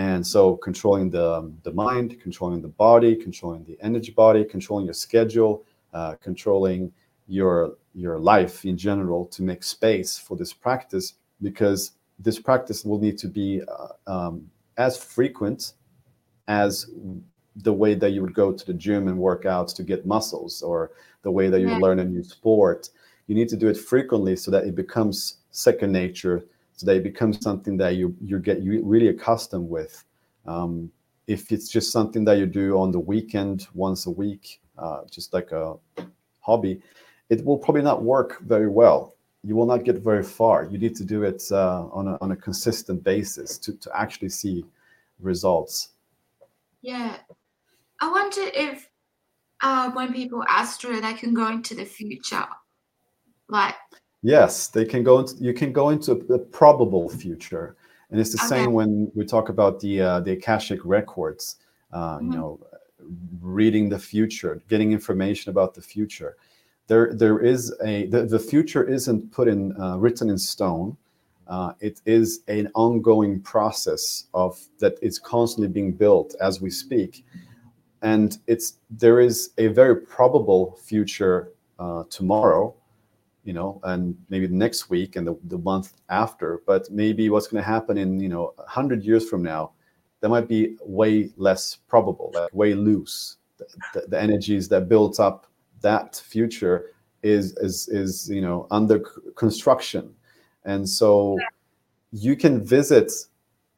and 0.00 0.26
so 0.26 0.56
controlling 0.56 1.10
the, 1.10 1.52
the 1.62 1.72
mind, 1.72 2.18
controlling 2.22 2.62
the 2.62 2.74
body, 2.86 3.14
controlling 3.14 3.64
the 3.64 3.76
energy 3.82 4.12
body, 4.12 4.42
controlling 4.44 4.86
your 4.86 4.94
schedule, 4.94 5.64
uh, 5.92 6.14
controlling 6.28 6.92
your 7.28 7.54
your 7.94 8.18
life 8.32 8.64
in 8.64 8.76
general 8.88 9.22
to 9.26 9.42
make 9.50 9.62
space 9.62 10.10
for 10.26 10.36
this 10.40 10.52
practice 10.52 11.06
because 11.48 11.80
this 12.26 12.38
practice 12.48 12.84
will 12.84 13.00
need 13.06 13.18
to 13.24 13.28
be 13.40 13.50
uh, 13.74 14.14
um, 14.14 14.34
as 14.76 14.92
frequent 15.16 15.60
as 16.48 16.70
the 17.66 17.72
way 17.82 17.92
that 17.94 18.10
you 18.14 18.20
would 18.22 18.34
go 18.42 18.48
to 18.52 18.64
the 18.70 18.78
gym 18.84 19.08
and 19.08 19.18
work 19.18 19.44
out 19.44 19.68
to 19.68 19.82
get 19.82 20.06
muscles 20.06 20.62
or 20.62 20.92
the 21.26 21.30
way 21.38 21.46
that 21.50 21.60
you 21.60 21.68
Yeah. 21.68 21.84
learn 21.86 21.98
a 21.98 22.04
new 22.04 22.22
sport 22.22 22.90
you 23.26 23.34
need 23.38 23.50
to 23.54 23.56
do 23.62 23.68
it 23.72 23.76
frequently 23.92 24.34
so 24.36 24.48
that 24.54 24.64
it 24.68 24.74
becomes 24.74 25.16
second 25.50 25.92
nature 25.92 26.38
so 26.80 26.86
that 26.86 26.96
it 26.96 27.02
becomes 27.02 27.40
something 27.42 27.76
that 27.76 27.96
you 27.96 28.16
you 28.22 28.38
get 28.38 28.62
you 28.62 28.82
really 28.82 29.08
accustomed 29.08 29.68
with 29.68 30.04
um, 30.46 30.90
if 31.26 31.52
it's 31.52 31.68
just 31.68 31.92
something 31.92 32.24
that 32.24 32.38
you 32.38 32.46
do 32.46 32.78
on 32.78 32.90
the 32.90 32.98
weekend 32.98 33.66
once 33.74 34.06
a 34.06 34.10
week 34.10 34.60
uh, 34.78 35.02
just 35.10 35.34
like 35.34 35.52
a 35.52 35.76
hobby 36.40 36.80
it 37.28 37.44
will 37.44 37.58
probably 37.58 37.82
not 37.82 38.02
work 38.02 38.40
very 38.40 38.68
well 38.68 39.14
you 39.44 39.54
will 39.54 39.66
not 39.66 39.84
get 39.84 39.98
very 39.98 40.22
far 40.22 40.64
you 40.64 40.78
need 40.78 40.96
to 40.96 41.04
do 41.04 41.22
it 41.22 41.42
uh, 41.52 41.86
on, 41.92 42.08
a, 42.08 42.18
on 42.22 42.32
a 42.32 42.36
consistent 42.36 43.04
basis 43.04 43.58
to, 43.58 43.72
to 43.74 43.90
actually 43.94 44.30
see 44.30 44.64
results 45.20 45.90
Yeah. 46.82 47.16
I 48.00 48.10
wonder 48.10 48.50
if 48.54 48.88
uh, 49.62 49.90
when 49.90 50.12
people 50.12 50.42
ask 50.48 50.82
astro, 50.84 51.00
they 51.00 51.12
can 51.14 51.34
go 51.34 51.48
into 51.48 51.74
the 51.74 51.84
future. 51.84 52.46
Like, 53.48 53.74
Yes, 54.22 54.68
they 54.68 54.84
can 54.84 55.02
go 55.02 55.18
into 55.20 55.34
you 55.42 55.54
can 55.54 55.72
go 55.72 55.88
into 55.90 56.12
a 56.12 56.38
probable 56.38 57.08
future, 57.08 57.76
and 58.10 58.20
it's 58.20 58.32
the 58.32 58.38
Okay. 58.38 58.46
same 58.48 58.72
when 58.74 59.10
we 59.14 59.24
talk 59.24 59.48
about 59.48 59.80
the 59.80 60.00
uh, 60.00 60.20
the 60.20 60.32
akashic 60.32 60.80
records. 60.84 61.56
Uh, 61.92 62.18
You 62.20 62.28
Mhm. 62.28 62.32
know, 62.36 62.60
reading 63.40 63.88
the 63.88 63.98
future, 63.98 64.60
getting 64.68 64.92
information 64.92 65.50
about 65.50 65.74
the 65.74 65.80
future. 65.82 66.36
There, 66.86 67.14
there 67.14 67.38
is 67.40 67.72
a 67.82 68.06
the, 68.06 68.26
the 68.26 68.38
future 68.38 68.84
isn't 68.84 69.32
put 69.32 69.48
in 69.48 69.74
uh, 69.80 69.96
written 69.96 70.28
in 70.30 70.38
stone. 70.38 70.96
Uh, 71.48 71.72
it 71.80 72.00
is 72.04 72.42
an 72.48 72.70
ongoing 72.74 73.40
process 73.40 74.26
of 74.34 74.60
that 74.80 74.98
is 75.02 75.18
constantly 75.18 75.68
being 75.68 75.92
built 75.92 76.34
as 76.40 76.60
we 76.60 76.70
speak, 76.70 77.24
and 78.02 78.38
it's 78.46 78.74
there 78.90 79.20
is 79.20 79.50
a 79.58 79.68
very 79.68 79.96
probable 79.96 80.76
future 80.84 81.52
uh, 81.78 82.04
tomorrow 82.10 82.74
you 83.50 83.54
know, 83.54 83.80
and 83.82 84.16
maybe 84.28 84.46
next 84.46 84.90
week 84.90 85.16
and 85.16 85.26
the, 85.26 85.36
the 85.48 85.58
month 85.58 85.94
after, 86.08 86.62
but 86.68 86.88
maybe 86.88 87.30
what's 87.30 87.48
going 87.48 87.60
to 87.60 87.68
happen 87.68 87.98
in, 87.98 88.20
you 88.20 88.28
know, 88.28 88.52
100 88.58 89.02
years 89.02 89.28
from 89.28 89.42
now, 89.42 89.72
that 90.20 90.28
might 90.28 90.46
be 90.46 90.76
way 90.84 91.30
less 91.36 91.74
probable, 91.88 92.30
like 92.32 92.54
way 92.54 92.74
loose. 92.74 93.38
The, 93.58 93.66
the, 93.92 94.06
the 94.06 94.20
energies 94.20 94.68
that 94.68 94.88
built 94.88 95.18
up 95.18 95.48
that 95.80 96.14
future 96.14 96.92
is, 97.24 97.56
is, 97.56 97.88
is, 97.88 98.30
you 98.30 98.40
know, 98.40 98.68
under 98.70 99.00
construction. 99.34 100.14
And 100.64 100.88
so 100.88 101.36
you 102.12 102.36
can 102.36 102.64
visit 102.64 103.10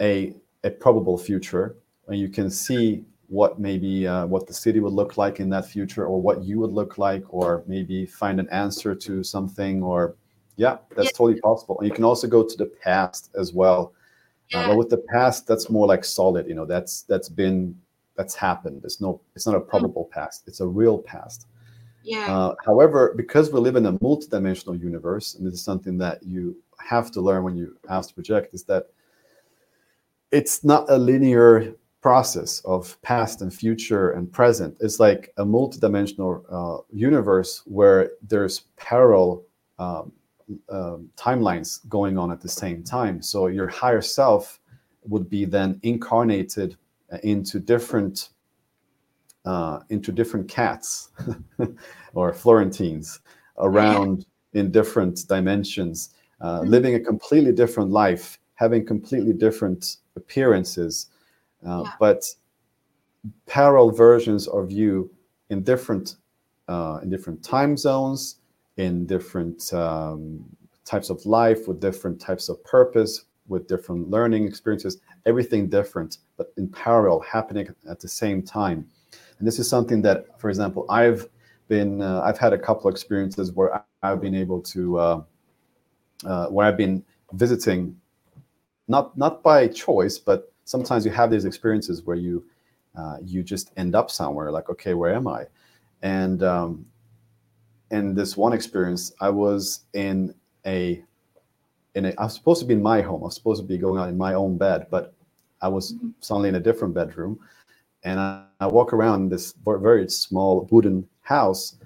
a, 0.02 0.34
a 0.64 0.70
probable 0.70 1.16
future 1.16 1.76
and 2.08 2.18
you 2.18 2.28
can 2.28 2.50
see 2.50 3.06
what 3.32 3.58
maybe 3.58 4.06
uh, 4.06 4.26
what 4.26 4.46
the 4.46 4.52
city 4.52 4.78
would 4.78 4.92
look 4.92 5.16
like 5.16 5.40
in 5.40 5.48
that 5.48 5.64
future 5.64 6.04
or 6.04 6.20
what 6.20 6.44
you 6.44 6.58
would 6.60 6.70
look 6.70 6.98
like 6.98 7.24
or 7.30 7.64
maybe 7.66 8.04
find 8.04 8.38
an 8.38 8.46
answer 8.50 8.94
to 8.94 9.24
something 9.24 9.82
or 9.82 10.14
yeah 10.56 10.76
that's 10.94 11.12
Yeah. 11.12 11.16
totally 11.18 11.40
possible. 11.40 11.78
And 11.78 11.88
you 11.88 11.94
can 11.94 12.04
also 12.04 12.28
go 12.28 12.46
to 12.46 12.56
the 12.58 12.66
past 12.66 13.30
as 13.34 13.54
well. 13.54 13.94
Uh, 14.52 14.66
but 14.68 14.76
with 14.76 14.90
the 14.90 15.02
past 15.14 15.46
that's 15.46 15.70
more 15.70 15.86
like 15.86 16.04
solid 16.04 16.46
you 16.46 16.54
know 16.54 16.66
that's 16.66 17.04
that's 17.04 17.30
been 17.30 17.74
that's 18.16 18.34
happened. 18.34 18.82
It's 18.84 19.00
no 19.00 19.22
it's 19.34 19.46
not 19.46 19.56
a 19.56 19.60
probable 19.60 20.10
past. 20.12 20.44
It's 20.46 20.60
a 20.60 20.66
real 20.66 20.98
past. 20.98 21.46
Yeah, 22.02 22.26
uh, 22.26 22.54
however, 22.66 23.14
because 23.16 23.50
we 23.50 23.60
live 23.60 23.76
in 23.76 23.86
a 23.86 23.94
multidimensional 23.94 24.78
universe, 24.78 25.36
and 25.36 25.46
this 25.46 25.54
is 25.54 25.64
something 25.64 25.96
that 25.98 26.22
you 26.22 26.54
have 26.86 27.10
to 27.12 27.22
learn 27.22 27.44
when 27.44 27.56
you 27.56 27.78
astral 27.88 28.16
project, 28.16 28.52
is 28.52 28.64
that 28.64 28.88
it's 30.32 30.64
not 30.64 30.90
a 30.90 30.98
linear 30.98 31.76
process 32.02 32.60
of 32.64 33.00
past 33.02 33.40
and 33.42 33.54
future 33.54 34.10
and 34.10 34.30
present. 34.30 34.76
It's 34.80 34.98
like 35.00 35.32
a 35.38 35.44
multidimensional 35.44 36.42
uh, 36.50 36.82
universe 36.92 37.62
where 37.66 38.10
there's 38.28 38.62
parallel 38.76 39.44
um, 39.78 40.12
um, 40.68 41.08
timelines 41.16 41.88
going 41.88 42.18
on 42.18 42.30
at 42.32 42.40
the 42.40 42.48
same 42.48 42.82
time. 42.82 43.22
So 43.22 43.46
your 43.46 43.68
higher 43.68 44.02
self 44.02 44.60
would 45.04 45.30
be 45.30 45.44
then 45.44 45.80
incarnated 45.82 46.76
into 47.22 47.58
different 47.60 48.30
uh, 49.44 49.80
into 49.88 50.12
different 50.12 50.48
cats 50.48 51.10
or 52.14 52.32
Florentines 52.32 53.20
around 53.58 54.24
in 54.52 54.70
different 54.70 55.26
dimensions, 55.28 56.10
uh, 56.40 56.60
Mhm. 56.60 56.68
living 56.68 56.94
a 56.94 57.00
completely 57.00 57.52
different 57.52 57.90
life, 57.90 58.38
having 58.54 58.86
completely 58.86 59.32
different 59.32 59.96
appearances, 60.16 61.08
uh, 61.66 61.82
Yeah. 61.84 61.92
but 61.98 62.24
parallel 63.46 63.90
versions 63.90 64.48
of 64.48 64.70
you 64.72 65.10
in 65.50 65.62
different 65.62 66.16
uh, 66.68 67.00
in 67.02 67.10
different 67.10 67.42
time 67.42 67.76
zones, 67.76 68.36
in 68.76 69.04
different 69.06 69.72
um, 69.74 70.44
types 70.84 71.10
of 71.10 71.24
life, 71.26 71.68
with 71.68 71.80
different 71.80 72.20
types 72.20 72.48
of 72.48 72.62
purpose, 72.64 73.24
with 73.48 73.66
different 73.66 74.08
learning 74.10 74.46
experiences, 74.46 74.98
everything 75.26 75.68
different, 75.68 76.18
but 76.36 76.52
in 76.56 76.68
parallel, 76.68 77.20
happening 77.20 77.68
at 77.90 78.00
the 78.00 78.08
same 78.08 78.42
time. 78.42 78.86
And 79.38 79.46
this 79.46 79.58
is 79.58 79.68
something 79.68 80.00
that, 80.02 80.40
for 80.40 80.48
example, 80.48 80.86
I've 80.88 81.28
been, 81.68 82.00
uh, 82.00 82.22
I've 82.24 82.38
had 82.38 82.52
a 82.52 82.58
couple 82.58 82.88
of 82.88 82.94
experiences 82.94 83.52
where 83.52 83.84
I've 84.02 84.20
been 84.20 84.34
able 84.34 84.60
to, 84.62 84.98
uh, 84.98 85.22
uh, 86.24 86.46
where 86.46 86.66
I've 86.66 86.76
been 86.76 87.04
visiting, 87.32 87.96
not 88.88 89.16
not 89.18 89.42
by 89.42 89.68
choice, 89.68 90.18
but 90.18 90.51
sometimes 90.64 91.04
you 91.04 91.10
have 91.12 91.30
these 91.30 91.44
experiences 91.44 92.02
where 92.04 92.16
you, 92.16 92.44
uh, 92.96 93.18
you 93.24 93.42
just 93.42 93.72
end 93.76 93.94
up 93.94 94.10
somewhere 94.10 94.50
like, 94.50 94.68
okay, 94.70 94.94
where 94.94 95.14
am 95.14 95.26
I? 95.28 95.46
And 96.02 96.42
um, 96.42 96.86
in 97.90 98.14
this 98.14 98.36
one 98.36 98.52
experience, 98.52 99.12
I 99.20 99.30
was 99.30 99.80
in 99.94 100.34
a, 100.66 101.02
in 101.94 102.06
a, 102.06 102.14
I 102.18 102.24
was 102.24 102.34
supposed 102.34 102.60
to 102.60 102.66
be 102.66 102.74
in 102.74 102.82
my 102.82 103.02
home. 103.02 103.22
I 103.22 103.26
was 103.26 103.34
supposed 103.34 103.60
to 103.62 103.66
be 103.66 103.78
going 103.78 104.00
out 104.00 104.08
in 104.08 104.16
my 104.16 104.34
own 104.34 104.56
bed, 104.56 104.86
but 104.90 105.14
I 105.60 105.68
was 105.68 105.94
Mhm. 105.94 106.14
suddenly 106.20 106.48
in 106.48 106.56
a 106.56 106.60
different 106.60 106.94
bedroom 106.94 107.38
and 108.04 108.18
I, 108.20 108.44
I 108.60 108.66
walk 108.66 108.92
around 108.92 109.30
this 109.30 109.54
very 109.66 110.08
small 110.08 110.68
wooden 110.70 111.08
house 111.22 111.76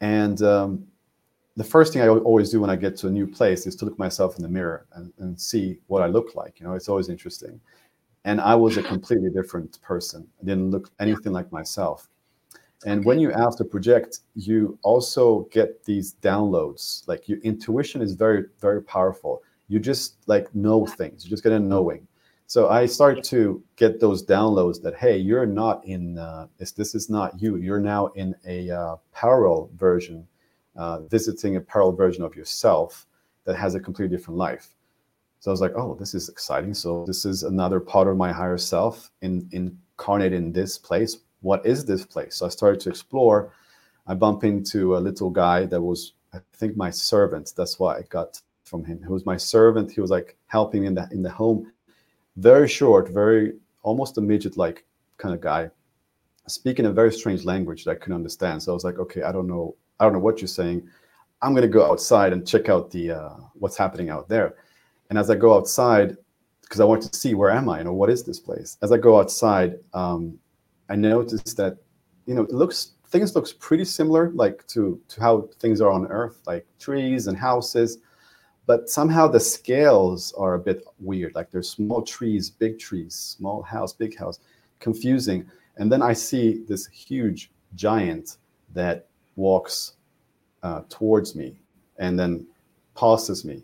and 0.00 0.42
um, 0.42 0.86
the 1.56 1.64
first 1.64 1.92
thing 1.92 2.02
i 2.02 2.08
always 2.08 2.50
do 2.50 2.60
when 2.60 2.70
i 2.70 2.76
get 2.76 2.96
to 2.98 3.08
a 3.08 3.10
new 3.10 3.26
place 3.26 3.66
is 3.66 3.76
to 3.76 3.84
look 3.86 3.98
myself 3.98 4.36
in 4.36 4.42
the 4.42 4.48
mirror 4.48 4.86
and, 4.94 5.12
and 5.18 5.40
see 5.40 5.78
what 5.88 6.02
i 6.02 6.06
look 6.06 6.34
like 6.34 6.60
you 6.60 6.66
know 6.66 6.74
it's 6.74 6.88
always 6.88 7.08
interesting 7.08 7.60
and 8.26 8.40
i 8.40 8.54
was 8.54 8.76
a 8.76 8.82
completely 8.82 9.30
different 9.30 9.80
person. 9.80 10.26
I 10.42 10.44
didn't 10.44 10.70
look 10.70 10.90
anything 11.00 11.32
like 11.32 11.50
myself. 11.50 12.08
And 12.84 13.04
when 13.04 13.18
you 13.18 13.32
astral 13.32 13.68
project 13.68 14.20
you 14.34 14.78
also 14.82 15.48
get 15.50 15.84
these 15.84 16.14
downloads. 16.20 17.08
Like 17.08 17.28
your 17.28 17.38
intuition 17.38 18.02
is 18.02 18.12
very 18.14 18.42
very 18.60 18.82
powerful. 18.82 19.42
You 19.68 19.78
just 19.78 20.16
like 20.26 20.54
know 20.54 20.86
things. 20.86 21.24
You 21.24 21.30
just 21.30 21.42
get 21.42 21.52
a 21.52 21.58
knowing. 21.58 22.06
So 22.48 22.68
I 22.68 22.86
start 22.86 23.24
to 23.24 23.62
get 23.76 23.98
those 23.98 24.24
downloads 24.24 24.82
that 24.82 24.94
hey, 24.96 25.16
you're 25.16 25.46
not 25.46 25.84
in 25.84 26.18
uh, 26.18 26.46
this. 26.58 26.72
This 26.72 26.94
is 26.94 27.08
not 27.08 27.40
you. 27.40 27.56
You're 27.56 27.86
now 27.94 28.06
in 28.08 28.34
a 28.46 28.70
uh, 28.70 28.96
parallel 29.12 29.70
version, 29.76 30.26
uh, 30.76 31.00
visiting 31.16 31.56
a 31.56 31.60
parallel 31.60 31.96
version 31.96 32.22
of 32.22 32.36
yourself 32.36 33.06
that 33.44 33.56
has 33.56 33.74
a 33.74 33.80
completely 33.80 34.16
different 34.16 34.38
life. 34.38 34.75
So 35.40 35.50
I 35.50 35.52
was 35.52 35.60
like, 35.60 35.74
oh, 35.76 35.94
this 35.94 36.14
is 36.14 36.28
exciting. 36.28 36.74
So 36.74 37.04
this 37.06 37.24
is 37.24 37.42
another 37.42 37.80
part 37.80 38.08
of 38.08 38.16
my 38.16 38.32
higher 38.32 38.58
self 38.58 39.10
in, 39.22 39.48
incarnated 39.52 40.38
in 40.38 40.52
this 40.52 40.78
place. 40.78 41.18
What 41.40 41.64
is 41.64 41.84
this 41.84 42.04
place? 42.04 42.36
So 42.36 42.46
I 42.46 42.48
started 42.48 42.80
to 42.80 42.90
explore. 42.90 43.52
I 44.06 44.14
bump 44.14 44.44
into 44.44 44.96
a 44.96 44.98
little 44.98 45.30
guy 45.30 45.66
that 45.66 45.80
was, 45.80 46.14
I 46.32 46.38
think, 46.54 46.76
my 46.76 46.90
servant. 46.90 47.52
That's 47.56 47.78
why 47.78 47.98
I 47.98 48.02
got 48.08 48.40
from 48.64 48.84
him. 48.84 49.00
He 49.00 49.08
was 49.08 49.26
my 49.26 49.36
servant. 49.36 49.92
He 49.92 50.00
was 50.00 50.10
like 50.10 50.36
helping 50.46 50.84
in 50.84 50.94
the 50.94 51.08
in 51.12 51.22
the 51.22 51.30
home 51.30 51.70
very 52.36 52.68
short, 52.68 53.08
very 53.08 53.54
almost 53.82 54.18
a 54.18 54.20
midget 54.20 54.56
like 54.56 54.84
kind 55.16 55.34
of 55.34 55.40
guy, 55.40 55.70
speaking 56.46 56.86
a 56.86 56.92
very 56.92 57.12
strange 57.12 57.44
language 57.44 57.84
that 57.84 57.92
I 57.92 57.94
couldn't 57.94 58.16
understand. 58.16 58.62
So 58.62 58.72
I 58.72 58.74
was 58.74 58.84
like, 58.84 58.98
okay, 58.98 59.22
I 59.22 59.32
don't 59.32 59.46
know, 59.46 59.74
I 59.98 60.04
don't 60.04 60.12
know 60.12 60.18
what 60.18 60.40
you're 60.40 60.48
saying. 60.48 60.88
I'm 61.42 61.54
gonna 61.54 61.68
go 61.68 61.90
outside 61.90 62.32
and 62.32 62.46
check 62.46 62.68
out 62.68 62.90
the 62.90 63.12
uh, 63.12 63.34
what's 63.54 63.76
happening 63.76 64.10
out 64.10 64.28
there. 64.28 64.54
And 65.10 65.18
as 65.18 65.30
I 65.30 65.36
go 65.36 65.56
outside, 65.56 66.16
because 66.62 66.80
I 66.80 66.84
want 66.84 67.02
to 67.02 67.16
see 67.16 67.34
where 67.34 67.50
am 67.50 67.68
I, 67.68 67.78
you 67.78 67.84
know, 67.84 67.92
what 67.92 68.10
is 68.10 68.24
this 68.24 68.40
place? 68.40 68.76
As 68.82 68.90
I 68.92 68.98
go 68.98 69.20
outside, 69.20 69.78
um, 69.94 70.38
I 70.88 70.96
notice 70.96 71.54
that, 71.54 71.78
you 72.26 72.34
know, 72.34 72.42
it 72.42 72.52
looks 72.52 72.92
things 73.08 73.36
looks 73.36 73.52
pretty 73.52 73.84
similar, 73.84 74.30
like 74.30 74.66
to 74.68 75.00
to 75.08 75.20
how 75.20 75.48
things 75.60 75.80
are 75.80 75.90
on 75.90 76.06
Earth, 76.06 76.42
like 76.46 76.66
trees 76.78 77.26
and 77.26 77.36
houses 77.36 77.98
but 78.66 78.90
somehow 78.90 79.28
the 79.28 79.38
scales 79.38 80.34
are 80.36 80.54
a 80.54 80.58
bit 80.58 80.82
weird 80.98 81.32
like 81.36 81.52
there's 81.52 81.70
small 81.70 82.02
trees 82.02 82.50
big 82.50 82.80
trees 82.80 83.14
small 83.14 83.62
house 83.62 83.92
big 83.92 84.18
house 84.18 84.40
confusing 84.80 85.48
and 85.76 85.92
then 85.92 86.02
i 86.02 86.12
see 86.12 86.64
this 86.66 86.88
huge 86.88 87.52
giant 87.76 88.38
that 88.74 89.06
walks 89.36 89.92
uh, 90.62 90.82
towards 90.88 91.36
me 91.36 91.56
and 91.98 92.18
then 92.18 92.46
passes 92.96 93.44
me. 93.44 93.62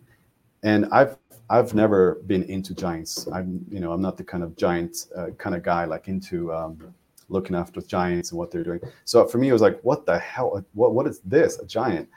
And 0.63 0.87
I've 0.93 1.17
I've 1.53 1.75
never 1.75 2.15
been 2.27 2.45
into 2.45 2.75
giants. 2.75 3.29
I'm 3.31 3.65
you 3.71 3.79
know 3.79 3.93
I'm 3.93 4.01
not 4.01 4.17
the 4.17 4.25
kind 4.25 4.43
of 4.43 4.57
giant 4.57 5.07
uh, 5.15 5.27
kind 5.37 5.55
of 5.55 5.63
guy 5.63 5.85
like 5.85 6.09
into 6.09 6.51
um, 6.51 6.95
looking 7.29 7.55
after 7.55 7.83
giants 7.83 8.31
and 8.31 8.39
what 8.39 8.51
they're 8.51 8.65
doing. 8.65 8.81
So 9.05 9.27
for 9.27 9.37
me, 9.37 9.51
it 9.51 9.53
was 9.53 9.61
like, 9.61 9.79
what 9.83 10.07
the 10.07 10.19
hell? 10.19 10.65
What 10.73 10.95
what 10.95 11.07
is 11.07 11.21
this? 11.21 11.59
A 11.59 11.67
giant? 11.67 12.09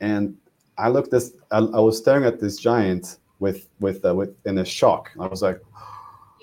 And 0.00 0.36
I 0.76 0.90
looked 0.90 1.10
this. 1.10 1.32
I, 1.50 1.58
I 1.58 1.80
was 1.80 1.96
staring 1.96 2.24
at 2.26 2.40
this 2.40 2.58
giant 2.58 3.16
with 3.38 3.68
with 3.80 4.04
uh, 4.04 4.14
with 4.14 4.36
in 4.44 4.58
a 4.58 4.64
shock. 4.66 5.10
I 5.18 5.28
was 5.28 5.40
like, 5.40 5.60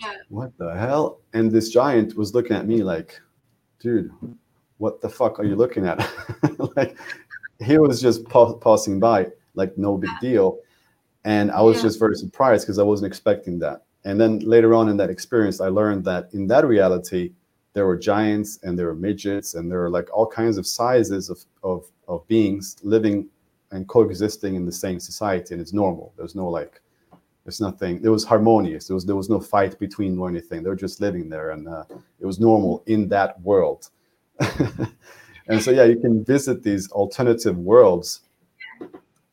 Yeah. 0.02 0.14
what 0.30 0.58
the 0.58 0.74
hell? 0.74 1.20
And 1.34 1.52
this 1.52 1.70
giant 1.70 2.16
was 2.18 2.34
looking 2.34 2.56
at 2.56 2.66
me 2.66 2.82
like, 2.82 3.22
dude, 3.80 4.12
what 4.80 5.00
the 5.00 5.10
fuck 5.10 5.39
are 5.39 5.46
you 5.46 5.56
looking 5.56 5.86
at? 5.86 6.00
like 6.76 6.98
he 7.64 7.78
was 7.78 8.02
just 8.02 8.26
pa- 8.26 8.54
passing 8.54 9.00
by, 9.00 9.28
like 9.54 9.78
no 9.78 9.96
big 9.96 10.10
deal. 10.20 10.58
And 11.24 11.52
I 11.52 11.62
was 11.62 11.78
Yeah. 11.78 11.84
just 11.84 12.00
very 12.00 12.16
surprised 12.16 12.66
because 12.66 12.80
I 12.80 12.84
wasn't 12.84 13.08
expecting 13.08 13.60
that. 13.60 13.84
And 14.04 14.20
then 14.20 14.40
later 14.40 14.74
on 14.74 14.90
in 14.90 14.98
that 14.98 15.10
experience, 15.10 15.62
I 15.62 15.68
learned 15.68 16.04
that 16.06 16.34
in 16.34 16.48
that 16.48 16.66
reality, 16.68 17.34
there 17.74 17.86
were 17.86 17.98
giants 17.98 18.60
and 18.64 18.78
there 18.78 18.88
were 18.88 18.96
midgets 18.96 19.54
and 19.54 19.72
there 19.72 19.80
were 19.80 19.90
like 19.90 20.10
all 20.12 20.26
kinds 20.26 20.58
of 20.58 20.66
sizes 20.66 21.30
of, 21.30 21.40
of, 21.64 21.86
of 22.08 22.28
beings 22.28 22.78
living 22.84 23.28
and 23.72 23.88
coexisting 23.88 24.56
in 24.56 24.66
the 24.66 24.72
same 24.72 25.00
society. 25.00 25.54
And 25.54 25.62
it's 25.62 25.72
normal. 25.72 26.14
There's 26.18 26.36
no 26.36 26.50
like, 26.50 26.82
there's 27.46 27.62
nothing, 27.62 28.02
it 28.04 28.10
was 28.10 28.24
harmonious. 28.26 28.88
There 28.88 28.96
was, 28.96 29.06
there 29.06 29.16
was 29.16 29.30
no 29.30 29.40
fight 29.40 29.80
between 29.80 30.18
or 30.18 30.28
anything. 30.28 30.64
They 30.64 30.70
were 30.70 30.76
just 30.76 31.00
living 31.00 31.30
there 31.30 31.52
and 31.52 31.68
uh, 31.68 31.86
it 32.20 32.26
was 32.26 32.40
normal 32.40 32.84
in 32.88 33.08
that 33.10 33.40
world. 33.42 33.90
and 35.48 35.62
so, 35.62 35.72
yeah, 35.72 35.84
you 35.84 35.98
can 35.98 36.26
visit 36.26 36.64
these 36.64 36.92
alternative 36.92 37.58
worlds 37.58 38.22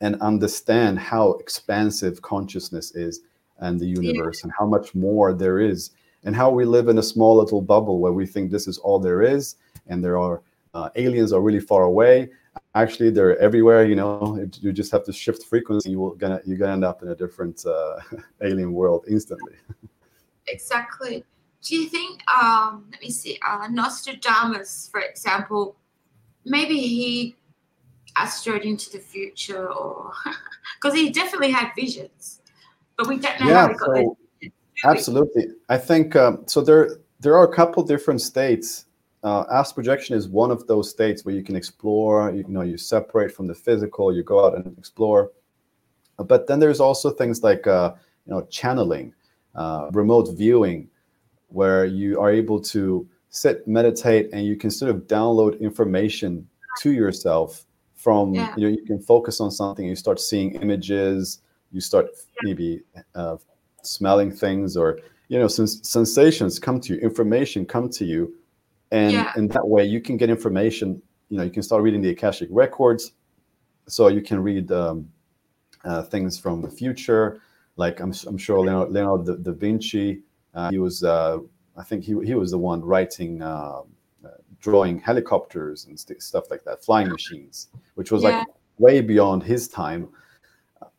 and 0.01 0.21
understand 0.21 0.99
how 0.99 1.33
expansive 1.35 2.23
consciousness 2.23 2.95
is 2.95 3.21
and 3.59 3.81
the 3.81 3.87
universe 3.87 4.45
and 4.45 4.53
how 4.57 4.67
much 4.67 4.95
more 4.95 5.33
there 5.33 5.59
is 5.59 5.91
and 6.25 6.35
how 6.37 6.51
we 6.51 6.65
live 6.65 6.89
in 6.89 6.99
a 6.99 7.03
small 7.03 7.37
little 7.37 7.61
bubble 7.61 7.99
where 7.99 8.13
we 8.13 8.27
think 8.27 8.51
this 8.51 8.69
is 8.69 8.79
all 8.79 8.99
there 8.99 9.23
is 9.23 9.57
and 9.89 10.05
there 10.05 10.19
are 10.19 10.43
uh, 10.75 10.91
aliens 10.97 11.33
are 11.33 11.41
really 11.41 11.61
far 11.61 11.85
away. 11.85 12.29
Actually 12.75 13.11
they're 13.11 13.39
everywhere 13.39 13.85
you 13.85 13.97
know? 13.97 14.47
You 14.61 14.73
just 14.73 14.93
have 14.93 15.05
to 15.05 15.13
shift 15.13 15.45
frequency 15.45 15.91
you're 15.91 16.15
gonna 16.15 16.41
you're 16.45 16.59
gonna 16.59 16.73
end 16.73 16.85
up 16.85 17.03
in 17.03 17.09
a 17.09 17.15
different 17.15 17.65
uh, 17.67 17.99
alien 18.43 18.73
world 18.73 19.05
instantly. 19.09 19.55
Exactly. 20.51 21.25
Do 21.63 21.77
you 21.77 21.89
think, 21.89 22.23
um, 22.31 22.87
let 22.91 23.01
me 23.01 23.11
see, 23.11 23.39
uh, 23.47 23.69
Nostradamus, 23.71 24.89
for 24.91 25.01
example, 25.01 25.77
maybe 26.45 26.79
he 26.79 27.37
asteroid 28.17 28.63
into 28.63 28.91
the 28.91 28.99
future 28.99 29.69
or 29.73 30.13
because 30.81 30.97
he 30.97 31.11
definitely 31.11 31.51
had 31.51 31.71
visions, 31.77 32.41
but 32.97 33.09
we 33.09 33.19
don't 33.19 33.39
know 33.41 33.55
how 33.55 33.71
yeah 33.71 33.77
so. 33.77 34.17
Absolutely. 34.85 35.47
I 35.69 35.79
think 35.79 36.15
um, 36.17 36.45
so. 36.47 36.61
There, 36.61 36.99
there 37.21 37.37
are 37.37 37.45
a 37.45 37.55
couple 37.55 37.83
different 37.83 38.21
states. 38.21 38.87
Uh, 39.25 39.45
astral 39.53 39.75
projection 39.75 40.17
is 40.17 40.29
one 40.29 40.51
of 40.51 40.67
those 40.67 40.89
states 40.89 41.25
where 41.25 41.35
you 41.35 41.43
can 41.43 41.57
explore. 41.57 42.31
You, 42.31 42.45
know, 42.47 42.63
you 42.63 42.79
separate 42.79 43.33
from 43.33 43.49
the 43.49 43.55
physical. 43.55 44.15
You 44.15 44.23
go 44.23 44.45
out 44.45 44.55
and 44.55 44.79
explore. 44.79 45.33
But 46.19 46.47
then 46.47 46.59
there's 46.59 46.81
also 46.81 47.11
things 47.11 47.43
like 47.43 47.67
uh, 47.67 47.95
you 48.27 48.33
know 48.33 48.43
channeling, 48.51 49.15
uh, 49.55 49.91
remote 49.93 50.37
viewing, 50.37 50.89
where 51.49 51.85
you 51.85 52.21
are 52.21 52.31
able 52.31 52.61
to 52.61 53.09
sit, 53.31 53.67
meditate, 53.67 54.31
and 54.33 54.47
you 54.47 54.57
can 54.57 54.71
sort 54.71 54.91
of 54.91 55.03
download 55.03 55.61
information 55.61 56.49
to 56.81 56.93
yourself 56.93 57.65
from. 57.99 58.35
Yeah. 58.35 58.55
You 58.57 58.63
know, 58.63 58.69
you 58.79 58.85
can 58.87 59.01
focus 59.01 59.41
on 59.41 59.51
something. 59.51 59.85
You 59.87 59.97
start 59.97 60.21
seeing 60.21 60.55
images. 60.63 61.41
You 61.73 61.81
start 61.83 62.07
maybe 62.43 62.81
uh, 63.15 63.37
smelling 63.83 64.31
things 64.33 64.77
or 64.77 64.99
you 65.29 65.39
know 65.39 65.49
sens- 65.49 65.87
sensations 65.87 66.59
come 66.59 66.81
to 66.81 66.95
you 66.95 67.01
information 67.01 67.67
come 67.67 67.89
to 67.91 68.05
you 68.05 68.35
and 68.91 69.13
Yeah. 69.13 69.33
in 69.37 69.49
that 69.49 69.67
way 69.69 69.85
you 69.85 70.01
can 70.01 70.17
get 70.17 70.31
information 70.31 71.01
you 71.29 71.37
know 71.37 71.45
you 71.45 71.51
can 71.51 71.63
start 71.63 71.83
reading 71.83 72.01
the 72.01 72.09
akashic 72.11 72.49
records 72.51 73.13
so 73.87 74.09
you 74.09 74.23
can 74.23 74.43
read 74.43 74.73
um, 74.73 75.09
uh, 75.85 76.03
things 76.03 76.39
from 76.39 76.63
the 76.63 76.71
future 76.71 77.41
like 77.77 78.01
i'm, 78.01 78.13
I'm 78.27 78.39
sure 78.39 78.59
leonardo, 78.61 78.91
leonardo 78.91 79.37
da, 79.37 79.43
da 79.43 79.53
vinci 79.53 80.23
uh, 80.55 80.71
he 80.71 80.79
was 80.79 81.05
uh, 81.05 81.39
i 81.77 81.83
think 81.85 82.05
he, 82.05 82.15
he 82.25 82.35
was 82.35 82.51
the 82.51 82.59
one 82.59 82.81
writing 82.83 83.43
uh, 83.43 83.83
drawing 84.61 84.99
helicopters 84.99 85.87
and 85.87 85.99
st- 85.99 86.23
stuff 86.23 86.51
like 86.51 86.65
that 86.65 86.85
flying 86.85 87.09
machines 87.09 87.69
which 87.95 88.11
was 88.11 88.23
Yeah. 88.23 88.31
like 88.39 88.47
way 88.79 89.01
beyond 89.01 89.43
his 89.43 89.69
time 89.69 90.09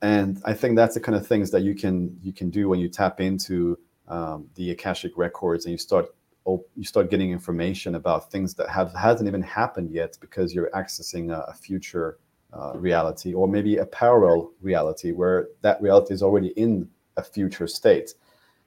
and 0.02 0.42
i 0.46 0.54
think 0.54 0.76
that's 0.76 0.94
the 0.96 1.00
kind 1.00 1.16
of 1.16 1.26
things 1.28 1.52
that 1.52 1.62
you 1.62 1.76
can 1.76 2.18
you 2.22 2.34
can 2.34 2.50
do 2.50 2.70
when 2.70 2.80
you 2.80 2.90
tap 2.90 3.20
into 3.20 3.78
um, 4.08 4.48
the 4.56 4.72
akashic 4.72 5.18
records 5.18 5.66
and 5.66 5.72
you 5.72 5.78
start 5.78 6.08
op- 6.46 6.68
you 6.76 6.84
start 6.84 7.10
getting 7.10 7.32
information 7.32 7.96
about 7.96 8.32
things 8.32 8.54
that 8.56 8.70
have 8.70 8.94
hasn't 8.94 9.28
even 9.28 9.42
happened 9.42 9.92
yet 9.92 10.18
because 10.20 10.54
you're 10.54 10.72
accessing 10.72 11.32
a, 11.32 11.42
a 11.52 11.54
future 11.54 12.18
uh, 12.54 12.72
reality 12.76 13.34
or 13.34 13.48
maybe 13.48 13.78
a 13.78 13.86
parallel 13.86 14.52
reality 14.62 15.12
where 15.12 15.50
that 15.62 15.80
reality 15.82 16.14
is 16.14 16.24
already 16.24 16.48
in 16.50 16.90
a 17.18 17.24
future 17.24 17.68
state 17.68 18.16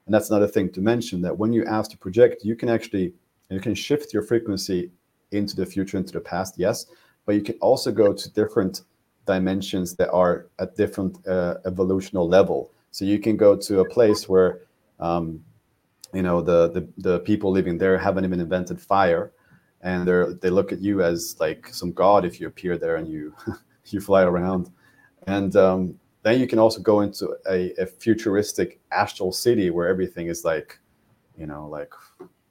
and 0.07 0.15
that's 0.15 0.31
another 0.31 0.47
thing 0.47 0.71
to 0.71 0.81
mention 0.81 1.21
that 1.23 1.37
when 1.37 1.53
you 1.53 1.65
astral 1.65 1.99
project 1.99 2.45
you 2.45 2.55
can 2.55 2.69
actually 2.69 3.13
you 3.53 3.61
can 3.61 3.75
shift 3.75 4.13
your 4.13 4.23
frequency 4.23 4.91
into 5.31 5.57
the 5.57 5.67
future 5.67 5.97
into 5.97 6.13
the 6.13 6.21
past 6.21 6.55
yes 6.59 6.87
but 7.27 7.35
you 7.35 7.43
can 7.43 7.57
also 7.61 7.93
go 7.93 8.13
to 8.13 8.31
different 8.31 8.83
dimensions 9.27 9.95
that 9.97 10.11
are 10.11 10.47
at 10.59 10.77
different 10.77 11.27
uh, 11.27 11.57
evolutional 11.65 12.29
level. 12.29 12.73
So 12.91 13.05
you 13.05 13.19
can 13.19 13.37
go 13.37 13.57
to 13.57 13.81
a 13.81 13.89
place 13.89 14.29
where, 14.29 14.61
um, 15.01 15.45
you 16.13 16.23
know, 16.23 16.43
the, 16.43 16.71
the 16.71 16.89
the 16.99 17.21
people 17.21 17.51
living 17.51 17.79
there 17.79 17.97
haven't 17.99 18.25
even 18.25 18.41
invented 18.41 18.81
fire, 18.81 19.33
and 19.81 20.07
they 20.07 20.25
they 20.41 20.51
look 20.51 20.73
at 20.73 20.81
you 20.81 21.03
as 21.03 21.37
like 21.41 21.69
some 21.69 21.93
god 21.93 22.25
if 22.25 22.41
you 22.41 22.47
appear 22.47 22.77
there 22.77 22.97
and 22.97 23.09
you 23.09 23.35
you 23.87 24.01
fly 24.01 24.23
around, 24.23 24.71
and 25.27 25.57
um, 25.57 25.99
then 26.23 26.39
you 26.39 26.47
can 26.47 26.59
also 26.59 26.81
go 26.81 27.01
into 27.01 27.35
a, 27.49 27.73
a 27.81 27.87
futuristic 27.87 28.81
astral 28.91 29.33
city 29.33 29.71
where 29.71 29.89
everything 29.89 30.27
is 30.27 30.45
like, 30.45 30.79
you 31.39 31.47
know, 31.47 31.67
like 31.67 31.95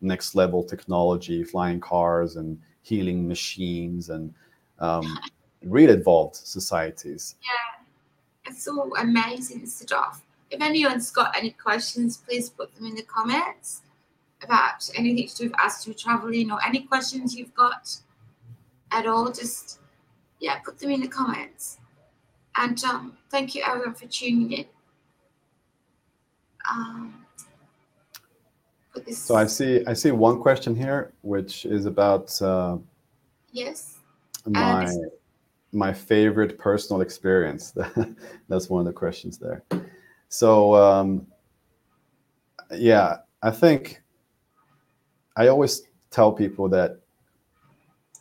next 0.02 0.36
level 0.36 0.64
technology, 0.64 1.44
flying 1.44 1.80
cars 1.80 2.36
and 2.36 2.60
healing 2.82 3.28
machines 3.28 4.10
and 4.10 4.34
um, 4.80 5.20
really 5.64 5.94
evolved 5.94 6.36
societies. 6.36 7.36
Yeah, 7.44 8.52
it's 8.52 8.68
all 8.68 8.94
amazing 8.98 9.66
stuff. 9.66 10.24
If 10.50 10.62
anyone's 10.62 11.12
got 11.12 11.36
any 11.38 11.52
questions, 11.52 12.18
please 12.18 12.50
put 12.50 12.76
them 12.76 12.86
in 12.86 12.96
the 12.96 13.04
comments 13.04 13.82
about 14.44 14.90
anything 14.96 15.28
to 15.28 15.36
do 15.36 15.44
with 15.46 15.60
astral 15.60 15.96
traveling 15.96 16.52
or 16.52 16.60
any 16.66 16.82
questions 16.82 17.36
you've 17.36 17.54
got 17.54 17.96
at 18.92 19.06
all. 19.06 19.32
Just 19.32 19.80
yeah, 20.40 20.58
put 20.60 20.80
them 20.80 20.90
in 20.92 21.02
the 21.02 21.08
comments. 21.08 21.78
And 22.58 22.84
um, 22.84 23.18
thank 23.30 23.56
you 23.56 23.64
everyone 23.66 23.94
for 23.94 24.08
tuning 24.08 24.52
in. 24.52 24.66
Um, 26.70 27.21
this. 29.06 29.18
So 29.18 29.36
I 29.36 29.46
see 29.46 29.84
I 29.88 29.94
see 29.94 30.12
one 30.12 30.42
question 30.42 30.76
here, 30.76 31.14
which 31.22 31.66
is 31.66 31.86
about 31.86 32.42
uh, 32.42 32.78
yes. 33.52 34.00
my 34.46 34.86
this- 34.86 34.98
my 35.74 35.94
favorite 35.94 36.58
personal 36.58 37.02
experience. 37.02 37.74
That's 38.50 38.70
one 38.70 38.82
of 38.82 38.86
the 38.86 38.94
questions 38.94 39.38
there. 39.38 39.64
So 40.30 40.76
um, 40.76 41.28
yeah, 42.72 43.18
I 43.42 43.52
think 43.52 44.02
I 45.36 45.48
always 45.48 45.84
tell 46.10 46.32
people 46.32 46.68
that 46.70 47.00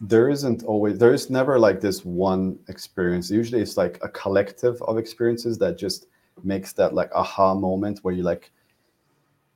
there 0.00 0.30
isn't 0.30 0.62
always 0.62 0.98
there 0.98 1.12
is 1.12 1.28
never 1.28 1.58
like 1.58 1.80
this 1.80 2.04
one 2.04 2.58
experience. 2.68 3.30
Usually 3.30 3.60
it's 3.60 3.76
like 3.76 3.98
a 4.02 4.08
collective 4.08 4.80
of 4.82 4.96
experiences 4.96 5.58
that 5.58 5.76
just 5.76 6.06
makes 6.42 6.72
that 6.74 6.94
like 6.94 7.10
aha 7.14 7.54
moment 7.54 7.98
where 8.02 8.14
you 8.14 8.22
like 8.22 8.50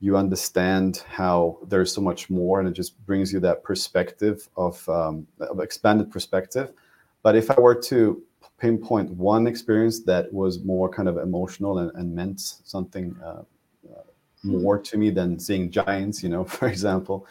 you 0.01 0.17
understand 0.17 1.03
how 1.09 1.59
there's 1.69 1.93
so 1.93 2.01
much 2.01 2.29
more 2.29 2.61
and 2.61 2.69
it 2.69 2.73
just 2.73 3.05
brings 3.07 3.33
you 3.33 3.41
that 3.41 3.63
perspective 3.63 4.49
of, 4.57 4.87
um, 4.89 5.27
of 5.41 5.61
expanded 5.61 6.11
perspective. 6.11 6.73
But 7.23 7.37
if 7.37 7.51
i 7.51 7.59
were 7.59 7.75
to 7.75 8.23
pinpoint 8.59 9.11
one 9.11 9.47
experience 9.47 10.01
that 10.05 10.33
was 10.33 10.63
more 10.63 10.89
kind 10.89 11.09
of 11.09 11.17
emotional 11.17 11.79
and, 11.79 11.91
and 11.95 12.15
meant 12.15 12.41
something 12.41 13.17
uh, 13.25 13.43
uh, 13.91 14.03
more 14.43 14.79
to 14.79 14.97
me 14.97 15.11
than 15.11 15.39
seeing 15.39 15.71
giants 15.71 16.23
you 16.23 16.29
know 16.29 16.45
for 16.57 16.69
example 16.69 17.27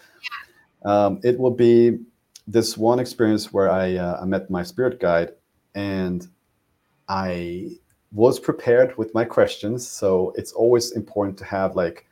um, 0.83 1.19
it 1.23 1.39
will 1.39 1.51
be 1.51 1.99
this 2.45 2.77
one 2.77 2.99
experience 2.99 3.53
where 3.53 3.71
I, 3.71 3.95
uh, 3.95 4.19
I 4.21 4.25
met 4.25 4.49
my 4.49 4.63
spirit 4.63 4.99
guide 4.99 5.31
and 5.75 6.27
i 7.07 7.71
was 8.13 8.39
prepared 8.39 8.95
with 8.97 9.13
my 9.13 9.25
questions. 9.25 9.87
So 9.87 10.33
it's 10.37 10.53
always 10.53 10.91
important 10.91 11.37
to 11.39 11.45
have 11.45 11.75
like 11.75 12.05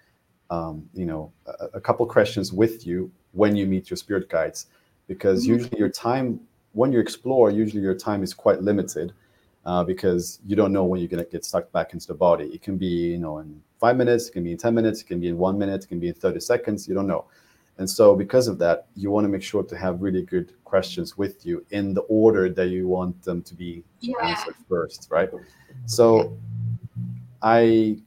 um, 0.51 0.87
you 0.93 1.05
know 1.05 1.31
a, 1.47 1.65
a 1.79 1.81
couple 1.81 2.05
questions 2.05 2.53
with 2.53 2.85
you 2.85 3.11
when 3.31 3.55
you 3.55 3.65
meet 3.65 3.89
your 3.89 3.97
spirit 3.97 4.29
guides 4.29 4.67
because 5.07 5.45
Mhm. 5.45 5.53
usually 5.55 5.79
your 5.79 5.89
time 5.89 6.39
when 6.73 6.91
you 6.93 6.99
explore, 6.99 7.51
usually 7.51 7.81
your 7.81 7.95
time 7.95 8.23
is 8.23 8.33
quite 8.33 8.61
limited 8.61 9.13
uh, 9.65 9.83
because 9.83 10.39
you 10.45 10.55
don't 10.55 10.73
know 10.73 10.85
when 10.85 10.99
you're 10.99 11.09
going 11.09 11.23
to 11.23 11.29
get 11.29 11.45
sucked 11.45 11.71
back 11.71 11.93
into 11.93 12.07
the 12.07 12.13
body. 12.13 12.45
It 12.45 12.61
can 12.61 12.77
be, 12.77 13.11
you 13.13 13.17
know, 13.17 13.39
in 13.39 13.61
five 13.79 13.97
minutes, 13.97 14.27
it 14.27 14.31
can 14.31 14.43
be 14.43 14.51
in 14.51 14.57
10 14.57 14.73
minutes, 14.73 15.01
it 15.01 15.07
can 15.07 15.19
be 15.19 15.27
in 15.27 15.37
one 15.37 15.57
minute, 15.57 15.83
it 15.83 15.87
can 15.87 15.99
be 15.99 16.07
in 16.07 16.13
30 16.13 16.39
seconds, 16.39 16.87
you 16.87 16.95
don't 16.95 17.07
know. 17.07 17.25
And 17.77 17.89
so, 17.89 18.15
because 18.15 18.47
of 18.47 18.57
that, 18.59 18.87
you 18.95 19.11
want 19.11 19.25
to 19.25 19.29
make 19.29 19.41
sure 19.41 19.63
to 19.63 19.77
have 19.77 20.01
really 20.01 20.21
good 20.21 20.53
questions 20.65 21.17
with 21.17 21.45
you 21.45 21.65
in 21.71 21.93
the 21.93 22.01
order 22.01 22.49
that 22.49 22.67
you 22.67 22.87
want 22.87 23.21
them 23.23 23.41
to 23.43 23.55
be 23.55 23.83
yeah. 23.99 24.15
answered 24.21 24.55
first, 24.69 25.07
right? 25.09 25.29
So, 25.85 26.37
I 27.41 27.97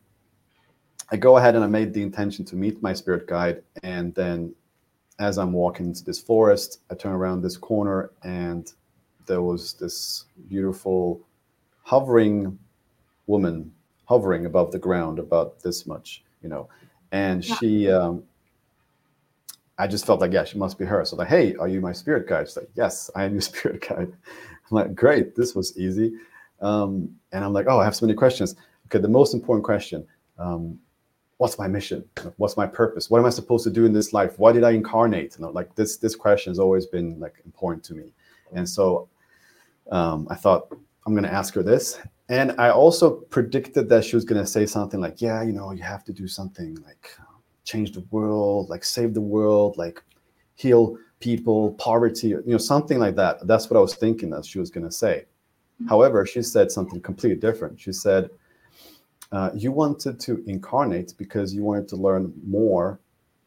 I 1.11 1.17
go 1.17 1.37
ahead 1.37 1.55
and 1.55 1.65
I 1.65 1.69
made 1.69 1.93
the 1.93 2.03
intention 2.03 2.45
to 2.47 2.57
meet 2.57 2.83
my 2.83 2.93
spirit 2.93 3.27
guide, 3.27 3.63
and 3.83 4.15
then 4.15 4.55
as 5.19 5.39
I'm 5.39 5.53
walking 5.53 5.87
into 5.87 6.05
this 6.05 6.19
forest, 6.19 6.81
I 6.91 6.95
turn 6.95 7.13
around 7.13 7.43
this 7.43 7.57
corner, 7.57 8.11
and 8.23 8.73
there 9.27 9.43
was 9.43 9.75
this 9.75 10.25
beautiful 10.49 11.21
hovering 11.83 12.59
woman 13.27 13.73
hovering 14.07 14.45
above 14.45 14.71
the 14.71 14.79
ground 14.79 15.19
about 15.19 15.61
this 15.61 15.87
much, 15.87 16.25
you 16.43 16.49
know, 16.49 16.69
and 17.13 17.45
yeah. 17.45 17.55
she 17.57 17.91
um, 17.91 18.23
I 19.79 19.87
just 19.87 20.07
felt 20.07 20.21
like, 20.21 20.33
yeah, 20.33 20.45
she 20.45 20.59
must 20.59 20.79
be 20.79 20.85
her. 20.85 21.05
So 21.05 21.17
like, 21.17 21.29
hey, 21.29 21.55
are 21.57 21.69
you 21.69 21.81
my 21.81 21.93
spirit 21.93 22.29
guide? 22.29 22.49
She's 22.49 22.57
like, 22.57 22.71
yes, 22.75 23.11
I 23.15 23.25
am 23.25 23.33
your 23.33 23.41
spirit 23.53 23.87
guide. 23.87 24.13
I'm 24.13 24.71
like, 24.71 24.95
great, 24.95 25.35
this 25.35 25.55
was 25.55 25.77
easy. 25.79 26.15
Um, 26.61 27.15
and 27.33 27.45
I'm 27.45 27.53
like, 27.53 27.67
oh, 27.69 27.81
I 27.81 27.85
have 27.85 27.97
so 27.97 28.07
many 28.07 28.17
questions. 28.17 28.55
Okay, 28.87 28.99
the 28.99 29.09
most 29.09 29.35
important 29.35 29.65
question: 29.65 30.07
um, 30.39 30.79
What's 31.39 31.59
my 31.59 31.67
mission? 31.67 32.05
What's 32.37 32.57
my 32.57 32.67
purpose? 32.67 33.11
What 33.11 33.19
am 33.19 33.27
I 33.27 33.31
supposed 33.31 33.65
to 33.65 33.71
do 33.71 33.87
in 33.87 33.93
this 33.93 34.13
life? 34.13 34.39
Why 34.39 34.53
did 34.53 34.65
I 34.65 34.71
incarnate? 34.71 35.37
You 35.37 35.45
know, 35.45 35.51
like 35.51 35.75
this. 35.75 35.97
This 35.97 36.15
question 36.15 36.51
has 36.51 36.59
always 36.59 36.87
been 36.87 37.19
like 37.19 37.35
important 37.45 37.85
to 37.85 37.95
me, 37.95 38.13
and 38.53 38.69
so 38.69 39.09
um, 39.91 40.27
I 40.31 40.37
thought 40.37 40.69
I'm 41.07 41.13
going 41.13 41.25
to 41.25 41.33
ask 41.33 41.55
her 41.55 41.63
this. 41.63 41.99
And 42.29 42.55
I 42.59 42.71
also 42.71 43.11
predicted 43.11 43.89
that 43.91 44.05
she 44.05 44.17
was 44.17 44.25
going 44.25 44.41
to 44.41 44.47
say 44.47 44.65
something 44.65 45.01
like, 45.01 45.21
yeah, 45.21 45.43
you 45.43 45.53
know, 45.53 45.73
you 45.73 45.83
have 45.83 46.05
to 46.05 46.13
do 46.13 46.27
something 46.27 46.77
like 46.87 47.11
change 47.65 47.93
the 47.93 48.05
world, 48.11 48.71
like 48.71 48.85
save 48.85 49.13
the 49.13 49.21
world, 49.21 49.77
like 49.77 50.03
heal 50.55 50.97
people, 51.21 51.73
poverty, 51.75 52.29
you 52.29 52.43
know, 52.47 52.59
something 52.59 52.99
like 52.99 53.17
that. 53.17 53.47
That's 53.47 53.69
what 53.69 53.77
I 53.77 53.81
was 53.81 53.95
thinking 53.95 54.31
that 54.31 54.47
she 54.47 54.59
was 54.59 54.71
going 54.71 54.87
to 54.87 54.93
say. 54.93 55.25
Mm-hmm. 55.83 55.89
However, 55.89 56.25
she 56.25 56.43
said 56.43 56.71
something 56.71 57.01
completely 57.01 57.39
different. 57.39 57.79
She 57.79 57.93
said, 57.93 58.31
uh, 59.35 59.51
You 59.55 59.73
wanted 59.73 60.21
to 60.21 60.45
incarnate 60.47 61.15
because 61.19 61.55
you 61.55 61.65
wanted 61.65 61.89
to 61.89 61.97
learn 61.97 62.33
more 62.47 63.01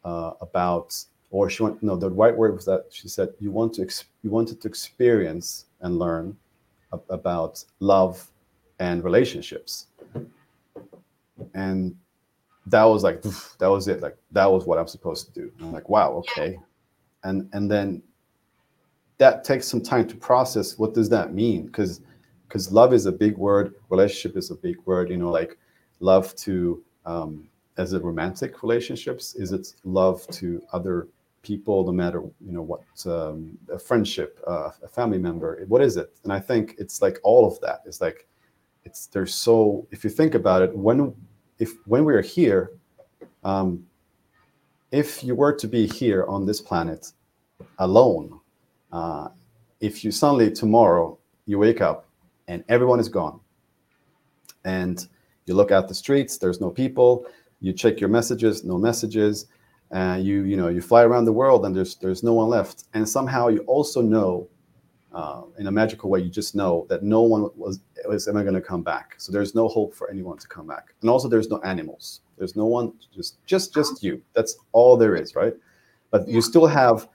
uh, 0.04 0.32
about, 0.42 0.94
or 1.30 1.50
she 1.50 1.64
went, 1.64 1.82
no, 1.82 1.96
the 1.96 2.10
right 2.10 2.36
word 2.36 2.54
was 2.54 2.66
that 2.66 2.86
she 2.90 3.08
said, 3.08 3.30
You 3.40 3.50
want 3.52 3.74
to, 3.74 3.82
ex- 3.82 4.04
you 4.22 4.30
wanted 4.30 4.60
to 4.62 4.68
experience 4.68 5.66
and 5.80 5.98
learn 5.98 6.36
ab- 6.94 7.04
about 7.10 7.64
love 7.80 8.30
and 8.80 9.02
relationships. 9.04 9.88
And 11.54 11.96
that 12.68 12.84
was 12.84 13.02
like 13.02 13.22
that 13.58 13.68
was 13.68 13.88
it. 13.88 14.00
Like 14.00 14.16
that 14.32 14.50
was 14.50 14.66
what 14.66 14.78
i'm 14.78 14.88
supposed 14.88 15.26
to 15.26 15.32
do. 15.40 15.52
I'm 15.60 15.72
like 15.72 15.88
wow 15.88 16.12
okay. 16.14 16.58
And 17.24 17.48
and 17.52 17.70
then 17.70 18.02
that 19.18 19.44
takes 19.44 19.66
some 19.66 19.82
time 19.82 20.06
to 20.08 20.16
process. 20.16 20.78
What 20.78 20.94
does 20.94 21.08
that 21.10 21.34
mean? 21.34 21.66
Because 21.66 22.00
because 22.46 22.72
love 22.72 22.92
is 22.94 23.06
a 23.06 23.12
big 23.12 23.36
word. 23.36 23.74
Relationship 23.90 24.36
is 24.36 24.50
a 24.50 24.54
big 24.54 24.76
word 24.86 25.10
you 25.10 25.16
know 25.16 25.30
like 25.30 25.58
love 26.00 26.34
to 26.36 26.82
um, 27.06 27.48
as 27.76 27.92
a 27.92 28.00
romantic 28.00 28.62
relationships 28.62 29.34
is 29.34 29.52
it 29.52 29.74
love 29.84 30.26
to 30.28 30.62
other 30.72 31.08
people 31.42 31.84
no 31.84 31.92
matter 31.92 32.20
you 32.44 32.52
know 32.52 32.62
what 32.62 32.82
um, 33.06 33.56
a 33.72 33.78
friendship 33.78 34.40
uh, 34.46 34.70
a 34.82 34.88
family 34.88 35.18
member? 35.18 35.64
What 35.68 35.82
is 35.82 35.96
it? 35.96 36.10
And 36.24 36.32
i 36.32 36.40
think 36.40 36.74
it's 36.78 37.00
like 37.00 37.18
all 37.22 37.46
of 37.46 37.60
that. 37.60 37.82
It's 37.86 38.00
like 38.00 38.26
it's 38.84 39.06
there's 39.06 39.34
so 39.34 39.86
if 39.90 40.04
you 40.04 40.10
think 40.10 40.34
about 40.34 40.62
it 40.62 40.76
when 40.76 41.14
if 41.58 41.74
when 41.86 42.04
we 42.04 42.14
are 42.14 42.22
here, 42.22 42.72
um, 43.44 43.84
if 44.90 45.22
you 45.22 45.34
were 45.34 45.52
to 45.52 45.66
be 45.66 45.86
here 45.86 46.24
on 46.26 46.46
this 46.46 46.60
planet 46.60 47.12
alone, 47.78 48.40
uh, 48.92 49.28
if 49.80 50.04
you 50.04 50.10
suddenly 50.10 50.50
tomorrow 50.50 51.18
you 51.46 51.58
wake 51.58 51.80
up 51.80 52.06
and 52.46 52.64
everyone 52.68 53.00
is 53.00 53.08
gone, 53.08 53.40
and 54.64 55.08
you 55.48 55.54
look 55.54 55.70
out 55.70 55.88
the 55.88 55.94
streets, 55.94 56.38
there's 56.38 56.60
no 56.60 56.70
people. 56.70 57.26
You 57.60 57.72
check 57.72 58.00
your 58.00 58.08
messages, 58.10 58.64
no 58.64 58.78
messages. 58.78 59.46
Uh, 59.90 60.18
you 60.20 60.42
you 60.42 60.56
know 60.56 60.68
you 60.68 60.82
fly 60.82 61.02
around 61.02 61.24
the 61.24 61.32
world 61.32 61.64
and 61.64 61.74
there's 61.74 61.96
there's 61.96 62.22
no 62.22 62.34
one 62.34 62.48
left. 62.48 62.84
And 62.94 63.08
somehow 63.08 63.48
you 63.48 63.60
also 63.60 64.02
know 64.02 64.48
uh, 65.12 65.42
in 65.58 65.66
a 65.66 65.70
magical 65.70 66.10
way, 66.10 66.20
you 66.20 66.30
just 66.30 66.54
know 66.54 66.86
that 66.88 67.02
no 67.02 67.22
one 67.22 67.48
was 67.56 67.80
was 68.06 68.28
ever 68.28 68.42
going 68.42 68.54
to 68.54 68.60
come 68.60 68.82
back. 68.82 69.14
So 69.18 69.32
there's 69.32 69.54
no 69.54 69.68
hope 69.68 69.94
for 69.94 70.10
anyone 70.10 70.38
to 70.38 70.46
come 70.48 70.66
back. 70.66 70.94
And 71.00 71.10
also, 71.10 71.28
there's 71.28 71.48
no 71.48 71.60
animals. 71.62 72.20
There's 72.36 72.56
no 72.56 72.66
one. 72.66 72.92
Just 73.14 73.44
just 73.46 73.74
just 73.74 74.02
you. 74.02 74.22
That's 74.34 74.56
all 74.72 74.96
there 74.96 75.16
is, 75.16 75.34
right? 75.34 75.54
But 76.10 76.28
you 76.28 76.42
still 76.42 76.66
have 76.66 77.08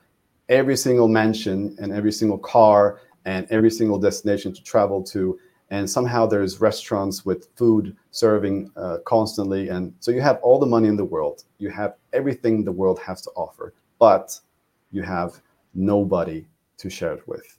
every 0.50 0.76
single 0.76 1.08
mansion 1.08 1.76
and 1.80 1.94
every 1.94 2.12
single 2.12 2.38
car 2.38 3.00
and 3.26 3.48
every 3.50 3.72
single 3.72 4.00
destination 4.00 4.54
to 4.54 4.64
travel 4.64 5.04
to. 5.04 5.40
And 5.74 5.90
somehow 5.90 6.26
there's 6.26 6.62
restaurants 6.62 7.26
with 7.26 7.50
food 7.56 7.96
serving 8.12 8.72
uh, 8.76 8.98
constantly. 9.06 9.70
And 9.70 9.94
so 10.00 10.12
you 10.12 10.22
have 10.22 10.40
all 10.44 10.60
the 10.60 10.72
money 10.76 10.88
in 10.88 10.96
the 10.96 11.10
world. 11.16 11.44
You 11.58 11.70
have 11.72 11.96
everything 12.14 12.64
the 12.64 12.72
world 12.72 13.00
has 13.00 13.22
to 13.24 13.32
offer, 13.36 13.74
but 13.98 14.40
you 14.92 15.02
have 15.02 15.42
nobody 15.74 16.46
to 16.78 16.90
share 16.90 17.14
it 17.14 17.28
with 17.28 17.58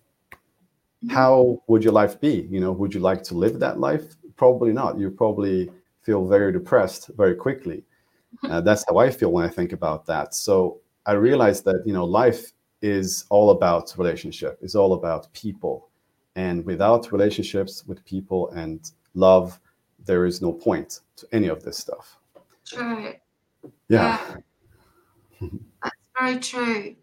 how 1.11 1.63
would 1.67 1.85
your 1.85 1.93
life 1.93 2.21
be? 2.21 2.47
You 2.51 2.61
know, 2.61 2.73
would 2.73 2.95
you 2.95 3.01
like 3.01 3.23
to 3.25 3.35
live 3.35 3.59
that 3.61 3.79
life? 3.79 4.15
Probably 4.37 4.73
not. 4.73 4.99
You 4.99 5.11
probably 5.11 5.71
feel 6.03 6.27
very 6.27 6.53
depressed 6.53 7.11
very 7.17 7.35
quickly. 7.35 7.85
Uh, 8.51 8.61
that's 8.61 8.85
how 8.89 8.99
I 8.99 9.11
feel 9.11 9.31
when 9.31 9.45
I 9.45 9.49
think 9.49 9.73
about 9.73 10.05
that. 10.07 10.35
So 10.35 10.81
I 11.07 11.13
realized 11.13 11.65
that 11.67 11.85
you 11.87 11.93
know 11.93 12.05
life 12.05 12.51
is 12.83 13.25
all 13.31 13.51
about 13.51 13.95
relationship. 13.97 14.59
It's 14.61 14.75
all 14.75 14.95
about 14.95 15.33
people, 15.33 15.89
and 16.37 16.65
without 16.65 17.13
relationships 17.13 17.85
with 17.87 18.05
people 18.05 18.51
and 18.51 18.91
love, 19.15 19.61
there 20.05 20.27
is 20.27 20.43
no 20.43 20.53
point 20.53 21.01
to 21.17 21.27
any 21.33 21.49
of 21.49 21.63
this 21.63 21.79
stuff. 21.79 22.19
True. 22.67 23.15
Yeah. 23.89 24.19
yeah. 25.41 25.49
That's 25.83 25.97
very 26.19 26.39
true. 26.39 26.97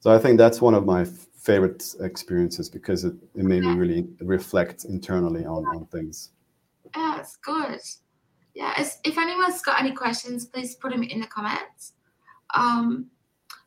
So 0.00 0.12
I 0.12 0.18
think 0.18 0.38
that's 0.38 0.60
one 0.60 0.74
of 0.74 0.84
my 0.84 1.04
favorite 1.04 1.94
experiences 2.00 2.68
because 2.68 3.04
it, 3.04 3.14
it 3.34 3.44
made 3.44 3.62
me 3.62 3.74
really 3.74 4.08
reflect 4.20 4.84
internally 4.84 5.44
on, 5.44 5.64
on 5.66 5.86
things. 5.86 6.30
Yeah, 6.96 7.20
it's 7.20 7.36
good. 7.36 7.80
Yeah, 8.54 8.74
if 9.04 9.18
anyone's 9.18 9.62
got 9.62 9.80
any 9.80 9.92
questions, 9.92 10.44
please 10.46 10.74
put 10.74 10.92
them 10.92 11.02
in 11.02 11.20
the 11.20 11.26
comments. 11.26 11.94
Um, 12.54 13.06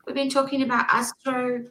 we've 0.05 0.15
been 0.15 0.29
talking 0.29 0.61
about 0.61 0.85
astro. 0.89 1.65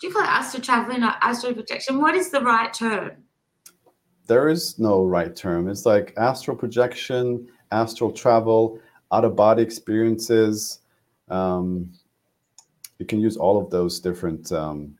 Do 0.00 0.06
you 0.06 0.12
call 0.12 0.22
it 0.22 0.28
astral 0.28 0.62
traveling 0.62 1.02
or 1.02 1.14
astral 1.20 1.54
projection? 1.54 2.00
What 2.00 2.14
is 2.14 2.30
the 2.30 2.40
right 2.40 2.72
term? 2.72 3.10
There 4.26 4.48
is 4.48 4.78
no 4.78 5.04
right 5.04 5.34
term. 5.34 5.68
It's 5.68 5.86
like 5.86 6.14
astral 6.16 6.56
projection, 6.56 7.48
astral 7.72 8.12
travel, 8.12 8.78
out 9.10 9.24
of 9.24 9.34
body 9.34 9.62
experiences. 9.62 10.80
Um, 11.28 11.90
you 12.98 13.06
can 13.06 13.20
use 13.20 13.36
all 13.36 13.60
of 13.60 13.70
those 13.70 14.00
different 14.00 14.52
um, 14.52 14.94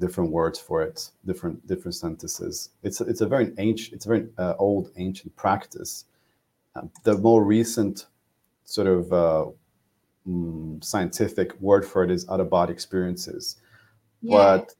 different 0.00 0.30
words 0.30 0.58
for 0.58 0.82
it, 0.82 1.10
different 1.24 1.66
different 1.66 1.94
sentences. 1.94 2.70
It's 2.82 3.00
a, 3.00 3.04
it's 3.04 3.20
a 3.20 3.26
very 3.26 3.52
ancient, 3.58 3.94
it's 3.94 4.06
a 4.06 4.08
very 4.08 4.26
uh, 4.38 4.54
old 4.58 4.90
ancient 4.96 5.34
practice. 5.36 6.06
Um, 6.74 6.90
the 7.04 7.16
more 7.18 7.44
recent 7.44 8.06
sort 8.64 8.88
of 8.88 9.12
uh, 9.12 9.46
mm, 10.28 10.82
scientific 10.82 11.58
word 11.60 11.84
for 11.84 12.02
it 12.02 12.10
is 12.10 12.28
out 12.28 12.40
of 12.40 12.50
body 12.50 12.72
experiences, 12.72 13.56
yeah. 14.22 14.36
but 14.36 14.74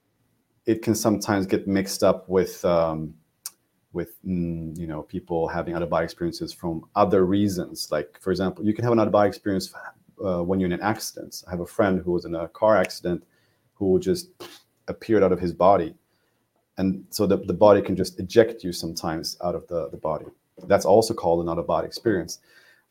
it 0.66 0.82
can 0.82 0.94
sometimes 0.94 1.46
get 1.46 1.66
mixed 1.66 2.02
up 2.02 2.28
with 2.28 2.64
um, 2.64 3.14
with 3.92 4.22
mm, 4.24 4.76
you 4.78 4.86
know 4.86 5.02
people 5.02 5.48
having 5.48 5.74
out 5.74 5.82
of 5.82 5.90
body 5.90 6.04
experiences 6.04 6.52
from 6.52 6.84
other 6.94 7.26
reasons. 7.26 7.88
Like 7.90 8.18
for 8.20 8.30
example, 8.30 8.64
you 8.64 8.72
can 8.74 8.84
have 8.84 8.92
an 8.92 9.00
out 9.00 9.06
of 9.06 9.12
body 9.12 9.28
experience 9.28 9.72
uh, 10.24 10.42
when 10.42 10.60
you're 10.60 10.68
in 10.68 10.72
an 10.72 10.80
accident. 10.80 11.42
I 11.46 11.50
have 11.50 11.60
a 11.60 11.66
friend 11.66 12.00
who 12.02 12.12
was 12.12 12.24
in 12.24 12.34
a 12.34 12.48
car 12.48 12.76
accident 12.76 13.24
who 13.74 13.98
just 13.98 14.30
appeared 14.88 15.22
out 15.22 15.32
of 15.32 15.40
his 15.40 15.52
body. 15.52 15.94
And 16.78 17.04
so 17.10 17.26
the, 17.26 17.38
the 17.38 17.54
body 17.54 17.82
can 17.82 17.96
just 17.96 18.18
eject 18.18 18.64
you 18.64 18.72
sometimes 18.72 19.36
out 19.44 19.54
of 19.54 19.66
the, 19.68 19.88
the 19.90 19.96
body. 19.96 20.26
That's 20.66 20.84
also 20.84 21.14
called 21.14 21.42
an 21.42 21.50
out 21.50 21.58
of 21.58 21.66
body 21.66 21.86
experience. 21.86 22.38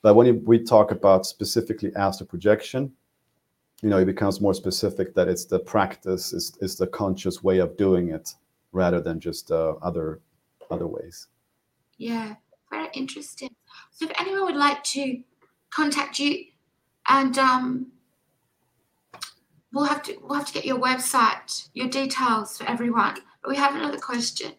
But 0.02 0.16
when 0.16 0.43
we 0.45 0.64
talk 0.64 0.91
about 0.91 1.26
specifically 1.26 1.91
astral 1.95 2.28
projection, 2.28 2.91
you 3.82 3.90
know, 3.90 3.98
it 3.98 4.06
becomes 4.06 4.42
more 4.42 4.54
specific 4.54 5.16
that 5.16 5.28
it's 5.28 5.46
the 5.46 5.60
practice, 5.60 6.34
it's, 6.34 6.58
it's 6.62 6.76
the 6.76 6.88
conscious 6.88 7.44
way 7.44 7.60
of 7.60 7.78
doing 7.78 8.10
it 8.10 8.36
rather 8.72 9.02
than 9.02 9.20
just 9.20 9.52
uh, 9.52 9.76
other 9.82 10.22
other 10.70 10.88
ways. 10.88 11.28
Yeah, 11.98 12.36
very 12.70 12.88
interesting. 12.94 13.50
So 13.92 14.06
if 14.06 14.12
anyone 14.20 14.46
would 14.46 14.56
like 14.56 14.84
to 14.84 15.22
contact 15.70 16.20
you 16.20 16.46
and 17.08 17.38
um, 17.38 17.92
we'll 19.74 19.86
have 19.86 20.04
to 20.04 20.18
we'll 20.22 20.38
have 20.38 20.48
to 20.48 20.54
get 20.54 20.66
your 20.66 20.80
website, 20.80 21.70
your 21.74 21.90
details 21.90 22.58
for 22.58 22.70
everyone. 22.70 23.16
But 23.42 23.50
we 23.50 23.58
have 23.58 23.76
another 23.76 23.98
question. 23.98 24.54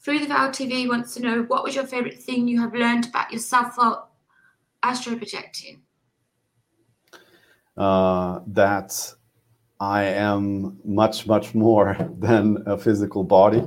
Through 0.00 0.20
the 0.20 0.26
Veil 0.26 0.50
TV 0.50 0.88
wants 0.88 1.14
to 1.14 1.20
know 1.20 1.42
what 1.42 1.64
was 1.64 1.74
your 1.74 1.86
favorite 1.86 2.22
thing 2.22 2.46
you 2.46 2.60
have 2.60 2.74
learned 2.74 3.06
about 3.06 3.32
yourself 3.32 3.76
while 3.76 4.10
astro 4.82 5.16
projecting? 5.16 5.82
Uh, 7.76 8.40
that 8.46 9.14
I 9.80 10.04
am 10.04 10.78
much, 10.84 11.26
much 11.26 11.54
more 11.54 11.96
than 12.18 12.62
a 12.66 12.78
physical 12.78 13.24
body. 13.24 13.62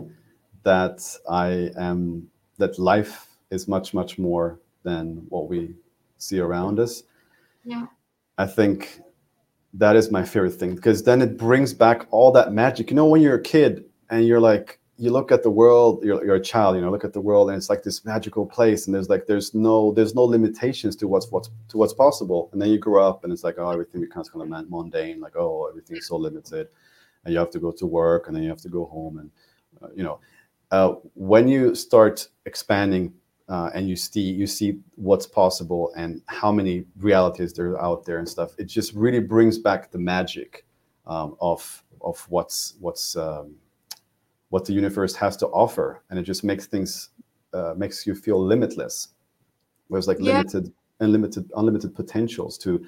That 0.64 1.02
I 1.30 1.72
am 1.78 2.28
that 2.58 2.78
life 2.78 3.28
is 3.50 3.68
much, 3.68 3.94
much 3.94 4.18
more 4.18 4.60
than 4.84 5.26
what 5.30 5.48
we 5.48 5.74
see 6.18 6.40
around 6.40 6.80
us. 6.80 7.04
Yeah. 7.64 7.88
I 8.38 8.46
think 8.46 9.00
that 9.74 9.96
is 9.96 10.12
my 10.12 10.24
favorite 10.24 10.56
thing 10.56 10.76
because 10.76 11.04
then 11.04 11.22
it 11.22 11.38
brings 11.38 11.74
back 11.74 12.08
all 12.12 12.32
that 12.32 12.52
magic. 12.54 12.90
You 12.90 12.96
know, 12.96 13.06
when 13.06 13.22
you're 13.22 13.36
a 13.36 13.42
kid 13.42 13.86
and 14.10 14.26
you're 14.26 14.40
like, 14.40 14.79
you 15.00 15.12
look 15.12 15.32
at 15.32 15.44
the 15.44 15.50
world, 15.50 16.04
you're, 16.04 16.24
you're 16.26 16.36
a 16.36 16.42
child, 16.42 16.76
you 16.76 16.82
know, 16.82 16.92
look 16.92 17.06
at 17.06 17.14
the 17.14 17.22
world 17.22 17.50
and 17.50 17.58
it's 17.58 17.70
like 17.70 17.84
this 17.84 18.04
magical 18.04 18.46
place 18.46 18.86
and 18.86 18.94
there's 18.94 19.10
like, 19.10 19.28
there's 19.28 19.54
no, 19.54 19.94
there's 19.94 20.14
no 20.14 20.24
limitations 20.24 20.96
to 20.98 21.08
what's, 21.08 21.32
what's, 21.32 21.50
to 21.70 21.78
what's 21.78 21.94
possible. 21.94 22.50
And 22.52 22.62
then 22.62 22.70
you 22.70 22.78
grow 22.78 23.08
up 23.08 23.24
and 23.24 23.32
it's 23.32 23.44
like, 23.44 23.56
oh, 23.58 23.70
everything 23.70 24.02
becomes 24.02 24.30
kind 24.30 24.44
of 24.44 24.70
mundane, 24.70 25.22
like, 25.22 25.36
oh, 25.38 25.68
everything's 25.70 26.08
so 26.08 26.18
limited 26.18 26.68
and 27.24 27.34
you 27.34 27.40
have 27.40 27.50
to 27.52 27.60
go 27.60 27.72
to 27.72 27.86
work 27.86 28.28
and 28.28 28.36
then 28.36 28.44
you 28.44 28.50
have 28.50 28.62
to 28.62 28.70
go 28.70 28.86
home. 28.86 29.20
And, 29.20 29.32
uh, 29.82 29.88
you 29.96 30.04
know, 30.04 30.20
uh, 30.72 30.96
when 31.16 31.48
you 31.48 31.76
start 31.76 32.28
expanding 32.46 33.14
uh, 33.50 33.72
and 33.74 33.90
you 33.90 33.96
see 33.96 34.22
you 34.22 34.46
see 34.46 34.80
what's 34.96 35.26
possible 35.26 35.92
and 35.98 36.22
how 36.28 36.52
many 36.52 36.86
realities 37.00 37.52
there 37.52 37.72
are 37.72 37.82
out 37.82 38.06
there 38.06 38.20
and 38.20 38.30
stuff. 38.30 38.52
It 38.60 38.66
just 38.66 38.94
really 38.94 39.20
brings 39.20 39.58
back 39.58 39.92
the 39.92 39.98
magic 39.98 40.66
um, 41.08 41.36
of 41.42 41.84
of 42.02 42.24
what's 42.30 42.76
what's 42.80 43.16
um, 43.16 43.56
what 44.50 44.66
the 44.66 44.74
universe 44.74 45.16
has 45.16 45.38
to 45.38 45.48
offer, 45.48 46.04
and 46.10 46.20
it 46.20 46.24
just 46.24 46.44
makes 46.44 46.68
things 46.68 47.10
uh, 47.54 47.74
makes 47.78 48.06
you 48.06 48.16
feel 48.16 48.44
limitless. 48.44 49.10
There's 49.90 50.08
like 50.08 50.20
yeah. 50.20 50.38
limited 50.38 50.74
unlimited 51.00 51.52
unlimited 51.56 51.96
potentials 51.96 52.58
to 52.60 52.86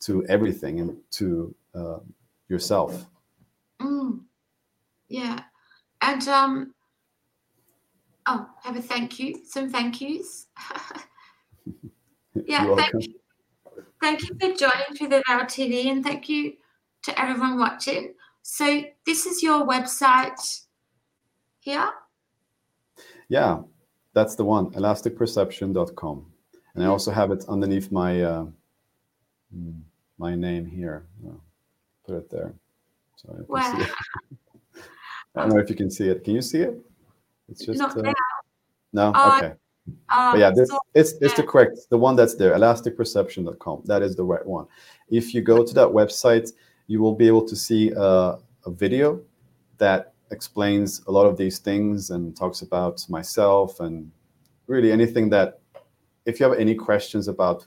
to 0.00 0.24
everything 0.26 0.80
and 0.80 0.96
to 1.12 1.54
uh, 1.74 1.98
yourself. 2.48 3.06
Mm. 3.80 4.20
Yeah, 5.08 5.40
and 6.02 6.28
um, 6.28 6.74
Oh, 8.30 8.46
have 8.62 8.76
a 8.76 8.82
thank 8.82 9.18
you. 9.18 9.40
Some 9.46 9.70
thank 9.70 10.02
yous. 10.02 10.48
yeah, 12.46 12.74
thank 12.76 13.06
you. 13.06 13.14
Thank 14.02 14.20
you 14.28 14.36
for 14.38 14.54
joining 14.54 14.94
through 14.94 15.08
the 15.08 15.22
Veil 15.26 15.40
TV 15.46 15.90
and 15.90 16.04
thank 16.04 16.28
you 16.28 16.52
to 17.04 17.18
everyone 17.18 17.58
watching. 17.58 18.12
So 18.42 18.82
this 19.06 19.24
is 19.24 19.42
your 19.42 19.66
website 19.66 20.60
here? 21.68 21.90
Yeah, 23.28 23.60
that's 24.14 24.34
the 24.34 24.44
one, 24.44 24.70
elasticperception.com. 24.70 26.26
And 26.74 26.84
I 26.84 26.86
also 26.86 27.10
have 27.10 27.30
it 27.30 27.44
underneath 27.48 27.92
my 27.92 28.22
uh, 28.22 28.46
my 30.18 30.34
name 30.34 30.64
here. 30.66 31.06
I'll 31.26 31.40
put 32.06 32.16
it 32.16 32.30
there. 32.30 32.54
So 33.16 33.44
wow. 33.48 33.60
I 35.34 35.42
don't 35.42 35.50
know 35.50 35.58
if 35.58 35.68
you 35.68 35.76
can 35.76 35.90
see 35.90 36.08
it. 36.08 36.24
Can 36.24 36.34
you 36.34 36.42
see 36.42 36.60
it? 36.60 36.74
It's 37.48 37.64
just 37.66 37.80
uh, 37.80 38.12
no. 38.92 39.12
Uh, 39.14 39.36
okay. 39.36 39.54
Um, 40.10 40.32
but 40.32 40.38
yeah, 40.38 40.50
this, 40.54 40.68
so, 40.68 40.78
it's 40.94 41.12
it's 41.20 41.34
the 41.34 41.42
correct 41.42 41.78
the 41.90 41.98
one 41.98 42.16
that's 42.16 42.34
there, 42.34 42.54
elasticperception.com. 42.54 43.82
That 43.84 44.02
is 44.02 44.16
the 44.16 44.24
right 44.24 44.46
one. 44.46 44.66
If 45.10 45.34
you 45.34 45.42
go 45.42 45.64
to 45.64 45.74
that 45.74 45.88
website, 45.88 46.52
you 46.86 47.00
will 47.02 47.14
be 47.14 47.26
able 47.26 47.46
to 47.46 47.56
see 47.56 47.92
uh, 47.94 48.36
a 48.64 48.70
video 48.70 49.20
that 49.78 50.12
explains 50.30 51.02
a 51.06 51.10
lot 51.10 51.26
of 51.26 51.36
these 51.36 51.58
things 51.58 52.10
and 52.10 52.36
talks 52.36 52.62
about 52.62 53.04
myself 53.08 53.80
and 53.80 54.10
really 54.66 54.92
anything 54.92 55.30
that 55.30 55.60
if 56.26 56.38
you 56.38 56.48
have 56.48 56.58
any 56.58 56.74
questions 56.74 57.28
about 57.28 57.66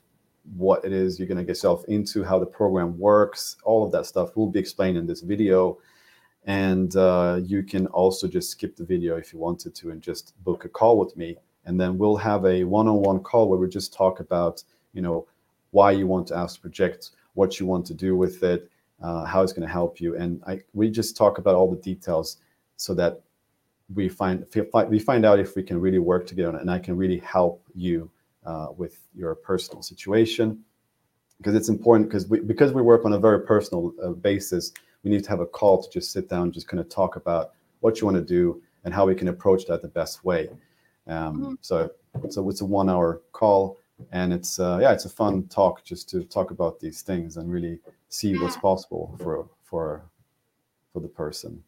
what 0.56 0.84
it 0.86 0.92
is 0.92 1.20
you're 1.20 1.28
going 1.28 1.38
to 1.38 1.44
get 1.44 1.50
yourself 1.50 1.84
into, 1.86 2.24
how 2.24 2.40
the 2.40 2.46
program 2.46 2.98
works, 2.98 3.58
all 3.64 3.86
of 3.86 3.92
that 3.92 4.06
stuff 4.06 4.36
will 4.36 4.50
be 4.50 4.60
explained 4.60 4.98
in 4.98 5.08
this 5.08 5.22
video. 5.22 5.78
And 6.46 6.96
uh, 6.96 7.40
you 7.44 7.64
can 7.64 7.88
also 7.88 8.28
just 8.28 8.50
skip 8.50 8.76
the 8.76 8.86
video 8.86 9.18
if 9.18 9.32
you 9.32 9.40
wanted 9.40 9.76
to 9.76 9.92
and 9.92 10.02
just 10.02 10.34
book 10.44 10.66
a 10.66 10.70
call 10.70 10.98
with 10.98 11.16
me. 11.16 11.38
And 11.66 11.80
then 11.80 11.98
we'll 11.98 12.18
have 12.18 12.46
a 12.46 12.64
one-on-one 12.64 13.20
call 13.20 13.48
where 13.48 13.60
we 13.60 13.68
just 13.68 13.94
talk 13.94 14.20
about, 14.20 14.64
you 14.94 15.02
know, 15.02 15.28
why 15.70 15.92
you 15.92 16.08
want 16.08 16.28
to 16.28 16.36
astro 16.36 16.62
project, 16.62 17.12
what 17.36 17.60
you 17.60 17.68
want 17.68 17.86
to 17.86 17.94
do 17.94 18.16
with 18.16 18.42
it, 18.44 18.70
uh, 19.02 19.26
how 19.26 19.44
it's 19.44 19.54
going 19.54 19.68
to 19.68 19.72
help 19.72 20.02
you. 20.02 20.18
And 20.18 20.42
I, 20.48 20.62
we 20.74 20.90
just 20.90 21.16
talk 21.16 21.38
about 21.38 21.56
all 21.56 21.70
the 21.70 21.82
details 21.82 22.38
so 22.82 22.94
that 22.96 23.22
we 23.94 24.08
find 24.08 24.46
we 24.90 25.00
find 25.00 25.26
out 25.26 25.40
if 25.40 25.56
we 25.56 25.64
can 25.64 25.80
really 25.80 26.00
work 26.00 26.26
together 26.26 26.58
and 26.58 26.72
I 26.72 26.80
can 26.80 26.96
really 26.96 27.20
help 27.20 27.64
you 27.76 28.10
uh, 28.46 28.68
with 28.76 29.00
your 29.14 29.36
personal 29.36 29.82
situation 29.82 30.64
because 31.38 31.56
it's 31.56 31.70
important 31.70 32.10
because 32.10 32.28
we 32.28 32.40
because 32.40 32.72
we 32.72 32.82
work 32.82 33.06
on 33.06 33.14
a 33.14 33.20
very 33.20 33.42
personal 33.42 33.94
uh, 34.02 34.10
basis 34.10 34.72
we 35.04 35.12
need 35.12 35.24
to 35.24 35.30
have 35.30 35.40
a 35.40 35.46
call 35.46 35.82
to 35.82 35.90
just 35.90 36.12
sit 36.12 36.30
down, 36.30 36.52
just 36.52 36.68
kind 36.68 36.80
of 36.80 36.90
talk 36.90 37.16
about 37.16 37.52
what 37.80 38.00
you 38.00 38.06
want 38.06 38.18
to 38.18 38.24
do 38.24 38.62
and 38.84 38.94
how 38.94 39.06
we 39.06 39.16
can 39.16 39.28
approach 39.28 39.66
that 39.66 39.82
the 39.82 39.88
best 39.88 40.24
way. 40.24 40.50
Um, 41.08 41.42
mm-hmm. 41.42 41.54
So, 41.62 41.92
so 42.30 42.50
it's 42.50 42.62
a 42.62 42.66
one-hour 42.66 43.22
call, 43.32 43.80
and 44.12 44.34
it's 44.34 44.60
uh, 44.60 44.80
yeah, 44.82 44.92
it's 44.92 45.06
a 45.06 45.10
fun 45.10 45.48
talk 45.48 45.84
just 45.84 46.10
to 46.10 46.24
talk 46.24 46.52
about 46.52 46.80
these 46.80 47.02
things 47.02 47.38
and 47.38 47.52
really 47.52 47.80
see 48.10 48.38
what's 48.38 48.58
possible 48.70 49.16
for 49.22 49.48
for 49.64 50.04
for 50.94 51.00
the 51.00 51.08
person. 51.08 51.64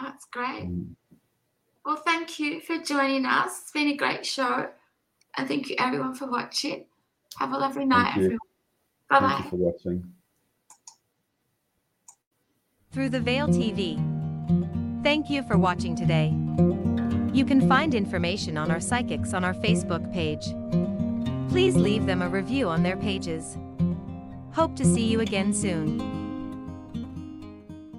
That's 0.00 0.24
great. 0.26 0.62
Um, 0.62 0.96
well, 1.84 1.96
thank 1.96 2.38
you 2.38 2.60
for 2.60 2.78
joining 2.78 3.26
us. 3.26 3.62
It's 3.62 3.72
been 3.72 3.88
a 3.88 3.96
great 3.96 4.26
show, 4.26 4.68
and 5.36 5.48
thank 5.48 5.70
you 5.70 5.76
everyone 5.78 6.14
for 6.14 6.26
watching. 6.26 6.84
Have 7.38 7.52
a 7.52 7.58
lovely 7.58 7.86
night, 7.86 8.16
everyone. 8.16 8.38
Bye 9.08 9.20
bye. 9.20 9.28
Thank 9.28 9.44
you 9.44 9.50
for 9.50 9.56
watching 9.56 10.12
through 12.92 13.08
the 13.08 13.20
Veil 13.20 13.46
TV. 13.48 13.96
Thank 15.02 15.30
you 15.30 15.42
for 15.44 15.56
watching 15.56 15.94
today. 15.94 16.34
You 17.32 17.44
can 17.44 17.68
find 17.68 17.94
information 17.94 18.58
on 18.58 18.70
our 18.70 18.80
psychics 18.80 19.32
on 19.32 19.44
our 19.44 19.54
Facebook 19.54 20.12
page. 20.12 20.44
Please 21.50 21.76
leave 21.76 22.06
them 22.06 22.22
a 22.22 22.28
review 22.28 22.68
on 22.68 22.82
their 22.82 22.96
pages. 22.96 23.56
Hope 24.52 24.74
to 24.76 24.84
see 24.84 25.06
you 25.06 25.20
again 25.20 25.54
soon. 25.54 26.19